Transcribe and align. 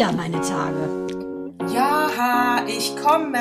wieder 0.00 0.12
meine 0.12 0.40
Tage. 0.40 1.06
Ja, 1.74 2.64
ich 2.66 2.96
komme. 2.96 3.36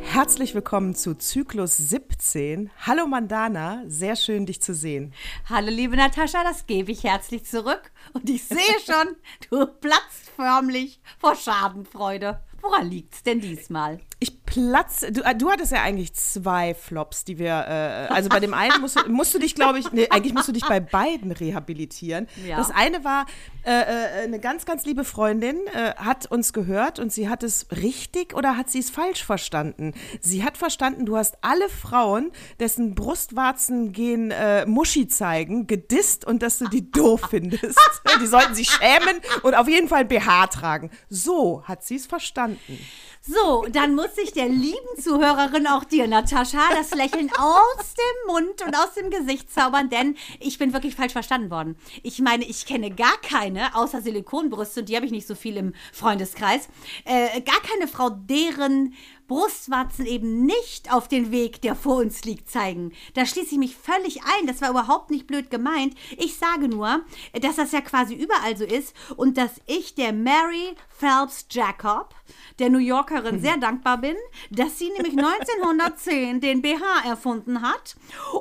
Herzlich 0.00 0.54
willkommen 0.54 0.94
zu 0.94 1.14
Zyklus 1.18 1.76
17. 1.76 2.70
Hallo 2.86 3.06
Mandana, 3.06 3.82
sehr 3.86 4.16
schön 4.16 4.46
dich 4.46 4.62
zu 4.62 4.74
sehen. 4.74 5.12
Hallo 5.46 5.68
liebe 5.68 5.94
Natascha, 5.94 6.42
das 6.42 6.66
gebe 6.66 6.90
ich 6.90 7.04
herzlich 7.04 7.44
zurück. 7.44 7.92
Und 8.14 8.30
ich 8.30 8.44
sehe 8.44 8.56
schon, 8.86 9.16
du 9.50 9.66
platzt 9.66 10.30
förmlich 10.34 10.98
vor 11.18 11.36
Schadenfreude. 11.36 12.40
Woran 12.62 12.88
liegt's 12.88 13.22
denn 13.22 13.42
diesmal? 13.42 14.00
Ich 14.20 14.41
platze. 14.52 15.12
Du, 15.12 15.22
äh, 15.22 15.34
du 15.34 15.50
hattest 15.50 15.72
ja 15.72 15.82
eigentlich 15.82 16.12
zwei 16.14 16.74
Flops, 16.74 17.24
die 17.24 17.38
wir. 17.38 17.52
Äh, 17.52 18.12
also 18.12 18.28
bei 18.28 18.40
dem 18.40 18.54
einen 18.54 18.80
musst, 18.80 18.98
musst 19.08 19.34
du 19.34 19.38
dich, 19.38 19.54
glaube 19.54 19.78
ich, 19.78 19.90
nee, 19.92 20.08
eigentlich 20.10 20.34
musst 20.34 20.48
du 20.48 20.52
dich 20.52 20.66
bei 20.66 20.80
beiden 20.80 21.32
rehabilitieren. 21.32 22.28
Ja. 22.46 22.58
Das 22.58 22.70
eine 22.70 23.02
war, 23.04 23.26
äh, 23.64 23.70
äh, 23.70 24.24
eine 24.24 24.40
ganz, 24.40 24.66
ganz 24.66 24.84
liebe 24.84 25.04
Freundin 25.04 25.56
äh, 25.68 25.94
hat 25.96 26.26
uns 26.26 26.52
gehört 26.52 26.98
und 26.98 27.12
sie 27.12 27.28
hat 27.28 27.42
es 27.42 27.66
richtig 27.70 28.34
oder 28.34 28.56
hat 28.56 28.70
sie 28.70 28.80
es 28.80 28.90
falsch 28.90 29.24
verstanden? 29.24 29.94
Sie 30.20 30.44
hat 30.44 30.56
verstanden, 30.56 31.06
du 31.06 31.16
hast 31.16 31.38
alle 31.40 31.68
Frauen, 31.68 32.30
dessen 32.60 32.94
Brustwarzen 32.94 33.92
gehen 33.92 34.30
äh, 34.30 34.66
Muschi 34.66 35.08
zeigen, 35.08 35.66
gedisst 35.66 36.24
und 36.24 36.42
dass 36.42 36.58
du 36.58 36.68
die 36.68 36.90
doof 36.90 37.22
findest. 37.30 37.78
die 38.20 38.26
sollten 38.26 38.54
sich 38.54 38.70
schämen 38.70 39.20
und 39.42 39.54
auf 39.54 39.68
jeden 39.68 39.88
Fall 39.88 40.00
ein 40.00 40.08
BH 40.08 40.48
tragen. 40.48 40.90
So 41.08 41.62
hat 41.64 41.84
sie 41.84 41.96
es 41.96 42.06
verstanden. 42.06 42.78
So, 43.24 43.64
dann 43.70 43.94
muss 43.94 44.16
sich 44.16 44.32
der 44.32 44.48
lieben 44.48 45.00
Zuhörerin 45.00 45.68
auch 45.68 45.84
dir, 45.84 46.08
Natascha, 46.08 46.74
das 46.74 46.92
Lächeln 46.92 47.30
aus 47.38 47.94
dem 47.94 48.34
Mund 48.34 48.62
und 48.66 48.74
aus 48.74 48.94
dem 48.94 49.10
Gesicht 49.10 49.48
zaubern, 49.48 49.88
denn 49.90 50.16
ich 50.40 50.58
bin 50.58 50.72
wirklich 50.72 50.96
falsch 50.96 51.12
verstanden 51.12 51.48
worden. 51.48 51.76
Ich 52.02 52.18
meine, 52.18 52.44
ich 52.44 52.66
kenne 52.66 52.90
gar 52.90 53.16
keine, 53.18 53.76
außer 53.76 54.02
Silikonbrüste, 54.02 54.80
und 54.80 54.88
die 54.88 54.96
habe 54.96 55.06
ich 55.06 55.12
nicht 55.12 55.28
so 55.28 55.36
viel 55.36 55.56
im 55.56 55.72
Freundeskreis, 55.92 56.68
äh, 57.04 57.40
gar 57.42 57.60
keine 57.60 57.86
Frau, 57.86 58.10
deren 58.10 58.92
Brustwarzen 59.32 60.04
eben 60.04 60.44
nicht 60.44 60.92
auf 60.92 61.08
den 61.08 61.30
Weg, 61.30 61.62
der 61.62 61.74
vor 61.74 61.96
uns 61.96 62.22
liegt, 62.24 62.50
zeigen. 62.50 62.92
Da 63.14 63.24
schließe 63.24 63.52
ich 63.52 63.58
mich 63.58 63.74
völlig 63.74 64.20
ein. 64.24 64.46
Das 64.46 64.60
war 64.60 64.68
überhaupt 64.68 65.10
nicht 65.10 65.26
blöd 65.26 65.50
gemeint. 65.50 65.94
Ich 66.18 66.36
sage 66.36 66.68
nur, 66.68 67.00
dass 67.40 67.56
das 67.56 67.72
ja 67.72 67.80
quasi 67.80 68.14
überall 68.14 68.58
so 68.58 68.64
ist 68.64 68.94
und 69.16 69.38
dass 69.38 69.52
ich 69.64 69.94
der 69.94 70.12
Mary 70.12 70.76
Phelps 70.90 71.46
Jacob, 71.50 72.14
der 72.58 72.68
New 72.68 72.78
Yorkerin, 72.78 73.40
sehr 73.40 73.56
dankbar 73.56 74.02
bin, 74.02 74.16
dass 74.50 74.78
sie 74.78 74.90
nämlich 74.90 75.16
1910 75.18 76.42
den 76.42 76.60
BH 76.60 77.08
erfunden 77.08 77.62
hat 77.62 77.96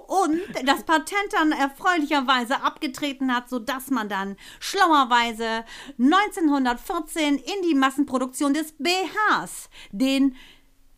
und 0.08 0.42
das 0.66 0.84
Patent 0.84 1.31
dann 1.31 1.53
erfreulicherweise 1.53 2.62
abgetreten 2.64 3.34
hat, 3.34 3.47
sodass 3.47 3.92
man 3.92 4.09
dann 4.09 4.36
schlauerweise 4.59 5.63
1914 5.97 7.38
in 7.38 7.69
die 7.69 7.75
Massenproduktion 7.75 8.53
des 8.53 8.74
BHs 8.74 9.69
den 9.94 10.35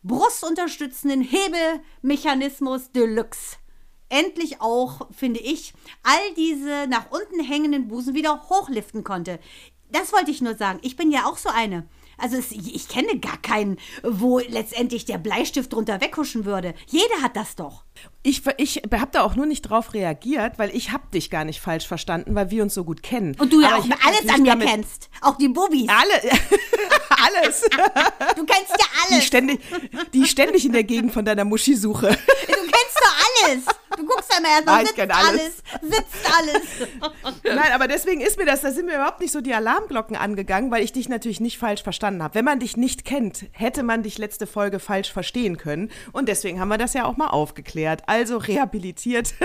brustunterstützenden 0.04 1.22
Hebemechanismus 1.22 2.92
Deluxe 2.92 3.56
endlich 4.08 4.60
auch, 4.60 5.08
finde 5.10 5.40
ich, 5.40 5.74
all 6.02 6.34
diese 6.36 6.86
nach 6.88 7.10
unten 7.10 7.42
hängenden 7.42 7.88
Busen 7.88 8.14
wieder 8.14 8.48
hochliften 8.48 9.02
konnte. 9.02 9.40
Das 9.90 10.12
wollte 10.12 10.30
ich 10.30 10.40
nur 10.40 10.54
sagen. 10.54 10.78
Ich 10.82 10.96
bin 10.96 11.10
ja 11.10 11.26
auch 11.26 11.36
so 11.36 11.48
eine. 11.48 11.86
Also 12.18 12.36
es, 12.36 12.52
ich 12.52 12.88
kenne 12.88 13.18
gar 13.18 13.36
keinen, 13.38 13.78
wo 14.02 14.38
letztendlich 14.38 15.04
der 15.04 15.18
Bleistift 15.18 15.72
drunter 15.72 16.00
weghuschen 16.00 16.44
würde. 16.44 16.74
Jeder 16.86 17.22
hat 17.22 17.36
das 17.36 17.56
doch. 17.56 17.84
Ich, 18.22 18.42
ich 18.56 18.82
habe 18.92 19.10
da 19.12 19.22
auch 19.22 19.36
nur 19.36 19.46
nicht 19.46 19.62
drauf 19.62 19.94
reagiert, 19.94 20.58
weil 20.58 20.74
ich 20.74 20.90
habe 20.92 21.04
dich 21.12 21.30
gar 21.30 21.44
nicht 21.44 21.60
falsch 21.60 21.86
verstanden, 21.86 22.34
weil 22.34 22.50
wir 22.50 22.62
uns 22.62 22.74
so 22.74 22.84
gut 22.84 23.02
kennen. 23.02 23.36
Und 23.38 23.52
du 23.52 23.60
ja 23.60 23.76
auch 23.76 23.84
alles 23.84 24.28
an 24.28 24.42
mir 24.42 24.56
kennst. 24.56 25.10
Auch 25.20 25.36
die 25.36 25.48
Bubis. 25.48 25.88
Alle. 25.88 26.32
alles. 27.26 27.62
Du 28.36 28.44
kennst 28.44 28.70
ja 28.70 28.86
alles. 29.04 29.20
Die 29.20 29.26
ständig, 29.26 29.60
die 30.12 30.26
ständig 30.26 30.64
in 30.64 30.72
der 30.72 30.84
Gegend 30.84 31.12
von 31.12 31.24
deiner 31.24 31.44
Muschi 31.44 31.76
suche. 31.76 32.08
Du 32.08 32.54
kennst 32.54 32.93
alles. 33.44 33.64
Du 33.96 34.04
guckst 34.06 34.30
ja 34.32 34.38
immer 34.38 34.48
erstmal, 34.48 34.86
sitzt 34.86 35.00
alles. 35.00 35.16
alles. 35.30 35.62
Sitzt 35.82 36.38
alles. 36.38 37.32
Nein, 37.44 37.72
aber 37.72 37.86
deswegen 37.86 38.20
ist 38.20 38.38
mir 38.38 38.46
das, 38.46 38.62
da 38.62 38.72
sind 38.72 38.86
mir 38.86 38.96
überhaupt 38.96 39.20
nicht 39.20 39.32
so 39.32 39.40
die 39.40 39.54
Alarmglocken 39.54 40.16
angegangen, 40.16 40.70
weil 40.70 40.82
ich 40.82 40.92
dich 40.92 41.08
natürlich 41.08 41.40
nicht 41.40 41.58
falsch 41.58 41.82
verstanden 41.82 42.22
habe. 42.22 42.34
Wenn 42.34 42.44
man 42.44 42.58
dich 42.58 42.76
nicht 42.76 43.04
kennt, 43.04 43.46
hätte 43.52 43.82
man 43.82 44.02
dich 44.02 44.18
letzte 44.18 44.46
Folge 44.46 44.80
falsch 44.80 45.12
verstehen 45.12 45.56
können. 45.56 45.90
Und 46.12 46.28
deswegen 46.28 46.60
haben 46.60 46.68
wir 46.68 46.78
das 46.78 46.94
ja 46.94 47.04
auch 47.04 47.16
mal 47.16 47.28
aufgeklärt. 47.28 48.02
Also 48.06 48.38
rehabilitiert. 48.38 49.34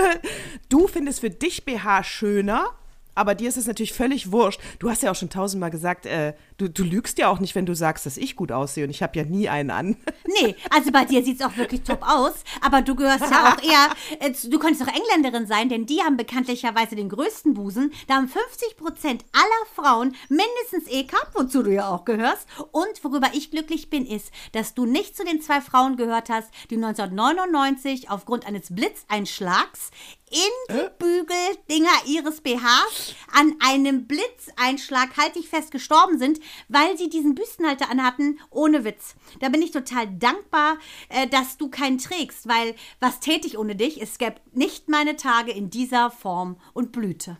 Du 0.68 0.86
findest 0.86 1.20
für 1.20 1.30
dich 1.30 1.64
BH 1.64 2.02
schöner 2.04 2.66
aber 3.14 3.34
dir 3.34 3.48
ist 3.48 3.56
es 3.56 3.66
natürlich 3.66 3.92
völlig 3.92 4.32
wurscht. 4.32 4.60
Du 4.78 4.90
hast 4.90 5.02
ja 5.02 5.10
auch 5.10 5.14
schon 5.14 5.30
tausendmal 5.30 5.70
gesagt, 5.70 6.06
äh, 6.06 6.34
du, 6.58 6.68
du 6.68 6.84
lügst 6.84 7.18
ja 7.18 7.28
auch 7.28 7.38
nicht, 7.38 7.54
wenn 7.54 7.66
du 7.66 7.74
sagst, 7.74 8.06
dass 8.06 8.16
ich 8.16 8.36
gut 8.36 8.52
aussehe 8.52 8.84
und 8.84 8.90
ich 8.90 9.02
habe 9.02 9.18
ja 9.18 9.24
nie 9.24 9.48
einen 9.48 9.70
an. 9.70 9.96
Nee, 10.42 10.54
also 10.70 10.92
bei 10.92 11.04
dir 11.04 11.24
sieht 11.24 11.40
es 11.40 11.46
auch 11.46 11.56
wirklich 11.56 11.82
top 11.82 12.02
aus, 12.02 12.44
aber 12.60 12.82
du 12.82 12.94
gehörst 12.94 13.24
ja 13.30 13.52
auch 13.52 13.62
eher, 13.62 13.88
äh, 14.20 14.32
du 14.48 14.58
könntest 14.60 14.80
doch 14.86 14.94
Engländerin 14.94 15.46
sein, 15.46 15.68
denn 15.68 15.86
die 15.86 16.00
haben 16.02 16.16
bekanntlicherweise 16.16 16.94
den 16.94 17.08
größten 17.08 17.52
Busen. 17.52 17.92
Da 18.06 18.14
haben 18.14 18.28
50 18.28 18.76
Prozent 18.76 19.24
aller 19.32 19.66
Frauen 19.74 20.14
mindestens 20.28 20.86
E-Cup, 20.88 21.32
wozu 21.34 21.64
du 21.64 21.72
ja 21.72 21.88
auch 21.88 22.04
gehörst. 22.04 22.46
Und 22.70 23.02
worüber 23.02 23.28
ich 23.32 23.50
glücklich 23.50 23.90
bin, 23.90 24.06
ist, 24.06 24.30
dass 24.52 24.74
du 24.74 24.86
nicht 24.86 25.16
zu 25.16 25.24
den 25.24 25.40
zwei 25.40 25.60
Frauen 25.60 25.96
gehört 25.96 26.28
hast, 26.28 26.48
die 26.70 26.76
1999 26.76 28.08
aufgrund 28.08 28.46
eines 28.46 28.72
Blitzeinschlags 28.72 29.90
in 30.30 30.76
die 30.76 30.88
Bügeldinger 30.98 32.06
ihres 32.06 32.40
BHs 32.40 33.14
an 33.32 33.56
einem 33.60 34.06
Blitzeinschlag, 34.06 35.16
halte 35.16 35.40
ich 35.40 35.48
fest, 35.48 35.72
gestorben 35.72 36.18
sind, 36.18 36.38
weil 36.68 36.96
sie 36.96 37.08
diesen 37.08 37.34
Büstenhalter 37.34 37.90
anhatten, 37.90 38.38
ohne 38.50 38.84
Witz. 38.84 39.16
Da 39.40 39.48
bin 39.48 39.62
ich 39.62 39.72
total 39.72 40.06
dankbar, 40.18 40.78
äh, 41.08 41.26
dass 41.26 41.56
du 41.56 41.68
keinen 41.68 41.98
trägst, 41.98 42.48
weil 42.48 42.74
was 43.00 43.20
täte 43.20 43.46
ich 43.46 43.58
ohne 43.58 43.74
dich? 43.74 44.00
Es 44.00 44.18
gäbe 44.18 44.40
nicht 44.52 44.88
meine 44.88 45.16
Tage 45.16 45.50
in 45.50 45.70
dieser 45.70 46.10
Form 46.10 46.56
und 46.72 46.92
Blüte. 46.92 47.36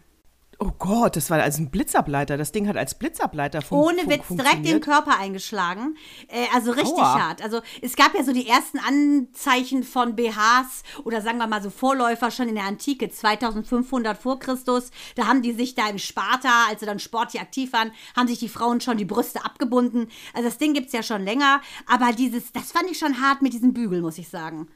Oh 0.62 0.72
Gott, 0.78 1.16
das 1.16 1.30
war 1.30 1.40
also 1.40 1.62
ein 1.62 1.70
Blitzableiter. 1.70 2.36
Das 2.36 2.52
Ding 2.52 2.68
hat 2.68 2.76
als 2.76 2.94
Blitzableiter 2.94 3.62
fun 3.62 3.78
Ohne 3.78 4.06
Witz 4.06 4.28
direkt 4.28 4.66
den 4.66 4.82
Körper 4.82 5.18
eingeschlagen. 5.18 5.96
Äh, 6.28 6.44
also 6.54 6.72
richtig 6.72 6.98
Aua. 6.98 7.18
hart. 7.18 7.42
Also 7.42 7.62
es 7.80 7.96
gab 7.96 8.14
ja 8.14 8.22
so 8.22 8.34
die 8.34 8.46
ersten 8.46 8.78
Anzeichen 8.78 9.84
von 9.84 10.16
BHs 10.16 10.82
oder 11.04 11.22
sagen 11.22 11.38
wir 11.38 11.46
mal 11.46 11.62
so 11.62 11.70
Vorläufer 11.70 12.30
schon 12.30 12.50
in 12.50 12.56
der 12.56 12.64
Antike, 12.64 13.08
2500 13.08 14.18
vor 14.18 14.38
Christus. 14.38 14.90
Da 15.14 15.26
haben 15.26 15.40
die 15.40 15.52
sich 15.52 15.76
da 15.76 15.88
im 15.88 15.96
Sparta, 15.96 16.66
als 16.68 16.80
sie 16.80 16.86
dann 16.86 16.98
sportlich 16.98 17.40
aktiv 17.40 17.72
waren, 17.72 17.92
haben 18.14 18.28
sich 18.28 18.38
die 18.38 18.50
Frauen 18.50 18.82
schon 18.82 18.98
die 18.98 19.06
Brüste 19.06 19.42
abgebunden. 19.42 20.08
Also 20.34 20.50
das 20.50 20.58
Ding 20.58 20.74
gibt 20.74 20.88
es 20.88 20.92
ja 20.92 21.02
schon 21.02 21.24
länger. 21.24 21.62
Aber 21.86 22.12
dieses, 22.12 22.52
das 22.52 22.70
fand 22.70 22.90
ich 22.90 22.98
schon 22.98 23.22
hart 23.22 23.40
mit 23.40 23.54
diesem 23.54 23.72
Bügel, 23.72 24.02
muss 24.02 24.18
ich 24.18 24.28
sagen. 24.28 24.68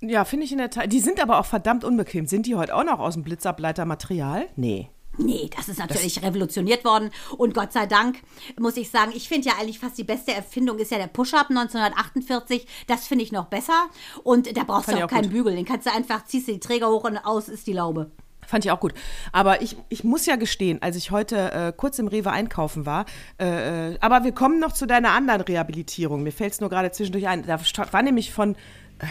Ja, 0.00 0.24
finde 0.24 0.46
ich 0.46 0.52
in 0.52 0.58
der 0.58 0.70
Tat. 0.70 0.90
Die 0.90 1.00
sind 1.00 1.20
aber 1.20 1.38
auch 1.38 1.46
verdammt 1.46 1.84
unbequem. 1.84 2.26
Sind 2.26 2.46
die 2.46 2.54
heute 2.54 2.74
auch 2.74 2.84
noch 2.84 3.00
aus 3.00 3.14
dem 3.14 3.22
Blitzableitermaterial? 3.22 4.48
Nee. 4.56 4.88
Nee, 5.18 5.48
das 5.56 5.68
ist 5.68 5.78
natürlich 5.78 6.14
das 6.14 6.24
revolutioniert 6.24 6.84
worden 6.84 7.10
und 7.38 7.54
Gott 7.54 7.72
sei 7.72 7.86
Dank 7.86 8.18
muss 8.58 8.76
ich 8.76 8.90
sagen, 8.90 9.12
ich 9.14 9.28
finde 9.28 9.48
ja 9.48 9.54
eigentlich 9.58 9.78
fast 9.78 9.96
die 9.96 10.04
beste 10.04 10.32
Erfindung 10.32 10.78
ist 10.78 10.90
ja 10.90 10.98
der 10.98 11.06
Push-Up 11.06 11.48
1948. 11.48 12.66
Das 12.86 13.06
finde 13.06 13.24
ich 13.24 13.32
noch 13.32 13.46
besser 13.46 13.86
und 14.24 14.56
da 14.56 14.64
brauchst 14.64 14.86
Fand 14.86 14.98
du 14.98 15.04
auch 15.04 15.08
keinen 15.08 15.24
gut. 15.24 15.32
Bügel. 15.32 15.56
Den 15.56 15.64
kannst 15.64 15.86
du 15.86 15.92
einfach, 15.92 16.24
ziehst 16.26 16.48
du 16.48 16.52
die 16.52 16.60
Träger 16.60 16.88
hoch 16.88 17.04
und 17.04 17.18
aus 17.18 17.48
ist 17.48 17.66
die 17.66 17.72
Laube. 17.72 18.10
Fand 18.46 18.64
ich 18.64 18.70
auch 18.70 18.80
gut. 18.80 18.94
Aber 19.32 19.60
ich, 19.60 19.76
ich 19.88 20.04
muss 20.04 20.24
ja 20.26 20.36
gestehen, 20.36 20.80
als 20.80 20.96
ich 20.96 21.10
heute 21.10 21.52
äh, 21.52 21.72
kurz 21.76 21.98
im 21.98 22.06
Rewe 22.06 22.30
einkaufen 22.30 22.86
war, 22.86 23.04
äh, 23.40 23.92
äh 23.92 23.98
aber 24.00 24.24
wir 24.24 24.32
kommen 24.32 24.60
noch 24.60 24.72
zu 24.72 24.86
deiner 24.86 25.10
anderen 25.10 25.40
Rehabilitierung. 25.40 26.22
Mir 26.22 26.32
fällt 26.32 26.52
es 26.52 26.60
nur 26.60 26.70
gerade 26.70 26.92
zwischendurch 26.92 27.26
ein. 27.26 27.44
Da 27.44 27.58
war 27.90 28.02
nämlich 28.02 28.32
von 28.32 28.54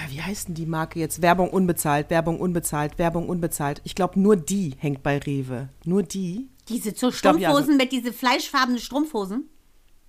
wie 0.09 0.21
heißt 0.21 0.47
denn 0.47 0.55
die 0.55 0.65
Marke 0.65 0.99
jetzt? 0.99 1.21
Werbung 1.21 1.49
unbezahlt, 1.49 2.09
Werbung 2.09 2.39
unbezahlt, 2.39 2.97
Werbung 2.97 3.29
unbezahlt. 3.29 3.81
Ich 3.83 3.95
glaube, 3.95 4.19
nur 4.19 4.35
die 4.35 4.75
hängt 4.79 5.03
bei 5.03 5.19
Rewe. 5.19 5.69
Nur 5.83 6.03
die. 6.03 6.49
Diese 6.69 6.95
so 6.95 7.11
Strumpfhosen 7.11 7.39
glaub, 7.39 7.39
ja, 7.39 7.55
also, 7.55 7.71
mit 7.71 7.91
diese 7.91 8.11
fleischfarbenen 8.11 8.79
Strumpfhosen? 8.79 9.49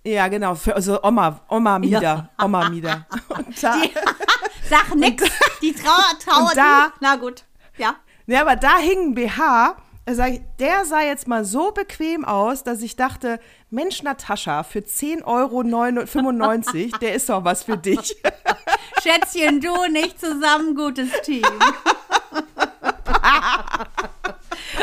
Ja, 0.04 0.28
genau. 0.28 0.54
Für, 0.54 0.74
also 0.74 1.02
Oma, 1.02 1.40
Oma 1.48 1.78
Mieder. 1.78 2.00
Ja. 2.00 2.30
Oma 2.42 2.70
Mieder. 2.70 3.06
Und 3.28 3.62
da, 3.62 3.80
die, 3.80 3.90
sag 4.68 4.94
nix. 4.94 5.24
die 5.60 5.72
Trauer, 5.72 6.18
Trauer. 6.24 6.52
Da, 6.54 6.92
na 7.00 7.16
gut. 7.16 7.44
Ja. 7.76 7.96
Ja, 8.26 8.40
aber 8.40 8.56
da 8.56 8.78
hing 8.78 9.10
ein 9.10 9.14
BH 9.14 9.76
der 10.06 10.84
sah 10.84 11.02
jetzt 11.02 11.26
mal 11.26 11.44
so 11.44 11.72
bequem 11.72 12.24
aus, 12.24 12.62
dass 12.62 12.80
ich 12.82 12.94
dachte, 12.94 13.40
Mensch, 13.70 14.02
Natascha, 14.02 14.62
für 14.62 14.78
10,95 14.78 15.24
Euro, 15.24 16.98
der 17.00 17.14
ist 17.14 17.28
doch 17.28 17.44
was 17.44 17.64
für 17.64 17.76
dich. 17.76 18.16
Schätzchen, 19.02 19.60
du 19.60 19.74
nicht 19.90 20.20
zusammen, 20.20 20.74
gutes 20.74 21.10
Team. 21.22 21.42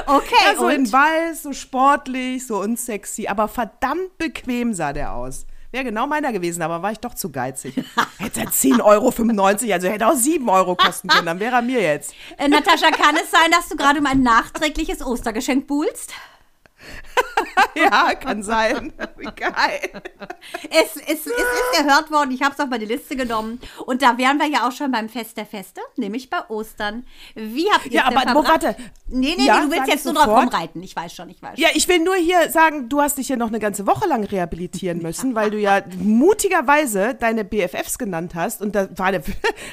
Okay. 0.06 0.36
Ja, 0.46 0.56
so 0.56 0.66
und? 0.66 0.74
in 0.74 0.92
Weiß, 0.92 1.44
so 1.44 1.54
sportlich, 1.54 2.46
so 2.46 2.60
unsexy, 2.60 3.28
aber 3.28 3.48
verdammt 3.48 4.18
bequem 4.18 4.74
sah 4.74 4.94
der 4.94 5.14
aus. 5.14 5.46
Wäre 5.74 5.86
genau 5.86 6.06
meiner 6.06 6.32
gewesen, 6.32 6.62
aber 6.62 6.84
war 6.84 6.92
ich 6.92 7.00
doch 7.00 7.16
zu 7.16 7.32
geizig. 7.32 7.74
Hätte 8.20 8.42
er 8.42 8.46
10,95 8.46 8.84
Euro, 8.84 9.74
also 9.74 9.88
hätte 9.88 10.08
auch 10.08 10.16
7 10.16 10.48
Euro 10.48 10.76
kosten 10.76 11.08
können, 11.08 11.26
dann 11.26 11.40
wäre 11.40 11.56
er 11.56 11.62
mir 11.64 11.82
jetzt. 11.82 12.14
Äh, 12.38 12.48
Natascha, 12.48 12.92
kann 12.92 13.16
es 13.16 13.32
sein, 13.32 13.50
dass 13.50 13.70
du 13.70 13.76
gerade 13.76 13.98
um 13.98 14.06
ein 14.06 14.22
nachträgliches 14.22 15.04
Ostergeschenk 15.04 15.66
buhlst? 15.66 16.14
ja, 17.76 18.14
kann 18.16 18.44
sein. 18.44 18.94
Wie 19.18 19.26
geil. 19.26 20.02
Es, 20.70 20.96
es, 20.96 21.02
es 21.08 21.26
ist 21.28 21.80
gehört 21.80 22.12
worden, 22.12 22.32
ich 22.32 22.42
habe 22.42 22.54
es 22.54 22.60
auf 22.60 22.70
meine 22.70 22.86
Liste 22.86 23.16
genommen. 23.16 23.60
Und 23.86 24.02
da 24.02 24.18
wären 24.18 24.38
wir 24.40 24.48
ja 24.48 24.68
auch 24.68 24.72
schon 24.72 24.92
beim 24.92 25.10
Fest 25.10 25.38
der 25.38 25.46
Feste, 25.46 25.82
nämlich 25.98 26.30
bei 26.30 26.38
Ostern. 26.50 27.06
Wie 27.36 27.70
habt 27.72 27.86
ihr 27.88 27.94
Ja, 27.94 28.06
aber 28.08 28.22
verbracht? 28.22 28.48
warte. 28.64 28.76
Nee, 29.08 29.36
nee, 29.38 29.46
Ja, 29.46 29.60
nee, 29.60 29.66
du 29.66 29.72
willst 29.72 29.88
jetzt 29.88 30.06
nur 30.06 30.14
drauf 30.14 30.26
sofort. 30.26 30.54
rumreiten. 30.54 30.82
Ich 30.84 30.96
weiß 30.96 31.14
schon, 31.14 31.30
ich 31.30 31.42
weiß 31.42 31.56
schon. 31.56 31.64
Ja, 31.64 31.70
ich 31.74 31.88
will 31.88 32.00
nur 32.00 32.16
hier 32.16 32.50
sagen, 32.50 32.90
du 32.90 33.02
hast 33.02 33.18
dich 33.18 33.30
ja 33.30 33.36
noch 33.36 33.48
eine 33.50 33.60
ganze 33.60 33.86
Woche 33.88 34.08
lang 34.08 34.24
rehabilitieren 34.24 34.98
müssen, 35.02 35.36
weil 35.36 35.52
du 35.52 35.58
ja 35.60 35.82
mutigerweise 35.98 37.16
deine 37.16 37.44
BFFs 37.44 37.98
genannt 37.98 38.36
hast. 38.36 38.62
Und 38.62 38.76
da 38.76 38.88
war 38.98 39.12
der, 39.12 39.22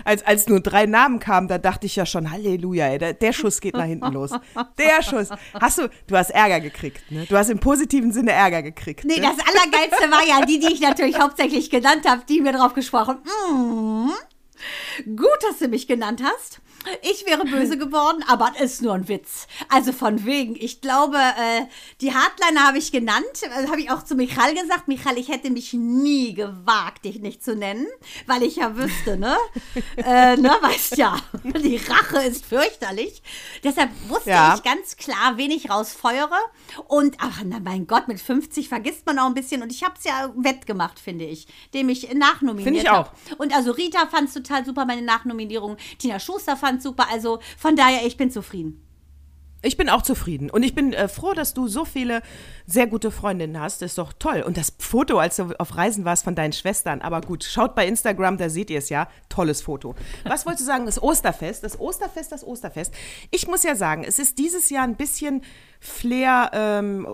als, 0.05 0.25
als 0.27 0.49
nur 0.49 0.61
drei 0.61 0.87
Namen 0.87 1.19
kamen, 1.21 1.49
da 1.49 1.59
dachte 1.59 1.87
ich 1.87 1.97
ja 1.97 2.07
schon, 2.07 2.31
Halleluja, 2.31 2.87
ey, 2.89 2.99
der, 2.99 3.15
der 3.15 3.33
Schuss 3.33 3.61
geht 3.61 3.75
nach 3.75 3.85
hinten 3.85 4.13
los. 4.13 4.31
Der 4.79 5.03
Schuss. 5.03 5.29
Hast 5.61 5.79
du, 5.79 5.89
du 6.07 6.17
hast 6.17 6.31
Ärger 6.31 6.61
gekriegt, 6.61 7.00
ne? 7.09 7.27
Du 7.27 7.37
hast 7.37 7.51
im 7.51 7.59
positiven 7.59 8.13
Sinne 8.13 8.33
Ärger 8.33 8.63
gekriegt. 8.63 9.05
Nee, 9.05 9.21
ne? 9.21 9.23
das 9.23 9.47
Allergeilste 9.47 10.11
war 10.11 10.27
ja 10.27 10.45
die, 10.45 10.59
die 10.59 10.73
ich 10.73 10.81
natürlich 10.81 11.19
hauptsächlich 11.19 11.71
genannt 11.71 12.09
habe, 12.09 12.23
die 12.29 12.41
mir 12.41 12.53
drauf 12.53 12.75
gesprochen. 12.75 13.19
Mm, 13.51 14.11
gut, 15.05 15.29
dass 15.49 15.59
du 15.59 15.69
mich 15.69 15.87
genannt 15.87 16.23
hast. 16.25 16.61
Ich 17.03 17.27
wäre 17.27 17.45
böse 17.45 17.77
geworden, 17.79 18.25
aber 18.27 18.53
das 18.59 18.73
ist 18.73 18.83
nur 18.83 18.95
ein 18.95 19.07
Witz. 19.09 19.47
Also 19.69 19.93
von 19.93 20.25
wegen. 20.25 20.57
Ich 20.57 20.81
glaube, 20.81 21.19
äh, 21.19 21.63
die 22.01 22.15
Hardliner 22.15 22.67
habe 22.69 22.79
ich 22.79 22.91
genannt. 22.91 23.27
Äh, 23.43 23.67
habe 23.69 23.81
ich 23.81 23.91
auch 23.91 24.03
zu 24.03 24.15
Michal 24.15 24.55
gesagt. 24.55 24.89
Michal, 24.89 25.19
ich 25.19 25.29
hätte 25.29 25.51
mich 25.51 25.75
nie 25.75 26.33
gewagt, 26.33 27.05
dich 27.05 27.21
nicht 27.21 27.45
zu 27.45 27.55
nennen, 27.55 27.87
weil 28.27 28.43
ich 28.43 28.57
ja 28.57 28.77
wüsste, 28.77 29.19
ne? 29.19 29.37
äh, 29.99 30.37
ne, 30.39 30.57
weißt 30.63 30.97
ja, 30.97 31.17
die 31.45 31.77
Rache 31.77 32.23
ist 32.27 32.47
fürchterlich. 32.47 33.23
Deshalb 33.63 33.91
wusste 34.09 34.31
Ja. 34.31 34.55
ich 34.57 34.63
ganz 34.63 34.97
klar, 34.97 35.37
wen 35.37 35.51
ich 35.51 35.69
rausfeuere. 35.69 36.39
Und, 36.89 37.17
ach, 37.21 37.43
na, 37.45 37.61
mein 37.61 37.87
Gott, 37.87 38.09
mit 38.09 38.21
50 38.21 38.71
vergisst 38.71 39.05
man 39.05 39.19
auch 39.19 39.27
ein 39.27 39.35
bisschen. 39.35 39.63
Und 39.63 39.71
ich 39.71 39.85
habe 39.85 39.95
es 39.99 40.05
ja 40.05 40.33
wettgemacht, 40.35 40.99
finde 40.99 41.27
ich, 41.27 41.47
dem 41.75 41.91
ich 41.91 42.11
nachnominiert 42.15 42.65
Finde 42.65 42.81
ich 42.81 42.89
habe. 42.89 43.11
auch. 43.11 43.39
Und 43.39 43.55
also 43.55 43.73
Rita 43.73 44.07
fand 44.07 44.29
es 44.29 44.35
total 44.35 44.50
super, 44.65 44.85
meine 44.85 45.03
Nachnominierung. 45.03 45.77
Tina 45.99 46.19
Schuster 46.19 46.57
fand 46.57 46.83
super. 46.83 47.07
Also 47.11 47.41
von 47.59 47.77
daher, 47.77 48.07
ich 48.07 48.17
bin 48.17 48.31
zufrieden. 48.31 48.87
Ich 49.63 49.77
bin 49.77 49.91
auch 49.91 50.03
zufrieden. 50.03 50.49
Und 50.49 50.63
ich 50.63 50.75
bin 50.75 50.95
äh, 50.95 51.07
froh, 51.07 51.35
dass 51.35 51.53
du 51.53 51.69
so 51.69 51.85
viele 51.85 52.23
sehr 52.67 52.87
gute 52.87 53.11
Freundinnen 53.11 53.61
hast. 53.61 53.83
Ist 53.83 53.99
doch 53.99 54.15
toll. 54.15 54.43
Und 54.47 54.57
das 54.57 54.73
Foto, 54.79 55.19
als 55.19 55.37
du 55.37 55.55
auf 55.59 55.77
Reisen 55.77 56.05
warst 56.07 56.25
von 56.25 56.35
deinen 56.35 56.55
Schwestern. 56.55 57.03
Aber 57.03 57.21
gut, 57.21 57.45
schaut 57.45 57.75
bei 57.75 57.87
Instagram, 57.87 58.39
da 58.39 58.49
seht 58.49 58.71
ihr 58.71 58.79
es 58.79 58.89
ja. 58.89 59.09
Tolles 59.29 59.61
Foto. 59.61 59.95
Was 60.25 60.47
wolltest 60.47 60.63
du 60.63 60.67
sagen? 60.67 60.87
Das 60.87 61.03
Osterfest. 61.03 61.63
Das 61.63 61.79
Osterfest, 61.79 62.33
das 62.33 62.47
Osterfest. 62.47 62.95
Ich 63.31 63.49
muss 63.49 63.63
ja 63.63 63.77
sagen, 63.77 64.03
es 64.03 64.19
ist 64.19 64.39
dieses 64.39 64.71
Jahr 64.71 64.85
ein 64.85 64.97
bisschen 64.97 65.43
Flair. 65.79 66.51
Ähm, 66.55 67.07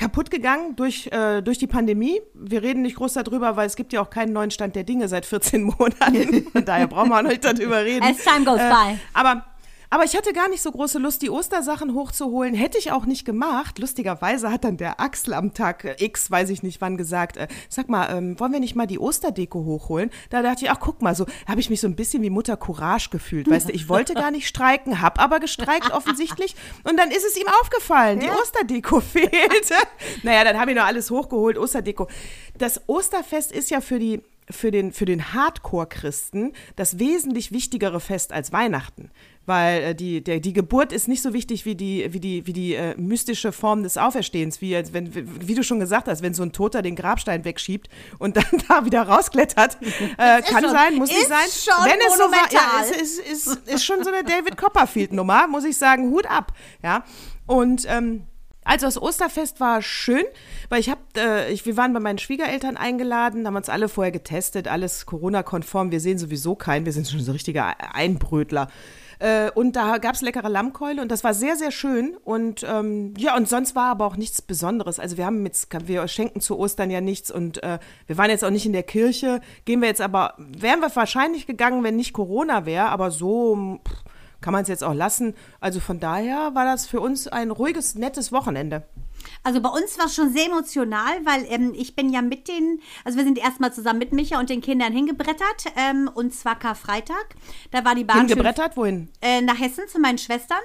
kaputt 0.00 0.30
gegangen 0.30 0.76
durch, 0.76 1.08
äh, 1.12 1.42
durch 1.42 1.58
die 1.58 1.66
Pandemie. 1.66 2.22
Wir 2.34 2.62
reden 2.62 2.82
nicht 2.82 2.96
groß 2.96 3.12
darüber, 3.12 3.56
weil 3.56 3.66
es 3.66 3.76
gibt 3.76 3.92
ja 3.92 4.00
auch 4.00 4.08
keinen 4.08 4.32
neuen 4.32 4.50
Stand 4.50 4.74
der 4.74 4.82
Dinge 4.82 5.08
seit 5.08 5.26
14 5.26 5.62
Monaten. 5.78 6.46
Von 6.50 6.64
daher 6.64 6.86
brauchen 6.86 7.10
wir 7.10 7.22
nicht 7.22 7.44
darüber 7.44 7.84
reden. 7.84 8.02
As 8.02 8.16
time 8.24 8.44
goes 8.44 8.58
by. 8.58 8.98
Aber, 9.12 9.44
aber 9.90 10.04
ich 10.04 10.16
hatte 10.16 10.32
gar 10.32 10.48
nicht 10.48 10.62
so 10.62 10.70
große 10.70 11.00
Lust, 11.00 11.20
die 11.20 11.30
Ostersachen 11.30 11.94
hochzuholen. 11.94 12.54
Hätte 12.54 12.78
ich 12.78 12.92
auch 12.92 13.06
nicht 13.06 13.24
gemacht. 13.24 13.80
Lustigerweise 13.80 14.50
hat 14.50 14.62
dann 14.62 14.76
der 14.76 15.00
Axel 15.00 15.34
am 15.34 15.52
Tag 15.52 15.84
äh, 15.84 15.96
X, 15.98 16.30
weiß 16.30 16.50
ich 16.50 16.62
nicht 16.62 16.80
wann, 16.80 16.96
gesagt, 16.96 17.36
äh, 17.36 17.48
sag 17.68 17.88
mal, 17.88 18.16
ähm, 18.16 18.38
wollen 18.38 18.52
wir 18.52 18.60
nicht 18.60 18.76
mal 18.76 18.86
die 18.86 19.00
Osterdeko 19.00 19.64
hochholen? 19.64 20.10
Da 20.30 20.42
dachte 20.42 20.64
ich, 20.64 20.70
ach 20.70 20.78
guck 20.78 21.02
mal, 21.02 21.16
so 21.16 21.26
habe 21.48 21.60
ich 21.60 21.70
mich 21.70 21.80
so 21.80 21.88
ein 21.88 21.96
bisschen 21.96 22.22
wie 22.22 22.30
Mutter 22.30 22.56
Courage 22.56 23.10
gefühlt. 23.10 23.50
Weißt 23.50 23.68
du, 23.68 23.72
ich 23.72 23.88
wollte 23.88 24.14
gar 24.14 24.30
nicht 24.30 24.46
streiken, 24.46 25.00
hab 25.00 25.20
aber 25.20 25.40
gestreikt 25.40 25.90
offensichtlich. 25.90 26.54
Und 26.84 26.96
dann 26.96 27.10
ist 27.10 27.24
es 27.24 27.36
ihm 27.36 27.48
aufgefallen, 27.60 28.20
die 28.20 28.30
Osterdeko 28.30 29.00
fehlte. 29.00 29.74
naja, 30.22 30.44
dann 30.44 30.58
habe 30.58 30.70
ich 30.70 30.76
noch 30.76 30.86
alles 30.86 31.10
hochgeholt, 31.10 31.58
Osterdeko. 31.58 32.06
Das 32.56 32.80
Osterfest 32.86 33.50
ist 33.50 33.70
ja 33.70 33.80
für 33.80 33.98
die 33.98 34.22
für 34.52 34.70
den, 34.70 34.92
für 34.92 35.04
den 35.04 35.32
Hardcore-Christen 35.32 36.52
das 36.76 36.98
wesentlich 36.98 37.52
wichtigere 37.52 38.00
Fest 38.00 38.32
als 38.32 38.52
Weihnachten. 38.52 39.10
Weil 39.46 39.82
äh, 39.82 39.94
die, 39.94 40.22
der, 40.22 40.40
die 40.40 40.52
Geburt 40.52 40.92
ist 40.92 41.08
nicht 41.08 41.22
so 41.22 41.32
wichtig 41.32 41.64
wie 41.64 41.74
die, 41.74 42.12
wie 42.12 42.20
die, 42.20 42.46
wie 42.46 42.52
die 42.52 42.74
äh, 42.74 42.94
mystische 42.96 43.52
Form 43.52 43.82
des 43.82 43.96
Auferstehens, 43.96 44.60
wie, 44.60 44.72
wenn, 44.92 45.12
wie, 45.14 45.54
du 45.54 45.62
schon 45.62 45.80
gesagt 45.80 46.08
hast, 46.08 46.22
wenn 46.22 46.34
so 46.34 46.42
ein 46.42 46.52
Toter 46.52 46.82
den 46.82 46.94
Grabstein 46.94 47.44
wegschiebt 47.44 47.88
und 48.18 48.36
dann 48.36 48.44
da 48.68 48.84
wieder 48.84 49.02
rausklettert. 49.02 49.78
Äh, 50.18 50.42
kann 50.42 50.62
schon- 50.62 50.72
sein, 50.72 50.94
muss 50.96 51.08
nicht 51.08 51.20
ist 51.22 51.28
sein. 51.28 51.74
schon 51.74 51.84
wenn 51.84 51.98
es 52.00 52.16
so 52.16 52.24
war, 52.24 52.52
ja, 52.52 52.82
es 52.82 52.90
ist, 52.90 53.18
ist, 53.20 53.68
ist 53.68 53.84
schon 53.84 54.02
so 54.02 54.10
eine 54.10 54.24
David 54.24 54.56
Copperfield-Nummer, 54.56 55.46
muss 55.46 55.64
ich 55.64 55.76
sagen, 55.76 56.10
Hut 56.10 56.26
ab. 56.26 56.52
Ja. 56.82 57.04
Und 57.46 57.84
ähm, 57.88 58.26
also 58.70 58.86
das 58.86 59.02
Osterfest 59.02 59.58
war 59.58 59.82
schön, 59.82 60.22
weil 60.68 60.78
ich 60.78 60.90
habe, 60.90 61.00
äh, 61.14 61.58
wir 61.64 61.76
waren 61.76 61.92
bei 61.92 61.98
meinen 61.98 62.18
Schwiegereltern 62.18 62.76
eingeladen, 62.76 63.44
haben 63.44 63.56
uns 63.56 63.68
alle 63.68 63.88
vorher 63.88 64.12
getestet, 64.12 64.68
alles 64.68 65.06
Corona-konform. 65.06 65.90
Wir 65.90 65.98
sehen 65.98 66.18
sowieso 66.18 66.54
keinen, 66.54 66.86
wir 66.86 66.92
sind 66.92 67.08
schon 67.08 67.18
so 67.18 67.32
richtige 67.32 67.64
Einbrötler. 67.64 68.68
Äh, 69.18 69.50
und 69.50 69.74
da 69.74 69.98
gab 69.98 70.14
es 70.14 70.22
leckere 70.22 70.48
Lammkeule 70.48 71.02
und 71.02 71.10
das 71.10 71.24
war 71.24 71.34
sehr, 71.34 71.56
sehr 71.56 71.72
schön. 71.72 72.16
Und 72.22 72.64
ähm, 72.64 73.12
ja, 73.18 73.36
und 73.36 73.48
sonst 73.48 73.74
war 73.74 73.90
aber 73.90 74.06
auch 74.06 74.16
nichts 74.16 74.40
Besonderes. 74.40 75.00
Also 75.00 75.16
wir 75.16 75.26
haben 75.26 75.44
jetzt, 75.44 75.66
wir 75.88 76.06
schenken 76.06 76.40
zu 76.40 76.56
Ostern 76.56 76.92
ja 76.92 77.00
nichts 77.00 77.32
und 77.32 77.60
äh, 77.64 77.80
wir 78.06 78.18
waren 78.18 78.30
jetzt 78.30 78.44
auch 78.44 78.50
nicht 78.50 78.66
in 78.66 78.72
der 78.72 78.84
Kirche. 78.84 79.40
Gehen 79.64 79.80
wir 79.80 79.88
jetzt 79.88 80.00
aber, 80.00 80.34
wären 80.38 80.78
wir 80.78 80.94
wahrscheinlich 80.94 81.48
gegangen, 81.48 81.82
wenn 81.82 81.96
nicht 81.96 82.12
Corona 82.12 82.66
wäre, 82.66 82.90
aber 82.90 83.10
so 83.10 83.80
pff, 83.84 84.04
kann 84.40 84.52
man 84.52 84.62
es 84.62 84.68
jetzt 84.68 84.84
auch 84.84 84.94
lassen. 84.94 85.34
Also 85.60 85.80
von 85.80 86.00
daher 86.00 86.54
war 86.54 86.64
das 86.64 86.86
für 86.86 87.00
uns 87.00 87.28
ein 87.28 87.50
ruhiges, 87.50 87.94
nettes 87.94 88.32
Wochenende. 88.32 88.82
Also 89.42 89.60
bei 89.60 89.68
uns 89.68 89.98
war 89.98 90.06
es 90.06 90.14
schon 90.14 90.32
sehr 90.32 90.46
emotional, 90.46 91.24
weil 91.24 91.44
ähm, 91.48 91.72
ich 91.74 91.94
bin 91.94 92.10
ja 92.10 92.22
mit 92.22 92.48
den, 92.48 92.80
also 93.04 93.18
wir 93.18 93.24
sind 93.24 93.38
erstmal 93.38 93.72
zusammen 93.72 93.98
mit 93.98 94.12
Micha 94.12 94.38
und 94.38 94.48
den 94.48 94.62
Kindern 94.62 94.92
hingebrettert 94.94 95.66
ähm, 95.76 96.10
und 96.12 96.34
zwar 96.34 96.58
Karfreitag. 96.58 97.26
Da 97.70 97.84
war 97.84 97.94
die 97.94 98.04
Bahn 98.04 98.20
schön- 98.20 98.28
Hingebrettert, 98.28 98.76
wohin? 98.76 99.08
äh, 99.20 99.42
nach 99.42 99.58
Hessen 99.60 99.86
zu 99.88 99.98
meinen 99.98 100.18
Schwestern. 100.18 100.60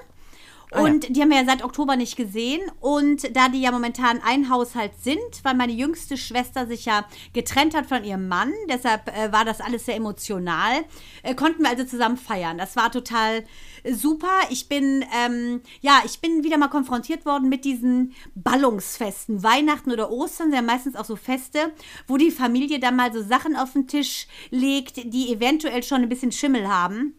Ah, 0.76 0.82
Und 0.82 1.16
die 1.16 1.22
haben 1.22 1.30
wir 1.30 1.38
ja 1.38 1.46
seit 1.46 1.64
Oktober 1.64 1.96
nicht 1.96 2.16
gesehen. 2.16 2.62
Und 2.80 3.36
da 3.36 3.50
die 3.50 3.62
ja 3.62 3.72
momentan 3.72 4.22
ein 4.24 4.50
Haushalt 4.50 4.92
sind, 5.02 5.20
weil 5.44 5.56
meine 5.56 5.74
jüngste 5.74 6.18
Schwester 6.18 6.68
sich 6.68 6.86
ja 6.86 7.06
getrennt 7.34 7.76
hat 7.76 7.86
von 7.86 8.04
ihrem 8.04 8.28
Mann, 8.28 8.52
deshalb 8.70 9.08
äh, 9.16 9.32
war 9.32 9.46
das 9.46 9.62
alles 9.62 9.86
sehr 9.86 9.96
emotional, 9.96 10.84
äh, 11.24 11.36
konnten 11.36 11.64
wir 11.64 11.70
also 11.70 11.86
zusammen 11.86 12.18
feiern. 12.18 12.58
Das 12.58 12.76
war 12.76 12.92
total 12.92 13.44
super. 13.90 14.28
Ich 14.50 14.68
bin, 14.68 15.06
ähm, 15.26 15.62
ja, 15.82 16.02
ich 16.06 16.20
bin 16.20 16.44
wieder 16.44 16.58
mal 16.58 16.68
konfrontiert 16.68 17.26
worden 17.26 17.50
mit 17.50 17.66
diesen 17.66 18.14
Ballungsfesten. 18.36 19.44
Weihnachten 19.44 19.92
oder 19.92 20.12
Ostern 20.12 20.48
sind 20.48 20.56
ja 20.56 20.62
meistens 20.62 20.96
auch 20.96 21.06
so 21.06 21.16
Feste, 21.16 21.72
wo 22.08 22.18
die 22.18 22.32
Familie 22.32 22.80
dann 22.80 22.96
mal 22.96 23.14
so 23.14 23.22
Sachen 23.22 23.56
auf 23.56 23.74
den 23.74 23.88
Tisch 23.88 24.28
legt, 24.50 24.98
die 25.14 25.32
eventuell 25.32 25.84
schon 25.84 26.02
ein 26.02 26.10
bisschen 26.10 26.32
Schimmel 26.32 26.68
haben. 26.68 27.16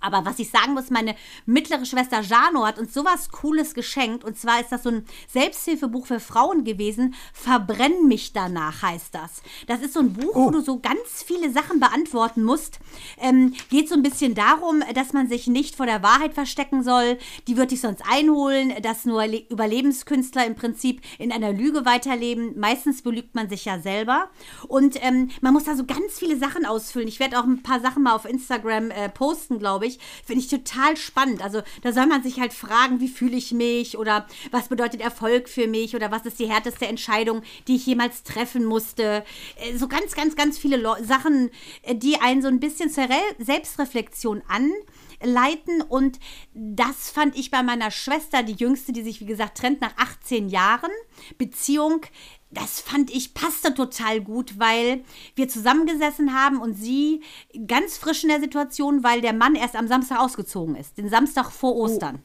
Aber 0.00 0.24
was 0.24 0.38
ich 0.38 0.50
sagen 0.50 0.74
muss, 0.74 0.90
meine 0.90 1.14
mittlere 1.44 1.84
Schwester 1.84 2.20
Jano 2.20 2.66
hat 2.66 2.78
uns 2.78 2.94
sowas 2.94 3.30
Cooles 3.30 3.74
geschenkt. 3.74 4.24
Und 4.24 4.38
zwar 4.38 4.60
ist 4.60 4.72
das 4.72 4.82
so 4.82 4.90
ein 4.90 5.04
Selbsthilfebuch 5.28 6.06
für 6.06 6.20
Frauen 6.20 6.64
gewesen. 6.64 7.14
Verbrenn 7.32 8.06
mich 8.08 8.32
danach 8.32 8.82
heißt 8.82 9.14
das. 9.14 9.42
Das 9.66 9.82
ist 9.82 9.94
so 9.94 10.00
ein 10.00 10.12
Buch, 10.12 10.34
wo 10.34 10.50
du 10.50 10.60
so 10.60 10.78
ganz 10.78 11.22
viele 11.24 11.50
Sachen 11.50 11.80
beantworten 11.80 12.42
musst. 12.42 12.78
Ähm, 13.18 13.54
geht 13.70 13.88
so 13.88 13.94
ein 13.94 14.02
bisschen 14.02 14.34
darum, 14.34 14.82
dass 14.94 15.12
man 15.12 15.28
sich 15.28 15.46
nicht 15.46 15.76
vor 15.76 15.86
der 15.86 16.02
Wahrheit 16.02 16.34
verstecken 16.34 16.82
soll. 16.82 17.18
Die 17.46 17.56
wird 17.56 17.70
dich 17.70 17.80
sonst 17.80 18.02
einholen, 18.08 18.72
dass 18.82 19.04
nur 19.04 19.26
Le 19.26 19.44
Überlebenskünstler 19.48 20.46
im 20.46 20.54
Prinzip 20.54 21.00
in 21.18 21.32
einer 21.32 21.52
Lüge 21.52 21.84
weiterleben. 21.84 22.58
Meistens 22.58 23.02
belügt 23.02 23.34
man 23.34 23.48
sich 23.48 23.64
ja 23.64 23.78
selber. 23.78 24.30
Und 24.68 25.02
ähm, 25.02 25.30
man 25.40 25.52
muss 25.52 25.64
da 25.64 25.76
so 25.76 25.84
ganz 25.84 26.18
viele 26.18 26.36
Sachen 26.36 26.64
ausfüllen. 26.66 27.08
Ich 27.08 27.20
werde 27.20 27.38
auch 27.38 27.44
ein 27.44 27.62
paar 27.62 27.80
Sachen 27.80 28.02
mal 28.02 28.14
auf 28.14 28.24
Instagram 28.24 28.90
äh, 28.90 29.08
posten, 29.08 29.58
glaube 29.58 29.74
ich. 29.74 29.75
Finde 30.24 30.42
ich 30.42 30.48
total 30.48 30.96
spannend. 30.96 31.42
Also 31.42 31.62
da 31.82 31.92
soll 31.92 32.06
man 32.06 32.22
sich 32.22 32.40
halt 32.40 32.52
fragen, 32.52 33.00
wie 33.00 33.08
fühle 33.08 33.36
ich 33.36 33.52
mich 33.52 33.96
oder 33.98 34.26
was 34.50 34.68
bedeutet 34.68 35.00
Erfolg 35.00 35.48
für 35.48 35.66
mich 35.66 35.94
oder 35.94 36.10
was 36.10 36.26
ist 36.26 36.38
die 36.38 36.48
härteste 36.48 36.86
Entscheidung, 36.86 37.42
die 37.68 37.76
ich 37.76 37.86
jemals 37.86 38.22
treffen 38.22 38.64
musste. 38.64 39.24
Äh, 39.56 39.76
so 39.76 39.88
ganz, 39.88 40.14
ganz, 40.14 40.36
ganz 40.36 40.58
viele 40.58 40.76
Leu- 40.76 41.02
Sachen, 41.02 41.50
äh, 41.82 41.94
die 41.94 42.20
einen 42.20 42.42
so 42.42 42.48
ein 42.48 42.60
bisschen 42.60 42.90
zur 42.90 43.04
Re 43.04 43.16
Selbstreflexion 43.38 44.42
anleiten. 44.48 45.82
Und 45.82 46.18
das 46.54 47.10
fand 47.10 47.36
ich 47.36 47.50
bei 47.50 47.62
meiner 47.62 47.90
Schwester, 47.90 48.42
die 48.42 48.54
jüngste, 48.54 48.92
die 48.92 49.02
sich, 49.02 49.20
wie 49.20 49.26
gesagt, 49.26 49.58
trennt 49.58 49.80
nach 49.80 49.96
18 49.96 50.48
Jahren 50.48 50.90
Beziehung. 51.38 52.02
Das 52.50 52.80
fand 52.80 53.10
ich 53.10 53.34
passte 53.34 53.74
total 53.74 54.20
gut, 54.20 54.58
weil 54.58 55.04
wir 55.34 55.48
zusammengesessen 55.48 56.34
haben 56.34 56.60
und 56.60 56.74
sie 56.74 57.22
ganz 57.66 57.98
frisch 57.98 58.22
in 58.22 58.30
der 58.30 58.40
Situation, 58.40 59.02
weil 59.02 59.20
der 59.20 59.32
Mann 59.32 59.56
erst 59.56 59.76
am 59.76 59.88
Samstag 59.88 60.20
ausgezogen 60.20 60.76
ist, 60.76 60.96
den 60.96 61.08
Samstag 61.08 61.50
vor 61.50 61.76
Ostern. 61.76 62.20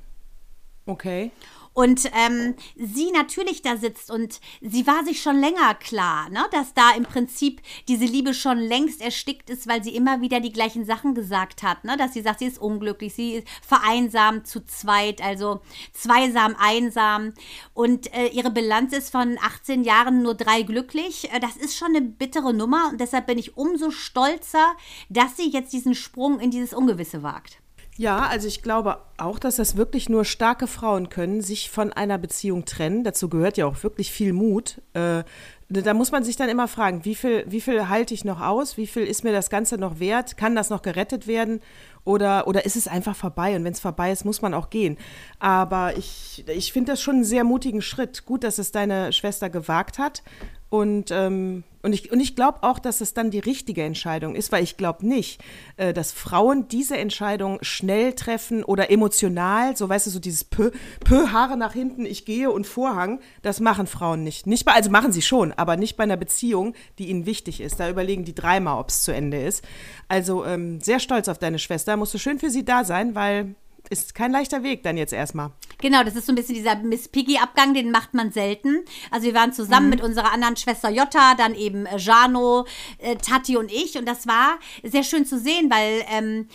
Okay. 0.85 1.31
Und 1.73 2.11
ähm, 2.13 2.55
sie 2.75 3.11
natürlich 3.11 3.61
da 3.61 3.77
sitzt 3.77 4.11
und 4.11 4.41
sie 4.59 4.85
war 4.87 5.05
sich 5.05 5.21
schon 5.21 5.39
länger 5.39 5.73
klar, 5.75 6.29
ne, 6.29 6.43
dass 6.51 6.73
da 6.73 6.91
im 6.91 7.03
Prinzip 7.03 7.61
diese 7.87 8.03
Liebe 8.03 8.33
schon 8.33 8.57
längst 8.57 9.01
erstickt 9.01 9.49
ist, 9.49 9.67
weil 9.67 9.81
sie 9.81 9.95
immer 9.95 10.19
wieder 10.19 10.41
die 10.41 10.51
gleichen 10.51 10.83
Sachen 10.83 11.15
gesagt 11.15 11.63
hat, 11.63 11.85
ne, 11.85 11.95
dass 11.95 12.13
sie 12.13 12.21
sagt, 12.21 12.39
sie 12.39 12.47
ist 12.47 12.59
unglücklich, 12.59 13.13
sie 13.13 13.35
ist 13.35 13.47
vereinsamt 13.65 14.47
zu 14.47 14.65
zweit, 14.65 15.21
also 15.21 15.61
zweisam, 15.93 16.57
einsam 16.59 17.33
und 17.73 18.13
äh, 18.13 18.27
ihre 18.27 18.51
Bilanz 18.51 18.91
ist 18.91 19.09
von 19.09 19.37
18 19.41 19.85
Jahren 19.85 20.23
nur 20.23 20.35
drei 20.35 20.63
glücklich. 20.63 21.31
Äh, 21.31 21.39
das 21.39 21.55
ist 21.55 21.77
schon 21.77 21.95
eine 21.95 22.01
bittere 22.01 22.53
Nummer 22.53 22.89
und 22.91 22.99
deshalb 22.99 23.27
bin 23.27 23.37
ich 23.37 23.55
umso 23.55 23.91
stolzer, 23.91 24.75
dass 25.07 25.37
sie 25.37 25.49
jetzt 25.49 25.71
diesen 25.71 25.95
Sprung 25.95 26.41
in 26.41 26.51
dieses 26.51 26.73
Ungewisse 26.73 27.23
wagt. 27.23 27.60
Ja, 28.01 28.25
also 28.25 28.47
ich 28.47 28.63
glaube 28.63 28.97
auch, 29.17 29.37
dass 29.37 29.57
das 29.57 29.77
wirklich 29.77 30.09
nur 30.09 30.25
starke 30.25 30.65
Frauen 30.65 31.09
können, 31.09 31.41
sich 31.41 31.69
von 31.69 31.93
einer 31.93 32.17
Beziehung 32.17 32.65
trennen. 32.65 33.03
Dazu 33.03 33.29
gehört 33.29 33.57
ja 33.57 33.67
auch 33.67 33.83
wirklich 33.83 34.11
viel 34.11 34.33
Mut. 34.33 34.81
Äh, 34.93 35.23
da 35.69 35.93
muss 35.93 36.11
man 36.11 36.23
sich 36.23 36.35
dann 36.35 36.49
immer 36.49 36.67
fragen, 36.67 37.05
wie 37.05 37.13
viel, 37.13 37.45
wie 37.47 37.61
viel 37.61 37.89
halte 37.89 38.15
ich 38.15 38.25
noch 38.25 38.41
aus? 38.41 38.75
Wie 38.75 38.87
viel 38.87 39.03
ist 39.03 39.23
mir 39.23 39.31
das 39.33 39.51
Ganze 39.51 39.77
noch 39.77 39.99
wert? 39.99 40.35
Kann 40.35 40.55
das 40.55 40.71
noch 40.71 40.81
gerettet 40.81 41.27
werden? 41.27 41.59
Oder, 42.03 42.47
oder 42.47 42.65
ist 42.65 42.75
es 42.75 42.87
einfach 42.87 43.15
vorbei? 43.15 43.55
Und 43.55 43.65
wenn 43.65 43.73
es 43.73 43.79
vorbei 43.79 44.11
ist, 44.11 44.25
muss 44.25 44.41
man 44.41 44.55
auch 44.55 44.71
gehen. 44.71 44.97
Aber 45.37 45.95
ich, 45.95 46.43
ich 46.47 46.73
finde 46.73 46.93
das 46.93 47.03
schon 47.03 47.17
einen 47.17 47.23
sehr 47.23 47.43
mutigen 47.43 47.83
Schritt. 47.83 48.25
Gut, 48.25 48.43
dass 48.43 48.57
es 48.57 48.71
deine 48.71 49.13
Schwester 49.13 49.51
gewagt 49.51 49.99
hat. 49.99 50.23
Und, 50.71 51.11
ähm, 51.11 51.65
und 51.81 51.91
ich, 51.91 52.13
und 52.13 52.21
ich 52.21 52.33
glaube 52.33 52.59
auch, 52.63 52.79
dass 52.79 53.01
es 53.01 53.13
dann 53.13 53.29
die 53.29 53.39
richtige 53.39 53.83
Entscheidung 53.83 54.35
ist, 54.35 54.53
weil 54.53 54.63
ich 54.63 54.77
glaube 54.77 55.05
nicht, 55.05 55.43
äh, 55.75 55.91
dass 55.91 56.13
Frauen 56.13 56.69
diese 56.69 56.97
Entscheidung 56.97 57.57
schnell 57.61 58.13
treffen 58.13 58.63
oder 58.63 58.89
emotional, 58.89 59.75
so 59.75 59.89
weißt 59.89 60.07
du, 60.07 60.11
so 60.11 60.19
dieses 60.19 60.45
Pö, 60.45 60.71
Pö, 61.03 61.27
Haare 61.33 61.57
nach 61.57 61.73
hinten, 61.73 62.05
ich 62.05 62.23
gehe 62.23 62.49
und 62.49 62.65
Vorhang, 62.65 63.19
das 63.41 63.59
machen 63.59 63.85
Frauen 63.85 64.23
nicht. 64.23 64.47
nicht 64.47 64.63
bei, 64.63 64.71
also 64.71 64.89
machen 64.89 65.11
sie 65.11 65.21
schon, 65.21 65.51
aber 65.51 65.75
nicht 65.75 65.97
bei 65.97 66.03
einer 66.03 66.15
Beziehung, 66.15 66.73
die 66.99 67.09
ihnen 67.09 67.25
wichtig 67.25 67.59
ist. 67.59 67.81
Da 67.81 67.89
überlegen 67.89 68.23
die 68.23 68.33
dreimal, 68.33 68.79
ob 68.79 68.87
es 68.87 69.03
zu 69.03 69.13
Ende 69.13 69.43
ist. 69.43 69.65
Also 70.07 70.45
ähm, 70.45 70.79
sehr 70.79 71.01
stolz 71.01 71.27
auf 71.27 71.37
deine 71.37 71.59
Schwester, 71.59 71.97
musst 71.97 72.13
du 72.13 72.17
schön 72.17 72.39
für 72.39 72.49
sie 72.49 72.63
da 72.63 72.85
sein, 72.85 73.13
weil 73.13 73.55
ist 73.91 74.15
kein 74.15 74.31
leichter 74.31 74.63
Weg 74.63 74.83
dann 74.83 74.97
jetzt 74.97 75.13
erstmal. 75.13 75.51
Genau, 75.79 76.03
das 76.03 76.15
ist 76.15 76.25
so 76.25 76.31
ein 76.31 76.35
bisschen 76.35 76.55
dieser 76.55 76.75
Miss 76.77 77.07
Piggy-Abgang, 77.07 77.73
den 77.73 77.91
macht 77.91 78.13
man 78.13 78.31
selten. 78.31 78.85
Also 79.09 79.27
wir 79.27 79.33
waren 79.33 79.51
zusammen 79.51 79.87
mhm. 79.87 79.89
mit 79.89 80.01
unserer 80.01 80.31
anderen 80.31 80.55
Schwester 80.55 80.89
Jutta, 80.89 81.35
dann 81.35 81.55
eben 81.55 81.85
äh, 81.85 81.97
Jano, 81.97 82.65
äh, 82.99 83.15
Tati 83.15 83.57
und 83.57 83.71
ich. 83.71 83.97
Und 83.97 84.07
das 84.07 84.27
war 84.27 84.59
sehr 84.83 85.03
schön 85.03 85.25
zu 85.25 85.37
sehen, 85.37 85.69
weil 85.69 86.05
ähm, 86.09 86.47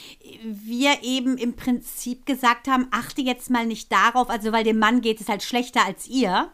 wir 0.42 1.02
eben 1.02 1.36
im 1.36 1.54
Prinzip 1.54 2.24
gesagt 2.24 2.68
haben, 2.68 2.88
achte 2.90 3.20
jetzt 3.20 3.50
mal 3.50 3.66
nicht 3.66 3.92
darauf, 3.92 4.30
also 4.30 4.52
weil 4.52 4.64
dem 4.64 4.78
Mann 4.78 5.00
geht 5.00 5.20
es 5.20 5.28
halt 5.28 5.42
schlechter 5.42 5.84
als 5.84 6.06
ihr. 6.08 6.50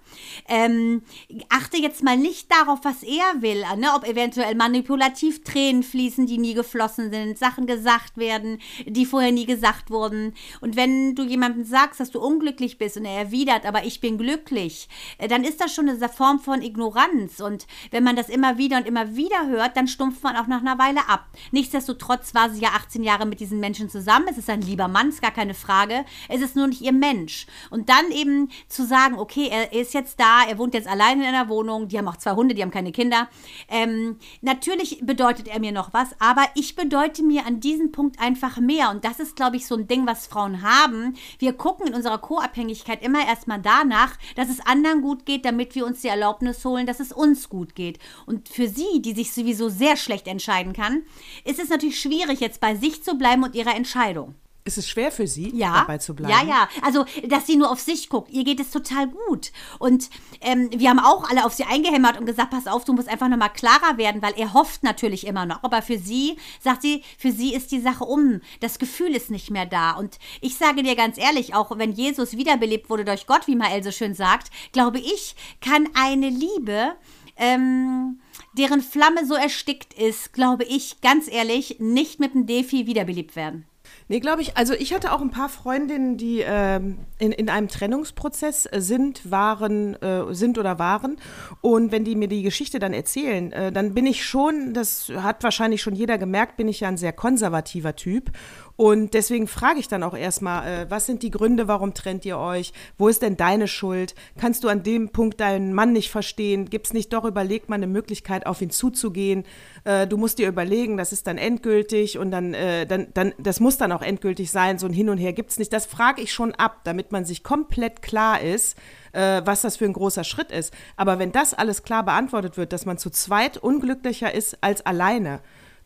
Ähm, 0.49 1.03
achte 1.49 1.77
jetzt 1.77 2.03
mal 2.03 2.17
nicht 2.17 2.51
darauf, 2.51 2.81
was 2.83 3.03
er 3.03 3.43
will, 3.43 3.65
ne? 3.77 3.91
ob 3.95 4.05
eventuell 4.05 4.55
manipulativ 4.55 5.45
Tränen 5.45 5.83
fließen, 5.83 6.27
die 6.27 6.39
nie 6.39 6.55
geflossen 6.55 7.11
sind, 7.11 7.39
Sachen 7.39 7.67
gesagt 7.67 8.17
werden, 8.17 8.59
die 8.87 9.07
vorher 9.07 9.33
nie 9.33 9.47
gesagt 9.47 9.91
wurden. 9.91 10.35
Und 10.61 10.72
wenn 10.77 11.15
du 11.15 11.23
jemandem 11.23 11.65
sagst, 11.65 12.01
dass 12.01 12.11
du 12.11 12.21
unglücklich 12.21 12.79
bist 12.79 12.97
und 12.97 13.05
er 13.05 13.19
erwidert, 13.19 13.67
aber 13.67 13.85
ich 13.85 14.01
bin 14.01 14.19
glücklich, 14.19 14.89
äh, 15.19 15.29
dann 15.29 15.45
ist 15.45 15.61
das 15.61 15.75
schon 15.75 15.89
eine 15.89 16.09
Form 16.09 16.41
von 16.41 16.63
Ignoranz. 16.63 17.41
Und 17.41 17.67
wenn 17.91 18.05
man 18.05 18.17
das 18.17 18.29
immer 18.29 18.59
wieder 18.59 18.77
und 18.77 18.87
immer 18.87 19.17
wieder 19.17 19.47
hört, 19.47 19.77
dann 19.77 19.89
stumpft 19.89 20.23
man 20.23 20.37
auch 20.37 20.47
nach 20.47 20.61
einer 20.61 20.79
Weile 20.79 21.09
ab. 21.09 21.27
Nichtsdestotrotz 21.51 22.35
war 22.35 22.51
sie 22.51 22.63
ja 22.63 22.71
18 22.71 23.03
Jahre 23.03 23.27
mit 23.27 23.41
diesen 23.41 23.61
Menschen 23.61 23.89
zusammen. 23.89 24.27
Es 24.31 24.39
ist 24.39 24.51
ein 24.51 24.63
lieber 24.63 24.89
Mann, 24.89 25.09
ist 25.09 25.23
gar 25.23 25.31
keine 25.31 25.55
Frage. 25.55 26.05
Es 26.29 26.41
ist 26.41 26.57
nur 26.57 26.67
nicht 26.67 26.83
ihr 26.83 26.93
Mensch. 26.93 27.47
Und 27.71 27.89
dann 27.89 28.11
eben 28.11 28.51
zu 28.69 28.87
sagen, 28.87 29.19
okay, 29.19 29.49
er 29.51 29.73
ist 29.73 29.95
jetzt 29.95 30.19
da, 30.21 30.45
er 30.49 30.59
wohnt 30.59 30.75
jetzt 30.75 30.89
allein 30.89 31.21
in 31.21 31.27
einer 31.27 31.49
Wohnung, 31.49 31.89
die 31.89 31.99
haben 31.99 32.09
auch 32.09 32.17
zwei 32.17 32.33
Hunde, 32.33 32.55
die 32.55 32.63
haben 32.63 32.71
keine 32.71 32.93
Kinder. 32.93 33.29
Ähm, 33.69 34.17
natürlich 34.41 35.01
bedeutet 35.03 35.49
er 35.49 35.61
mir 35.61 35.73
noch 35.73 35.93
was, 35.93 36.09
aber 36.21 36.45
ich 36.55 36.77
bedeute 36.77 37.23
mir 37.23 37.47
an 37.47 37.61
diesem 37.61 37.93
Punkt 37.93 38.21
einfach 38.21 38.59
mehr. 38.59 38.91
Und 38.91 39.05
das 39.05 39.21
ist, 39.21 39.37
glaube 39.37 39.57
ich, 39.57 39.67
so 39.67 39.75
ein 39.75 39.87
Ding, 39.87 40.07
was 40.07 40.27
Frauen 40.27 40.62
haben. 40.63 41.17
Wir 41.39 41.53
gucken 41.53 41.89
in 41.89 41.95
unserer 41.95 42.19
Co-Abhängigkeit 42.19 43.03
immer 43.03 43.27
erstmal 43.27 43.61
danach, 43.61 44.17
dass 44.37 44.49
es 44.49 44.61
anderen 44.61 45.03
gut 45.03 45.27
geht, 45.27 45.45
damit 45.45 45.75
wir 45.75 45.85
uns 45.85 46.01
die 46.01 46.09
Erlaubnis 46.09 46.65
holen, 46.65 46.87
dass 46.87 47.01
es 47.01 47.13
uns 47.13 47.49
gut 47.49 47.75
geht. 47.75 47.99
Und 48.27 48.49
für 48.49 48.69
sie, 48.69 49.03
die 49.03 49.13
sich 49.13 49.33
sowieso 49.33 49.69
sehr 49.69 49.97
schlecht 49.97 50.27
entscheiden 50.27 50.73
kann, 50.73 51.03
ist 51.45 51.59
es 51.59 51.69
natürlich 51.69 52.01
schwierig, 52.01 52.41
jetzt 52.41 52.61
bei 52.61 52.75
sich 52.75 53.03
zu 53.03 53.17
bleiben 53.17 53.43
und 53.43 53.55
ihrer 53.55 53.75
Entscheidung. 53.75 54.35
Ist 54.65 54.79
es 54.79 54.89
schwer 54.89 55.11
für 55.11 55.27
sie, 55.27 55.51
ja, 55.57 55.81
dabei 55.81 55.99
zu 55.99 56.15
bleiben? 56.15 56.33
Ja, 56.33 56.47
ja. 56.47 56.69
Also, 56.83 57.05
dass 57.27 57.49
sie 57.49 57.57
nur 57.57 57.71
auf 57.71 57.81
sich 57.81 58.09
guckt. 58.09 58.31
Ihr 58.31 58.45
geht 58.45 58.61
es 58.61 58.71
total 58.71 59.09
gut. 59.09 59.51
Und 59.81 60.09
ähm, 60.41 60.71
wir 60.73 60.89
haben 60.89 61.01
auch 61.01 61.29
alle 61.29 61.45
auf 61.45 61.53
sie 61.53 61.65
eingehämmert 61.65 62.17
und 62.17 62.27
gesagt, 62.27 62.51
pass 62.51 62.69
auf, 62.69 62.85
du 62.85 62.93
musst 62.93 63.09
einfach 63.09 63.29
nochmal 63.29 63.53
klarer 63.53 63.99
werden, 63.99 64.23
weil 64.23 64.35
er 64.37 64.55
hofft 64.55 64.85
natürlich 64.85 65.27
immer 65.27 65.47
noch. 65.47 65.65
Aber 65.65 65.83
für 65.83 65.99
sie, 65.99 66.37
sagt 66.61 66.83
sie, 66.83 67.03
für 67.19 67.33
sie 67.33 67.55
ist 67.55 67.73
die 67.73 67.81
Sache 67.81 68.05
um. 68.05 68.41
Das 68.61 68.79
Gefühl 68.79 69.17
ist 69.17 69.33
nicht 69.33 69.51
mehr 69.51 69.67
da. 69.67 69.93
Und 69.93 70.21
ich 70.41 70.57
sage 70.57 70.85
dir 70.85 70.95
ganz 70.95 71.19
ehrlich, 71.19 71.57
auch 71.57 71.77
wenn 71.77 71.91
Jesus 71.91 72.37
wiederbelebt 72.37 72.89
wurde 72.89 73.05
durch 73.05 73.27
Gott, 73.27 73.49
wie 73.49 73.57
Mael 73.57 73.83
so 73.83 73.91
schön 73.91 74.15
sagt, 74.15 74.53
glaube 74.71 75.01
ich, 75.01 75.35
kann 75.61 75.89
eine 75.95 76.29
Liebe, 76.29 76.93
ähm, 77.37 78.21
deren 78.53 78.81
Flamme 78.81 79.27
so 79.27 79.35
erstickt 79.35 79.93
ist, 79.95 80.33
glaube 80.33 80.63
ich, 80.63 81.01
ganz 81.01 81.27
ehrlich, 81.29 81.81
nicht 81.81 82.21
mit 82.21 82.35
dem 82.35 82.47
Defi 82.47 82.87
wiederbelebt 82.87 83.35
werden. 83.35 83.67
Nee, 84.09 84.21
glaube 84.21 84.43
ich. 84.43 84.57
Also 84.57 84.75
ich 84.75 84.93
hatte 84.93 85.13
auch 85.13 85.21
ein 85.21 85.31
paar 85.31 85.49
Freundinnen, 85.49 86.17
die 86.17 86.43
ähm, 86.45 86.99
in, 87.19 87.33
in 87.33 87.49
einem 87.49 87.69
Trennungsprozess 87.69 88.69
sind, 88.77 89.31
waren, 89.31 89.95
äh, 90.03 90.35
sind 90.35 90.59
oder 90.59 90.79
waren. 90.79 91.17
Und 91.61 91.93
wenn 91.93 92.05
die 92.05 92.15
mir 92.15 92.29
die 92.29 92.43
Geschichte 92.43 92.79
dann 92.79 92.93
erzählen, 92.93 93.53
äh, 93.53 93.73
dann 93.73 93.95
bin 93.95 94.07
ich 94.07 94.25
schon, 94.25 94.75
das 94.75 95.11
hat 95.17 95.43
wahrscheinlich 95.43 95.83
schon 95.83 95.95
jeder 95.95 96.19
gemerkt, 96.19 96.57
bin 96.57 96.69
ich 96.69 96.81
ja 96.81 96.89
ein 96.89 96.97
sehr 96.97 97.13
konservativer 97.13 97.97
Typ. 97.97 98.33
Und 98.77 99.15
deswegen 99.15 99.47
frage 99.47 99.79
ich 99.81 99.89
dann 99.89 100.03
auch 100.03 100.17
erstmal, 100.17 100.67
äh, 100.67 100.91
was 100.91 101.07
sind 101.07 101.23
die 101.23 101.31
Gründe, 101.31 101.69
warum 101.69 101.95
trennt 101.95 102.25
ihr 102.25 102.39
euch? 102.39 102.73
Wo 102.97 103.09
ist 103.09 103.23
denn 103.23 103.37
deine 103.37 103.69
Schuld? 103.69 104.15
Kannst 104.39 104.65
du 104.65 104.69
an 104.69 104.83
dem 104.83 105.11
Punkt 105.11 105.41
deinen 105.41 105.75
Mann 105.75 105.93
nicht 105.93 106.11
verstehen? 106.11 106.71
Gibt 106.71 106.87
es 106.87 106.93
nicht 106.93 107.13
doch, 107.13 107.25
überlegt 107.25 107.69
man 107.69 107.83
eine 107.83 107.93
Möglichkeit, 107.93 108.47
auf 108.47 108.63
ihn 108.63 108.71
zuzugehen? 108.71 109.45
Äh, 109.85 110.07
du 110.07 110.17
musst 110.17 110.39
dir 110.39 110.49
überlegen, 110.49 110.97
das 110.97 111.13
ist 111.13 111.27
dann 111.27 111.39
endgültig 111.39 112.19
und 112.19 112.31
dann, 112.31 112.55
äh, 112.55 112.87
dann, 112.87 113.09
dann, 113.15 113.35
das 113.39 113.61
muss 113.61 113.77
dann 113.77 113.82
auch 113.91 114.03
endgültig 114.03 114.51
sein, 114.51 114.79
so 114.79 114.87
ein 114.87 114.93
Hin 114.93 115.09
und 115.09 115.19
Her 115.19 115.33
gibt 115.33 115.51
es 115.51 115.59
nicht. 115.59 115.73
Das 115.73 115.87
frage 115.87 116.23
ich 116.23 116.33
schon 116.33 116.55
ab, 116.55 116.83
damit 116.85 117.11
man 117.11 117.25
sich 117.25 117.43
komplett 117.43 118.03
klar 118.03 118.41
ist, 118.41 118.77
äh, 119.13 119.43
was 119.45 119.63
das 119.63 119.77
für 119.77 119.87
ein 119.87 119.93
großer 119.93 120.23
Schritt 120.23 120.53
ist. 120.53 120.73
Aber 120.97 121.19
wenn 121.19 121.33
das 121.33 121.55
alles 121.55 121.83
klar 121.83 122.05
beantwortet 122.05 122.57
wird, 122.57 122.73
dass 122.73 122.87
man 122.87 122.99
zu 122.99 123.11
zweit 123.11 123.59
unglücklicher 123.59 124.33
ist 124.33 124.59
als 124.63 124.87
alleine, 124.87 125.41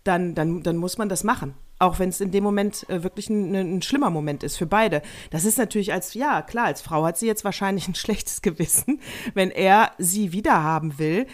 dann, 0.04 0.34
dann, 0.34 0.62
dann 0.62 0.76
muss 0.76 0.98
man 0.98 1.08
das 1.08 1.24
machen. 1.24 1.54
Auch 1.78 1.98
wenn 1.98 2.08
es 2.08 2.20
in 2.20 2.30
dem 2.30 2.42
Moment 2.42 2.88
äh, 2.88 3.02
wirklich 3.02 3.28
ein, 3.28 3.54
ein, 3.54 3.82
schlimmer 3.82 4.08
Moment 4.08 4.42
ist 4.42 4.56
für 4.56 4.66
beide. 4.66 5.02
Das 5.30 5.44
ist 5.44 5.58
natürlich 5.58 5.92
als, 5.92 6.14
ja, 6.14 6.40
klar, 6.40 6.66
als 6.66 6.80
Frau 6.80 7.04
hat 7.04 7.18
sie 7.18 7.26
jetzt 7.26 7.44
wahrscheinlich 7.44 7.86
ein 7.86 7.94
schlechtes 7.94 8.40
Gewissen, 8.40 9.00
wenn 9.34 9.50
er 9.50 9.92
sie 9.98 10.32
wiederhaben 10.32 10.98
will. 10.98 11.26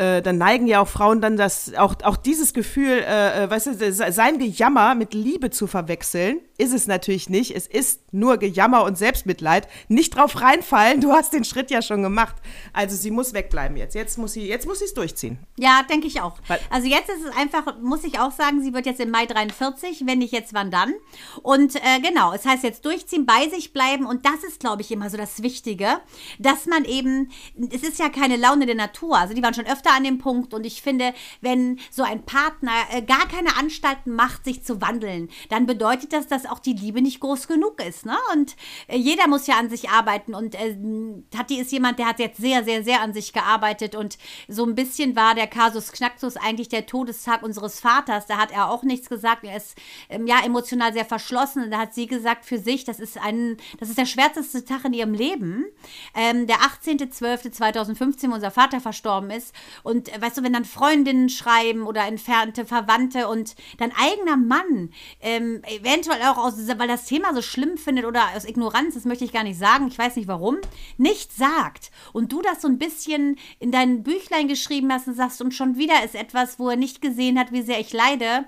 Äh, 0.00 0.22
dann 0.22 0.38
neigen 0.38 0.66
ja 0.66 0.80
auch 0.80 0.88
Frauen 0.88 1.20
dann 1.20 1.36
das, 1.36 1.74
auch, 1.74 1.94
auch 2.04 2.16
dieses 2.16 2.54
Gefühl, 2.54 3.04
äh, 3.06 3.44
äh 3.44 3.50
weißt 3.50 3.66
du, 3.66 3.92
sein 3.92 4.38
Gejammer 4.38 4.94
mit 4.94 5.12
Liebe 5.12 5.50
zu 5.50 5.66
verwechseln 5.66 6.40
ist 6.60 6.74
es 6.74 6.86
natürlich 6.86 7.30
nicht. 7.30 7.56
Es 7.56 7.66
ist 7.66 8.12
nur 8.12 8.36
Gejammer 8.36 8.84
und 8.84 8.98
Selbstmitleid. 8.98 9.66
Nicht 9.88 10.14
drauf 10.14 10.42
reinfallen, 10.42 11.00
du 11.00 11.12
hast 11.12 11.32
den 11.32 11.44
Schritt 11.44 11.70
ja 11.70 11.80
schon 11.80 12.02
gemacht. 12.02 12.36
Also 12.74 12.96
sie 12.96 13.10
muss 13.10 13.32
wegbleiben 13.32 13.78
jetzt. 13.78 13.94
Jetzt 13.94 14.18
muss 14.18 14.34
sie 14.34 14.46
jetzt 14.46 14.66
muss 14.66 14.80
sie 14.80 14.84
es 14.84 14.94
durchziehen. 14.94 15.38
Ja, 15.58 15.82
denke 15.88 16.06
ich 16.06 16.20
auch. 16.20 16.36
Weil 16.48 16.60
also 16.68 16.86
jetzt 16.86 17.08
ist 17.08 17.24
es 17.26 17.36
einfach, 17.36 17.78
muss 17.80 18.04
ich 18.04 18.18
auch 18.18 18.30
sagen, 18.32 18.62
sie 18.62 18.74
wird 18.74 18.84
jetzt 18.84 19.00
im 19.00 19.10
Mai 19.10 19.24
43, 19.24 20.04
wenn 20.06 20.18
nicht 20.18 20.32
jetzt, 20.32 20.52
wann 20.52 20.70
dann. 20.70 20.92
Und 21.42 21.76
äh, 21.76 22.00
genau, 22.02 22.34
es 22.34 22.44
heißt 22.44 22.62
jetzt 22.62 22.84
durchziehen, 22.84 23.24
bei 23.24 23.48
sich 23.48 23.72
bleiben 23.72 24.04
und 24.04 24.26
das 24.26 24.44
ist, 24.46 24.60
glaube 24.60 24.82
ich, 24.82 24.90
immer 24.90 25.08
so 25.08 25.16
das 25.16 25.42
Wichtige, 25.42 26.00
dass 26.38 26.66
man 26.66 26.84
eben, 26.84 27.30
es 27.72 27.82
ist 27.82 27.98
ja 27.98 28.10
keine 28.10 28.36
Laune 28.36 28.66
der 28.66 28.74
Natur. 28.74 29.16
Also 29.16 29.32
die 29.32 29.42
waren 29.42 29.54
schon 29.54 29.66
öfter 29.66 29.89
an 29.92 30.04
dem 30.04 30.18
Punkt 30.18 30.54
und 30.54 30.64
ich 30.64 30.82
finde, 30.82 31.12
wenn 31.40 31.78
so 31.90 32.02
ein 32.02 32.24
Partner 32.24 32.72
äh, 32.92 33.02
gar 33.02 33.26
keine 33.28 33.56
Anstalten 33.56 34.14
macht, 34.14 34.44
sich 34.44 34.62
zu 34.62 34.80
wandeln, 34.80 35.28
dann 35.48 35.66
bedeutet 35.66 36.12
das, 36.12 36.26
dass 36.26 36.46
auch 36.46 36.58
die 36.58 36.72
Liebe 36.72 37.02
nicht 37.02 37.20
groß 37.20 37.48
genug 37.48 37.82
ist. 37.82 38.06
Ne? 38.06 38.16
Und 38.32 38.56
äh, 38.88 38.96
jeder 38.96 39.28
muss 39.28 39.46
ja 39.46 39.58
an 39.58 39.70
sich 39.70 39.90
arbeiten. 39.90 40.34
Und 40.34 40.54
äh, 40.54 40.76
Tati 41.30 41.60
ist 41.60 41.72
jemand, 41.72 41.98
der 41.98 42.06
hat 42.06 42.18
jetzt 42.18 42.40
sehr, 42.40 42.64
sehr, 42.64 42.82
sehr 42.84 43.00
an 43.00 43.12
sich 43.12 43.32
gearbeitet. 43.32 43.94
Und 43.94 44.18
so 44.48 44.64
ein 44.64 44.74
bisschen 44.74 45.16
war 45.16 45.34
der 45.34 45.46
Kasus 45.46 45.92
Knacktus 45.92 46.36
eigentlich 46.36 46.68
der 46.68 46.86
Todestag 46.86 47.42
unseres 47.42 47.80
Vaters. 47.80 48.26
Da 48.26 48.38
hat 48.38 48.52
er 48.52 48.70
auch 48.70 48.82
nichts 48.82 49.08
gesagt. 49.08 49.44
Er 49.44 49.56
ist 49.56 49.76
ähm, 50.08 50.26
ja 50.26 50.44
emotional 50.44 50.92
sehr 50.92 51.04
verschlossen. 51.04 51.64
Und 51.64 51.70
da 51.70 51.78
hat 51.78 51.94
sie 51.94 52.06
gesagt 52.06 52.44
für 52.44 52.58
sich, 52.58 52.84
das 52.84 53.00
ist 53.00 53.18
ein, 53.18 53.56
das 53.78 53.88
ist 53.88 53.98
der 53.98 54.06
schwärzeste 54.06 54.64
Tag 54.64 54.84
in 54.84 54.92
ihrem 54.92 55.14
Leben. 55.14 55.64
Ähm, 56.14 56.46
der 56.46 56.56
18.12.2015, 56.58 58.30
wo 58.30 58.34
unser 58.34 58.50
Vater 58.50 58.80
verstorben 58.80 59.30
ist. 59.30 59.54
Und 59.82 60.14
äh, 60.14 60.20
weißt 60.20 60.38
du, 60.38 60.42
wenn 60.42 60.52
dann 60.52 60.64
Freundinnen 60.64 61.28
schreiben 61.28 61.86
oder 61.86 62.06
entfernte 62.06 62.64
Verwandte 62.64 63.28
und 63.28 63.54
dein 63.78 63.92
eigener 63.96 64.36
Mann 64.36 64.90
ähm, 65.20 65.62
eventuell 65.64 66.22
auch 66.22 66.38
aus, 66.38 66.54
weil 66.78 66.88
das 66.88 67.06
Thema 67.06 67.34
so 67.34 67.42
schlimm 67.42 67.76
findet 67.76 68.04
oder 68.04 68.22
aus 68.36 68.44
Ignoranz, 68.44 68.94
das 68.94 69.04
möchte 69.04 69.24
ich 69.24 69.32
gar 69.32 69.44
nicht 69.44 69.58
sagen, 69.58 69.88
ich 69.88 69.98
weiß 69.98 70.16
nicht 70.16 70.28
warum, 70.28 70.58
nicht 70.98 71.32
sagt. 71.32 71.90
Und 72.12 72.32
du 72.32 72.42
das 72.42 72.62
so 72.62 72.68
ein 72.68 72.78
bisschen 72.78 73.38
in 73.58 73.72
dein 73.72 74.02
Büchlein 74.02 74.48
geschrieben 74.48 74.92
hast 74.92 75.08
und 75.08 75.14
sagst, 75.14 75.40
und 75.40 75.54
schon 75.54 75.76
wieder 75.76 76.04
ist 76.04 76.14
etwas, 76.14 76.58
wo 76.58 76.68
er 76.68 76.76
nicht 76.76 77.02
gesehen 77.02 77.38
hat, 77.38 77.52
wie 77.52 77.62
sehr 77.62 77.80
ich 77.80 77.92
leide, 77.92 78.46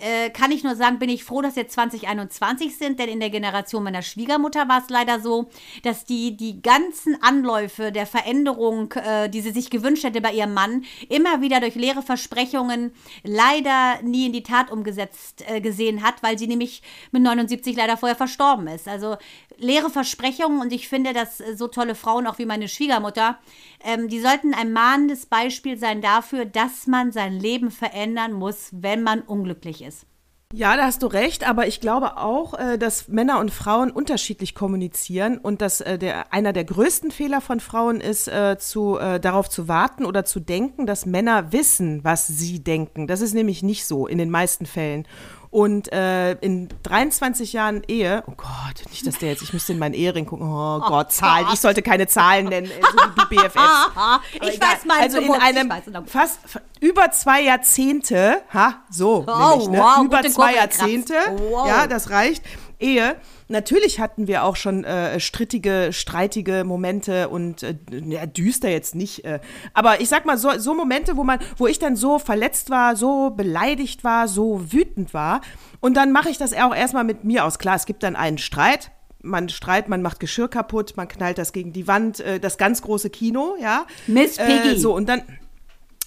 äh, 0.00 0.30
kann 0.30 0.50
ich 0.50 0.64
nur 0.64 0.76
sagen, 0.76 0.98
bin 0.98 1.08
ich 1.08 1.24
froh, 1.24 1.42
dass 1.42 1.56
wir 1.56 1.68
2021 1.68 2.76
sind, 2.76 2.98
denn 2.98 3.08
in 3.08 3.20
der 3.20 3.30
Generation 3.30 3.82
meiner 3.82 4.02
Schwiegermutter 4.02 4.68
war 4.68 4.82
es 4.82 4.88
leider 4.88 5.20
so, 5.20 5.48
dass 5.82 6.04
die 6.04 6.36
die 6.36 6.62
ganzen 6.62 7.22
Anläufe 7.22 7.92
der 7.92 8.06
Veränderung, 8.06 8.92
äh, 8.92 9.28
die 9.28 9.40
sie 9.40 9.50
sich 9.50 9.70
gewünscht 9.70 10.04
hätte 10.04 10.20
bei 10.20 10.32
ihrem 10.32 10.54
Mann, 10.54 10.84
immer 11.08 11.40
wieder 11.40 11.60
durch 11.60 11.74
leere 11.74 12.02
Versprechungen 12.02 12.92
leider 13.24 14.00
nie 14.02 14.26
in 14.26 14.32
die 14.32 14.42
Tat 14.42 14.70
umgesetzt 14.70 15.44
äh, 15.48 15.60
gesehen 15.60 16.02
hat, 16.02 16.22
weil 16.22 16.38
sie 16.38 16.46
nämlich 16.46 16.82
mit 17.10 17.22
79 17.22 17.76
leider 17.76 17.96
vorher 17.96 18.16
verstorben 18.16 18.68
ist. 18.68 18.88
Also 18.88 19.16
leere 19.56 19.90
Versprechungen 19.90 20.60
und 20.60 20.72
ich 20.72 20.88
finde, 20.88 21.12
dass 21.12 21.38
so 21.38 21.66
tolle 21.68 21.94
Frauen 21.94 22.26
auch 22.26 22.38
wie 22.38 22.46
meine 22.46 22.68
Schwiegermutter, 22.68 23.38
ähm, 23.84 24.08
die 24.08 24.20
sollten 24.20 24.54
ein 24.54 24.72
mahnendes 24.72 25.26
Beispiel 25.26 25.78
sein 25.78 26.00
dafür, 26.00 26.44
dass 26.44 26.86
man 26.86 27.12
sein 27.12 27.38
Leben 27.38 27.70
verändern 27.70 28.32
muss, 28.32 28.68
wenn 28.72 29.02
man 29.02 29.20
unglücklich 29.22 29.82
ist. 29.82 30.06
Ja, 30.54 30.78
da 30.78 30.84
hast 30.84 31.02
du 31.02 31.08
recht, 31.08 31.46
aber 31.46 31.66
ich 31.66 31.78
glaube 31.78 32.16
auch, 32.16 32.54
äh, 32.58 32.78
dass 32.78 33.08
Männer 33.08 33.38
und 33.38 33.50
Frauen 33.50 33.90
unterschiedlich 33.90 34.54
kommunizieren 34.54 35.36
und 35.36 35.60
dass 35.60 35.82
äh, 35.82 35.98
der, 35.98 36.32
einer 36.32 36.54
der 36.54 36.64
größten 36.64 37.10
Fehler 37.10 37.42
von 37.42 37.60
Frauen 37.60 38.00
ist, 38.00 38.28
äh, 38.28 38.56
zu, 38.58 38.98
darauf 38.98 39.50
zu 39.50 39.68
warten 39.68 40.06
oder 40.06 40.24
zu 40.24 40.40
denken, 40.40 40.86
dass 40.86 41.04
Männer 41.04 41.52
wissen, 41.52 42.02
was 42.02 42.26
sie 42.26 42.64
denken. 42.64 43.06
Das 43.06 43.20
ist 43.20 43.34
nämlich 43.34 43.62
nicht 43.62 43.84
so 43.86 44.06
in 44.06 44.16
den 44.16 44.30
meisten 44.30 44.64
Fällen. 44.64 45.06
Und 45.50 45.90
äh, 45.92 46.32
in 46.34 46.68
23 46.82 47.54
Jahren 47.54 47.82
Ehe, 47.88 48.22
oh 48.26 48.34
Gott, 48.36 48.84
nicht, 48.90 49.06
dass 49.06 49.18
der 49.18 49.30
jetzt, 49.30 49.42
ich 49.42 49.54
müsste 49.54 49.72
in 49.72 49.78
meinen 49.78 49.94
Ehering 49.94 50.26
gucken, 50.26 50.46
oh, 50.46 50.80
oh 50.82 50.88
Gott, 50.88 51.10
Zahlen, 51.10 51.46
ich 51.52 51.60
sollte 51.60 51.80
keine 51.80 52.06
Zahlen 52.06 52.46
nennen, 52.46 52.68
so 52.68 52.98
wie 52.98 53.20
du 53.20 53.28
BFFs. 53.28 53.56
ich 54.34 54.56
egal. 54.56 54.68
weiß 54.68 54.84
mal, 54.84 55.00
also 55.00 55.18
in 55.18 55.32
einem 55.32 55.72
fast 56.06 56.40
über 56.80 57.10
zwei 57.12 57.42
Jahrzehnte, 57.42 58.42
ha, 58.52 58.82
so, 58.90 59.24
oh, 59.26 59.50
nämlich, 59.50 59.68
ne? 59.68 59.78
wow, 59.78 60.04
über 60.04 60.22
zwei 60.24 60.54
Jahrzehnte, 60.54 61.14
wow. 61.50 61.66
ja, 61.66 61.86
das 61.86 62.10
reicht, 62.10 62.44
Ehe. 62.78 63.16
Natürlich 63.48 63.98
hatten 63.98 64.26
wir 64.26 64.44
auch 64.44 64.56
schon 64.56 64.84
äh, 64.84 65.18
strittige, 65.20 65.88
streitige 65.92 66.64
Momente 66.64 67.30
und 67.30 67.62
äh, 67.62 67.76
ja, 67.90 68.26
düster 68.26 68.68
jetzt 68.68 68.94
nicht. 68.94 69.24
Äh, 69.24 69.40
aber 69.72 70.00
ich 70.02 70.10
sag 70.10 70.26
mal, 70.26 70.36
so, 70.36 70.50
so 70.58 70.74
Momente, 70.74 71.16
wo 71.16 71.24
man, 71.24 71.38
wo 71.56 71.66
ich 71.66 71.78
dann 71.78 71.96
so 71.96 72.18
verletzt 72.18 72.68
war, 72.68 72.94
so 72.94 73.30
beleidigt 73.30 74.04
war, 74.04 74.28
so 74.28 74.70
wütend 74.70 75.14
war. 75.14 75.40
Und 75.80 75.96
dann 75.96 76.12
mache 76.12 76.28
ich 76.28 76.36
das 76.36 76.52
auch 76.52 76.74
erstmal 76.74 77.04
mit 77.04 77.24
mir 77.24 77.46
aus. 77.46 77.58
Klar, 77.58 77.76
es 77.76 77.86
gibt 77.86 78.02
dann 78.02 78.16
einen 78.16 78.36
Streit, 78.36 78.90
man 79.22 79.48
streit, 79.48 79.88
man 79.88 80.02
macht 80.02 80.20
Geschirr 80.20 80.48
kaputt, 80.48 80.94
man 80.96 81.08
knallt 81.08 81.38
das 81.38 81.52
gegen 81.52 81.72
die 81.72 81.86
Wand, 81.86 82.20
äh, 82.20 82.38
das 82.40 82.58
ganz 82.58 82.82
große 82.82 83.10
Kino, 83.10 83.56
ja. 83.60 83.86
Miss 84.06 84.36
äh, 84.38 84.44
Piggy. 84.44 84.76
Äh, 84.76 84.78
so, 84.78 84.94
und 84.94 85.08
dann, 85.08 85.22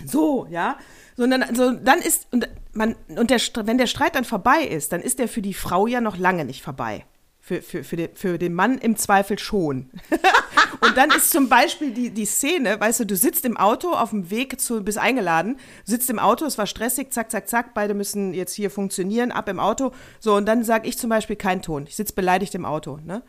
so, 0.05 0.47
ja. 0.49 0.77
So, 1.17 1.23
und 1.23 1.31
dann, 1.31 1.55
so, 1.55 1.71
dann 1.71 1.99
ist, 1.99 2.27
und 2.31 2.47
man, 2.73 2.95
und 3.09 3.29
der, 3.29 3.39
wenn 3.65 3.77
der 3.77 3.87
Streit 3.87 4.15
dann 4.15 4.25
vorbei 4.25 4.61
ist, 4.63 4.93
dann 4.93 5.01
ist 5.01 5.19
der 5.19 5.27
für 5.27 5.41
die 5.41 5.53
Frau 5.53 5.87
ja 5.87 6.01
noch 6.01 6.17
lange 6.17 6.45
nicht 6.45 6.61
vorbei. 6.61 7.05
Für, 7.43 7.61
für, 7.61 7.83
für, 7.83 7.95
den, 7.95 8.09
für 8.13 8.37
den 8.37 8.53
Mann 8.53 8.77
im 8.77 8.95
Zweifel 8.95 9.39
schon. 9.39 9.89
und 10.81 10.95
dann 10.95 11.09
ist 11.09 11.31
zum 11.31 11.49
Beispiel 11.49 11.91
die, 11.91 12.11
die 12.11 12.25
Szene, 12.25 12.79
weißt 12.79 12.99
du, 12.99 13.05
du 13.05 13.15
sitzt 13.15 13.45
im 13.45 13.57
Auto 13.57 13.93
auf 13.93 14.11
dem 14.11 14.29
Weg 14.29 14.61
zu, 14.61 14.83
bist 14.83 14.99
eingeladen, 14.99 15.57
sitzt 15.83 16.11
im 16.11 16.19
Auto, 16.19 16.45
es 16.45 16.59
war 16.59 16.67
stressig, 16.67 17.11
zack, 17.11 17.31
zack, 17.31 17.49
zack, 17.49 17.73
beide 17.73 17.95
müssen 17.95 18.35
jetzt 18.35 18.53
hier 18.53 18.69
funktionieren, 18.69 19.31
ab 19.31 19.49
im 19.49 19.59
Auto. 19.59 19.91
So, 20.19 20.35
und 20.35 20.45
dann 20.45 20.63
sage 20.63 20.87
ich 20.87 20.99
zum 20.99 21.09
Beispiel 21.09 21.35
keinen 21.35 21.63
Ton. 21.63 21.87
Ich 21.87 21.95
sitze 21.95 22.13
beleidigt 22.13 22.53
im 22.53 22.63
Auto, 22.63 22.99
ne? 23.03 23.23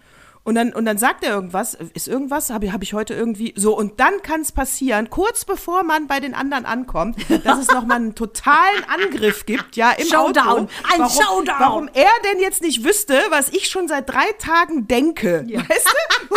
Und 0.45 0.57
dann, 0.57 0.73
und 0.73 0.85
dann 0.87 0.99
sagt 0.99 1.23
er 1.23 1.35
irgendwas, 1.35 1.75
ist 1.75 2.09
irgendwas, 2.09 2.51
habe 2.51 2.73
hab 2.73 2.83
ich 2.83 2.95
heute 2.95 3.15
irgendwie, 3.15 3.55
so, 3.57 3.77
und 3.77 4.01
dann 4.01 4.23
kann 4.23 4.41
es 4.41 4.51
passieren, 4.51 5.09
kurz 5.09 5.45
bevor 5.45 5.85
man 5.85 6.09
bei 6.09 6.19
den 6.19 6.35
anderen 6.35 6.65
ankommt, 6.65 7.17
dass 7.45 7.61
es 7.61 7.69
nochmal 7.69 7.99
einen 7.99 8.17
totalen 8.17 8.85
Angriff 8.89 9.47
gibt, 9.47 9.77
ja, 9.77 9.93
im 9.93 10.07
Showdown, 10.07 10.47
Auto. 10.49 10.69
ein 10.93 11.01
warum, 11.01 11.23
Showdown. 11.23 11.61
Warum 11.61 11.89
er 11.95 12.11
denn 12.25 12.41
jetzt 12.41 12.61
nicht 12.61 12.85
wüsste, 12.85 13.21
was 13.31 13.51
ich 13.51 13.69
schon 13.69 13.87
seit 13.87 14.09
drei 14.09 14.33
Tagen 14.39 14.89
denke, 14.89 15.45
ja. 15.47 15.61
weißt 15.61 15.87
du? 15.87 16.37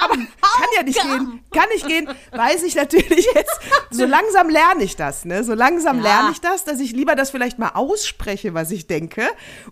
Aber 0.00 0.16
kann 0.16 0.68
ja 0.76 0.82
nicht 0.82 1.00
gehen, 1.00 1.40
kann 1.52 1.68
nicht 1.72 1.86
gehen, 1.86 2.08
weiß 2.32 2.62
ich 2.64 2.74
natürlich 2.74 3.26
jetzt. 3.34 3.60
So 3.90 4.04
langsam 4.04 4.50
lerne 4.50 4.82
ich 4.82 4.96
das, 4.96 5.24
ne, 5.24 5.44
so 5.44 5.54
langsam 5.54 5.98
ja. 5.98 6.02
lerne 6.02 6.30
ich 6.32 6.40
das, 6.40 6.64
dass 6.64 6.80
ich 6.80 6.92
lieber 6.92 7.14
das 7.14 7.30
vielleicht 7.30 7.58
mal 7.58 7.70
ausspreche, 7.70 8.52
was 8.52 8.70
ich 8.70 8.86
denke. 8.86 9.22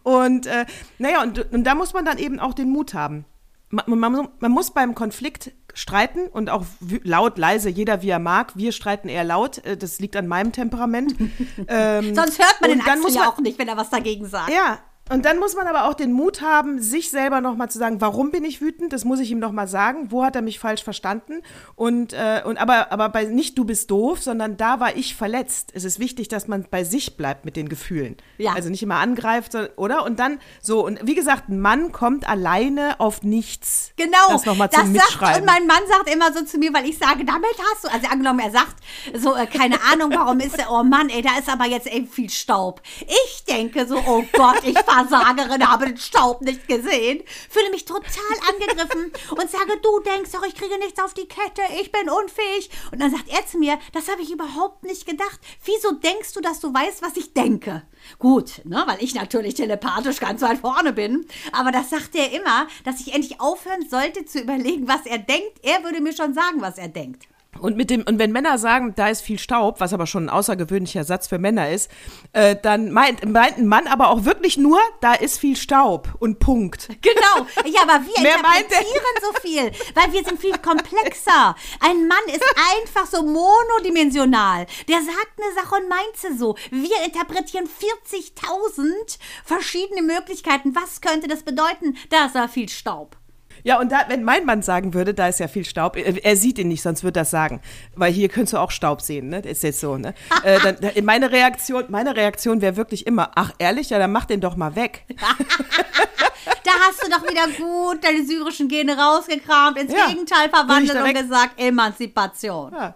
Und, 0.04 0.46
äh, 0.46 0.64
naja, 0.98 1.22
und, 1.22 1.52
und 1.52 1.64
da 1.64 1.74
muss 1.74 1.92
man 1.92 2.04
dann 2.04 2.18
eben 2.18 2.38
auch 2.38 2.54
den 2.54 2.70
Mut 2.70 2.94
haben 2.94 3.26
man, 3.72 3.98
man, 3.98 4.28
man, 4.38 4.52
muss 4.52 4.70
beim 4.70 4.94
Konflikt 4.94 5.52
streiten 5.74 6.28
und 6.28 6.50
auch 6.50 6.64
laut, 7.02 7.38
leise, 7.38 7.70
jeder 7.70 8.02
wie 8.02 8.10
er 8.10 8.18
mag. 8.18 8.54
Wir 8.54 8.72
streiten 8.72 9.08
eher 9.08 9.24
laut, 9.24 9.58
äh, 9.64 9.76
das 9.76 9.98
liegt 9.98 10.14
an 10.16 10.28
meinem 10.28 10.52
Temperament. 10.52 11.14
ähm, 11.68 12.14
Sonst 12.14 12.38
hört 12.38 12.60
man 12.60 12.70
den 12.70 12.80
Axel 12.82 13.14
ja 13.14 13.28
auch 13.28 13.38
nicht, 13.38 13.58
wenn 13.58 13.68
er 13.68 13.76
was 13.76 13.90
dagegen 13.90 14.26
sagt. 14.26 14.52
Ja, 14.52 14.78
und 15.10 15.24
dann 15.24 15.38
muss 15.38 15.54
man 15.54 15.66
aber 15.66 15.88
auch 15.88 15.94
den 15.94 16.12
Mut 16.12 16.40
haben, 16.40 16.80
sich 16.80 17.10
selber 17.10 17.40
nochmal 17.40 17.68
zu 17.68 17.78
sagen, 17.78 18.00
warum 18.00 18.30
bin 18.30 18.44
ich 18.44 18.60
wütend? 18.60 18.92
Das 18.92 19.04
muss 19.04 19.18
ich 19.18 19.30
ihm 19.30 19.40
nochmal 19.40 19.66
sagen. 19.66 20.10
Wo 20.10 20.24
hat 20.24 20.36
er 20.36 20.42
mich 20.42 20.58
falsch 20.58 20.84
verstanden? 20.84 21.42
Und, 21.74 22.12
äh, 22.12 22.42
und 22.44 22.56
aber, 22.56 22.92
aber 22.92 23.08
bei 23.08 23.24
nicht 23.24 23.58
du 23.58 23.64
bist 23.64 23.90
doof, 23.90 24.22
sondern 24.22 24.56
da 24.56 24.80
war 24.80 24.96
ich 24.96 25.16
verletzt. 25.16 25.70
Es 25.74 25.84
ist 25.84 25.98
wichtig, 25.98 26.28
dass 26.28 26.46
man 26.46 26.66
bei 26.70 26.84
sich 26.84 27.16
bleibt 27.16 27.44
mit 27.44 27.56
den 27.56 27.68
Gefühlen. 27.68 28.16
Ja. 28.38 28.52
Also 28.54 28.70
nicht 28.70 28.82
immer 28.82 28.96
angreift, 28.96 29.56
oder? 29.76 30.04
Und 30.04 30.20
dann 30.20 30.38
so, 30.60 30.86
und 30.86 31.00
wie 31.06 31.16
gesagt, 31.16 31.48
ein 31.48 31.60
Mann 31.60 31.90
kommt 31.90 32.28
alleine 32.28 33.00
auf 33.00 33.22
nichts. 33.22 33.90
Genau. 33.96 34.28
Das 34.28 34.46
nochmal 34.46 34.70
zum 34.70 34.94
das. 34.94 35.12
Sagt, 35.12 35.36
und 35.36 35.44
mein 35.44 35.66
Mann 35.66 35.82
sagt 35.88 36.14
immer 36.14 36.32
so 36.32 36.44
zu 36.44 36.58
mir, 36.58 36.72
weil 36.72 36.88
ich 36.88 36.96
sage, 36.98 37.24
damit 37.24 37.54
hast 37.72 37.84
du, 37.84 37.92
also 37.92 38.06
angenommen, 38.08 38.38
er 38.38 38.52
sagt 38.52 38.76
so, 39.14 39.34
äh, 39.34 39.46
keine 39.46 39.76
Ahnung, 39.92 40.12
warum 40.14 40.38
ist 40.38 40.58
er, 40.58 40.70
oh 40.70 40.84
Mann, 40.84 41.08
ey, 41.08 41.22
da 41.22 41.38
ist 41.38 41.50
aber 41.50 41.66
jetzt 41.66 41.88
eben 41.88 42.06
viel 42.06 42.30
Staub. 42.30 42.80
Ich 43.00 43.44
denke 43.44 43.86
so, 43.86 43.96
oh 44.06 44.22
Gott, 44.32 44.62
ich 44.62 44.78
Versagerin, 44.92 45.66
habe 45.66 45.86
den 45.86 45.96
Staub 45.96 46.42
nicht 46.42 46.68
gesehen, 46.68 47.22
fühle 47.48 47.70
mich 47.70 47.84
total 47.84 48.02
angegriffen 48.50 49.12
und 49.30 49.50
sage, 49.50 49.80
du 49.82 50.00
denkst 50.00 50.32
doch, 50.32 50.44
ich 50.44 50.54
kriege 50.54 50.78
nichts 50.78 51.00
auf 51.00 51.14
die 51.14 51.26
Kette, 51.26 51.62
ich 51.80 51.90
bin 51.90 52.10
unfähig. 52.10 52.70
Und 52.90 53.00
dann 53.00 53.10
sagt 53.10 53.28
er 53.28 53.46
zu 53.46 53.58
mir, 53.58 53.78
das 53.92 54.10
habe 54.10 54.22
ich 54.22 54.30
überhaupt 54.30 54.84
nicht 54.84 55.06
gedacht. 55.06 55.40
Wieso 55.64 55.92
denkst 55.92 56.34
du, 56.34 56.40
dass 56.40 56.60
du 56.60 56.72
weißt, 56.72 57.02
was 57.02 57.16
ich 57.16 57.32
denke? 57.32 57.82
Gut, 58.18 58.60
ne, 58.64 58.82
weil 58.86 59.02
ich 59.02 59.14
natürlich 59.14 59.54
telepathisch 59.54 60.20
ganz 60.20 60.42
weit 60.42 60.58
vorne 60.58 60.92
bin. 60.92 61.26
Aber 61.52 61.72
das 61.72 61.90
sagt 61.90 62.14
er 62.14 62.32
immer, 62.32 62.66
dass 62.84 63.00
ich 63.00 63.14
endlich 63.14 63.40
aufhören 63.40 63.88
sollte 63.88 64.24
zu 64.24 64.40
überlegen, 64.40 64.88
was 64.88 65.06
er 65.06 65.18
denkt. 65.18 65.60
Er 65.62 65.84
würde 65.84 66.00
mir 66.00 66.14
schon 66.14 66.34
sagen, 66.34 66.60
was 66.60 66.78
er 66.78 66.88
denkt. 66.88 67.26
Und 67.60 67.76
mit 67.76 67.90
dem, 67.90 68.02
und 68.02 68.18
wenn 68.18 68.32
Männer 68.32 68.56
sagen, 68.58 68.94
da 68.96 69.08
ist 69.08 69.20
viel 69.20 69.38
Staub, 69.38 69.78
was 69.78 69.92
aber 69.92 70.06
schon 70.06 70.26
ein 70.26 70.30
außergewöhnlicher 70.30 71.04
Satz 71.04 71.28
für 71.28 71.38
Männer 71.38 71.70
ist, 71.70 71.90
äh, 72.32 72.56
dann 72.60 72.90
meint, 72.92 73.24
meint 73.30 73.58
ein 73.58 73.66
Mann 73.66 73.86
aber 73.86 74.08
auch 74.08 74.24
wirklich 74.24 74.56
nur, 74.56 74.80
da 75.00 75.12
ist 75.12 75.38
viel 75.38 75.54
Staub 75.54 76.08
und 76.18 76.38
Punkt. 76.38 76.88
Genau. 77.02 77.46
Ja, 77.66 77.82
aber 77.82 78.04
wir 78.06 78.22
Mehr 78.22 78.36
interpretieren 78.36 79.16
so 79.20 79.40
viel, 79.40 79.70
weil 79.94 80.12
wir 80.12 80.24
sind 80.24 80.40
viel 80.40 80.56
komplexer. 80.58 81.54
Ein 81.80 82.08
Mann 82.08 82.24
ist 82.28 82.42
einfach 82.76 83.06
so 83.06 83.22
monodimensional. 83.22 84.66
Der 84.88 84.98
sagt 84.98 85.32
eine 85.36 85.54
Sache 85.54 85.74
und 85.76 85.88
meint 85.88 86.16
sie 86.16 86.36
so. 86.36 86.56
Wir 86.70 87.04
interpretieren 87.04 87.66
40.000 87.66 89.18
verschiedene 89.44 90.02
Möglichkeiten. 90.02 90.74
Was 90.74 91.00
könnte 91.00 91.28
das 91.28 91.42
bedeuten? 91.42 91.96
Da 92.08 92.26
ist 92.26 92.34
da 92.34 92.48
viel 92.48 92.68
Staub. 92.68 93.16
Ja, 93.64 93.78
und 93.78 93.92
da, 93.92 94.04
wenn 94.08 94.24
mein 94.24 94.44
Mann 94.44 94.62
sagen 94.62 94.94
würde, 94.94 95.14
da 95.14 95.28
ist 95.28 95.40
ja 95.40 95.48
viel 95.48 95.64
Staub, 95.64 95.96
er 95.96 96.36
sieht 96.36 96.58
ihn 96.58 96.68
nicht, 96.68 96.82
sonst 96.82 97.04
würde 97.04 97.20
das 97.20 97.30
sagen. 97.30 97.60
Weil 97.94 98.12
hier 98.12 98.28
könntest 98.28 98.54
du 98.54 98.58
auch 98.58 98.70
Staub 98.70 99.00
sehen, 99.00 99.28
ne? 99.28 99.42
Das 99.42 99.52
ist 99.52 99.62
jetzt 99.62 99.80
so, 99.80 99.96
ne? 99.96 100.14
äh, 100.44 100.58
dann, 100.60 100.76
meine 101.04 101.30
Reaktion, 101.30 101.84
meine 101.88 102.16
Reaktion 102.16 102.60
wäre 102.60 102.76
wirklich 102.76 103.06
immer, 103.06 103.30
ach 103.34 103.52
ehrlich, 103.58 103.90
ja, 103.90 103.98
dann 103.98 104.12
mach 104.12 104.24
den 104.24 104.40
doch 104.40 104.56
mal 104.56 104.74
weg. 104.74 105.04
da 105.16 106.70
hast 106.86 107.04
du 107.04 107.10
doch 107.10 107.22
wieder 107.28 107.46
gut 107.56 108.04
deine 108.04 108.24
syrischen 108.24 108.68
Gene 108.68 108.96
rausgekramt, 108.96 109.78
ins 109.78 109.92
ja, 109.92 110.08
Gegenteil 110.08 110.48
verwandelt 110.48 111.00
und 111.00 111.14
gesagt, 111.14 111.60
Emanzipation. 111.60 112.72
Ja. 112.72 112.94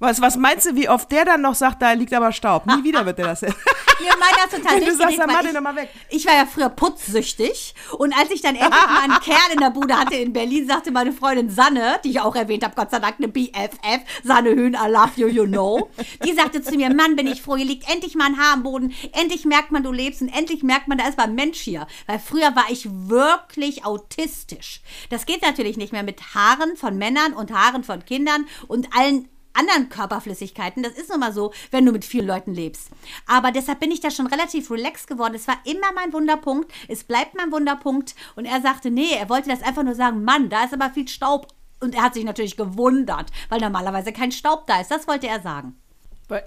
Was, 0.00 0.18
was 0.22 0.38
meinst 0.38 0.66
du, 0.66 0.74
wie 0.76 0.88
oft 0.88 1.12
der 1.12 1.26
dann 1.26 1.42
noch 1.42 1.54
sagt, 1.54 1.82
da 1.82 1.92
liegt 1.92 2.14
aber 2.14 2.32
Staub? 2.32 2.64
Nie 2.64 2.82
wieder 2.82 3.04
wird 3.04 3.18
der 3.18 3.26
das. 3.26 3.42
Mir 3.42 3.52
meiner 4.18 4.50
total 4.50 4.80
Du 4.80 4.94
sagst, 4.96 5.18
dann 5.18 5.26
mach 5.30 5.42
den 5.42 5.52
doch 5.52 5.60
mal 5.60 5.76
weg. 5.76 5.90
Ich 6.08 6.24
war 6.26 6.34
ja 6.34 6.46
früher 6.46 6.70
putzsüchtig 6.70 7.74
und 7.98 8.16
als 8.16 8.30
ich 8.30 8.40
dann 8.40 8.54
endlich 8.54 8.70
mal 8.70 9.02
einen 9.02 9.20
Kerl 9.20 9.52
in 9.52 9.60
der 9.60 9.68
Bude 9.68 9.94
hatte 9.94 10.16
in 10.16 10.32
Berlin, 10.32 10.66
sagte 10.66 10.90
meine 10.90 11.12
Freundin 11.12 11.50
Sanne, 11.50 12.00
die 12.02 12.12
ich 12.12 12.20
auch 12.20 12.34
erwähnt 12.34 12.64
habe, 12.64 12.74
Gott 12.74 12.90
sei 12.90 12.98
Dank 12.98 13.16
eine 13.18 13.28
BFF, 13.28 14.00
Sanne 14.24 14.54
Höhn, 14.54 14.72
I 14.72 14.90
love 14.90 15.10
you, 15.16 15.28
you 15.28 15.44
know. 15.44 15.90
Die 16.24 16.32
sagte 16.32 16.62
zu 16.62 16.76
mir, 16.76 16.94
Mann, 16.94 17.14
bin 17.14 17.26
ich 17.26 17.42
froh, 17.42 17.56
hier 17.56 17.66
liegt 17.66 17.92
endlich 17.92 18.14
mal 18.14 18.24
ein 18.24 18.38
Haar 18.38 18.54
am 18.54 18.62
Boden, 18.62 18.94
endlich 19.12 19.44
merkt 19.44 19.70
man, 19.70 19.82
du 19.82 19.92
lebst 19.92 20.22
und 20.22 20.28
endlich 20.28 20.62
merkt 20.62 20.88
man, 20.88 20.96
da 20.96 21.08
ist 21.08 21.18
mal 21.18 21.24
ein 21.24 21.34
Mensch 21.34 21.60
hier. 21.60 21.86
Weil 22.06 22.20
früher 22.20 22.56
war 22.56 22.70
ich 22.70 22.88
wirklich 22.90 23.84
autistisch. 23.84 24.80
Das 25.10 25.26
geht 25.26 25.42
natürlich 25.42 25.76
nicht 25.76 25.92
mehr 25.92 26.04
mit 26.04 26.34
Haaren 26.34 26.78
von 26.78 26.96
Männern 26.96 27.34
und 27.34 27.52
Haaren 27.52 27.84
von 27.84 28.02
Kindern 28.06 28.46
und 28.66 28.88
allen 28.96 29.28
anderen 29.54 29.88
Körperflüssigkeiten. 29.88 30.82
Das 30.82 30.92
ist 30.92 31.10
nun 31.10 31.20
mal 31.20 31.32
so, 31.32 31.52
wenn 31.70 31.84
du 31.86 31.92
mit 31.92 32.04
vielen 32.04 32.26
Leuten 32.26 32.54
lebst. 32.54 32.90
Aber 33.26 33.52
deshalb 33.52 33.80
bin 33.80 33.90
ich 33.90 34.00
da 34.00 34.10
schon 34.10 34.26
relativ 34.26 34.70
relaxed 34.70 35.06
geworden. 35.06 35.34
Es 35.34 35.48
war 35.48 35.58
immer 35.64 35.92
mein 35.94 36.12
Wunderpunkt. 36.12 36.72
Es 36.88 37.04
bleibt 37.04 37.34
mein 37.34 37.52
Wunderpunkt. 37.52 38.14
Und 38.36 38.44
er 38.44 38.60
sagte, 38.60 38.90
nee, 38.90 39.12
er 39.18 39.28
wollte 39.28 39.48
das 39.50 39.62
einfach 39.62 39.82
nur 39.82 39.94
sagen, 39.94 40.24
Mann, 40.24 40.48
da 40.48 40.64
ist 40.64 40.74
aber 40.74 40.90
viel 40.90 41.08
Staub. 41.08 41.48
Und 41.80 41.94
er 41.94 42.02
hat 42.02 42.14
sich 42.14 42.24
natürlich 42.24 42.56
gewundert, 42.56 43.30
weil 43.48 43.60
normalerweise 43.60 44.12
kein 44.12 44.32
Staub 44.32 44.66
da 44.66 44.80
ist. 44.80 44.90
Das 44.90 45.08
wollte 45.08 45.26
er 45.26 45.40
sagen. 45.40 45.76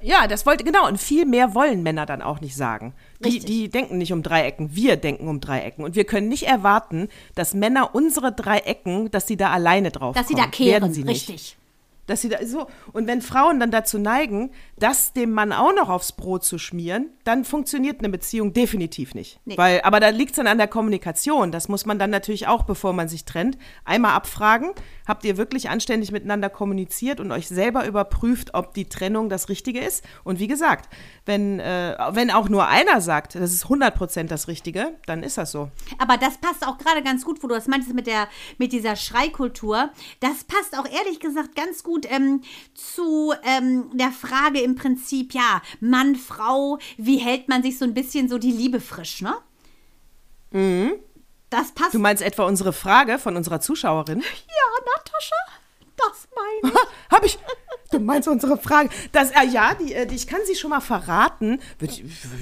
Ja, 0.01 0.27
das 0.27 0.45
wollte, 0.45 0.63
genau. 0.63 0.87
Und 0.87 0.97
viel 0.97 1.25
mehr 1.25 1.55
wollen 1.55 1.83
Männer 1.83 2.05
dann 2.05 2.21
auch 2.21 2.39
nicht 2.39 2.55
sagen. 2.55 2.93
Die, 3.19 3.39
die 3.39 3.69
denken 3.69 3.97
nicht 3.97 4.13
um 4.13 4.23
Dreiecken. 4.23 4.75
Wir 4.75 4.95
denken 4.95 5.27
um 5.27 5.41
Dreiecken. 5.41 5.83
Und 5.83 5.95
wir 5.95 6.05
können 6.05 6.29
nicht 6.29 6.43
erwarten, 6.43 7.09
dass 7.35 7.53
Männer 7.53 7.93
unsere 7.93 8.31
Dreiecken, 8.31 9.11
dass 9.11 9.27
sie 9.27 9.35
da 9.35 9.51
alleine 9.51 9.91
drauf 9.91 10.15
Dass 10.15 10.27
kommen. 10.27 10.37
sie 10.37 10.41
da 10.41 10.49
kehren, 10.49 10.93
sie 10.93 11.03
nicht. 11.03 11.57
Dass 12.05 12.21
sie 12.21 12.29
da 12.29 12.45
so 12.45 12.67
und 12.91 13.07
wenn 13.07 13.21
Frauen 13.21 13.59
dann 13.59 13.71
dazu 13.71 13.97
neigen, 13.97 14.51
das 14.77 15.13
dem 15.13 15.31
Mann 15.31 15.53
auch 15.53 15.73
noch 15.73 15.89
aufs 15.89 16.11
Brot 16.11 16.43
zu 16.43 16.57
schmieren, 16.57 17.09
dann 17.23 17.45
funktioniert 17.45 17.99
eine 17.99 18.09
Beziehung 18.09 18.53
definitiv 18.53 19.15
nicht. 19.15 19.39
Nee. 19.45 19.57
Weil, 19.57 19.81
aber 19.81 19.99
da 19.99 20.09
liegt 20.09 20.31
es 20.31 20.35
dann 20.37 20.47
an 20.47 20.57
der 20.57 20.67
Kommunikation. 20.67 21.51
Das 21.51 21.69
muss 21.69 21.85
man 21.85 21.99
dann 21.99 22.09
natürlich 22.09 22.47
auch, 22.47 22.63
bevor 22.63 22.91
man 22.91 23.07
sich 23.07 23.23
trennt, 23.23 23.57
einmal 23.85 24.13
abfragen. 24.13 24.71
Habt 25.07 25.23
ihr 25.25 25.37
wirklich 25.37 25.69
anständig 25.69 26.11
miteinander 26.11 26.49
kommuniziert 26.49 27.19
und 27.19 27.31
euch 27.31 27.47
selber 27.47 27.85
überprüft, 27.85 28.53
ob 28.53 28.73
die 28.73 28.89
Trennung 28.89 29.29
das 29.29 29.49
Richtige 29.49 29.79
ist? 29.79 30.03
Und 30.23 30.39
wie 30.39 30.47
gesagt, 30.47 30.89
wenn, 31.25 31.59
äh, 31.59 31.95
wenn 32.11 32.31
auch 32.31 32.49
nur 32.49 32.67
einer 32.67 32.99
sagt, 32.99 33.35
das 33.35 33.53
ist 33.53 33.65
100% 33.65 34.27
das 34.27 34.47
Richtige, 34.47 34.95
dann 35.05 35.23
ist 35.23 35.37
das 35.37 35.51
so. 35.51 35.69
Aber 35.97 36.17
das 36.17 36.37
passt 36.37 36.67
auch 36.67 36.77
gerade 36.77 37.01
ganz 37.01 37.23
gut, 37.23 37.41
wo 37.43 37.47
du 37.47 37.55
das 37.55 37.67
meintest 37.67 37.93
mit, 37.93 38.07
der, 38.07 38.27
mit 38.57 38.73
dieser 38.73 38.95
Schreikultur. 38.95 39.89
Das 40.19 40.43
passt 40.43 40.77
auch 40.77 40.85
ehrlich 40.85 41.19
gesagt 41.19 41.55
ganz 41.55 41.83
gut 41.83 41.92
ähm, 42.09 42.41
zu 42.73 43.33
ähm, 43.43 43.89
der 43.93 44.11
Frage 44.11 44.59
im 44.61 44.75
Prinzip, 44.75 45.33
ja, 45.33 45.61
Mann, 45.79 46.15
Frau, 46.15 46.79
wie 46.97 47.17
hält 47.17 47.47
man 47.49 47.63
sich 47.63 47.77
so 47.77 47.85
ein 47.85 47.93
bisschen 47.93 48.29
so 48.29 48.37
die 48.37 48.51
Liebe 48.51 48.79
frisch, 48.79 49.21
ne? 49.21 49.35
Das 51.49 51.71
passt. 51.71 51.93
Mhm. 51.93 51.97
Du 51.97 51.99
meinst 51.99 52.23
etwa 52.23 52.45
unsere 52.45 52.73
Frage 52.73 53.19
von 53.19 53.35
unserer 53.35 53.59
Zuschauerin? 53.59 54.19
ja, 54.21 54.85
Natascha, 54.95 55.35
das 55.97 56.27
meine 56.35 56.73
ich. 56.75 57.11
Hab 57.11 57.25
ich. 57.25 57.37
Du 57.93 57.99
meinst 57.99 58.27
unsere 58.27 58.57
Frage. 58.57 58.89
Das, 59.11 59.29
äh, 59.29 59.45
ja, 59.51 59.75
die, 59.75 59.93
äh, 59.93 60.07
die, 60.07 60.15
ich 60.15 60.25
kann 60.25 60.39
sie 60.47 60.55
schon 60.55 60.71
mal 60.71 60.81
verraten. 60.81 61.59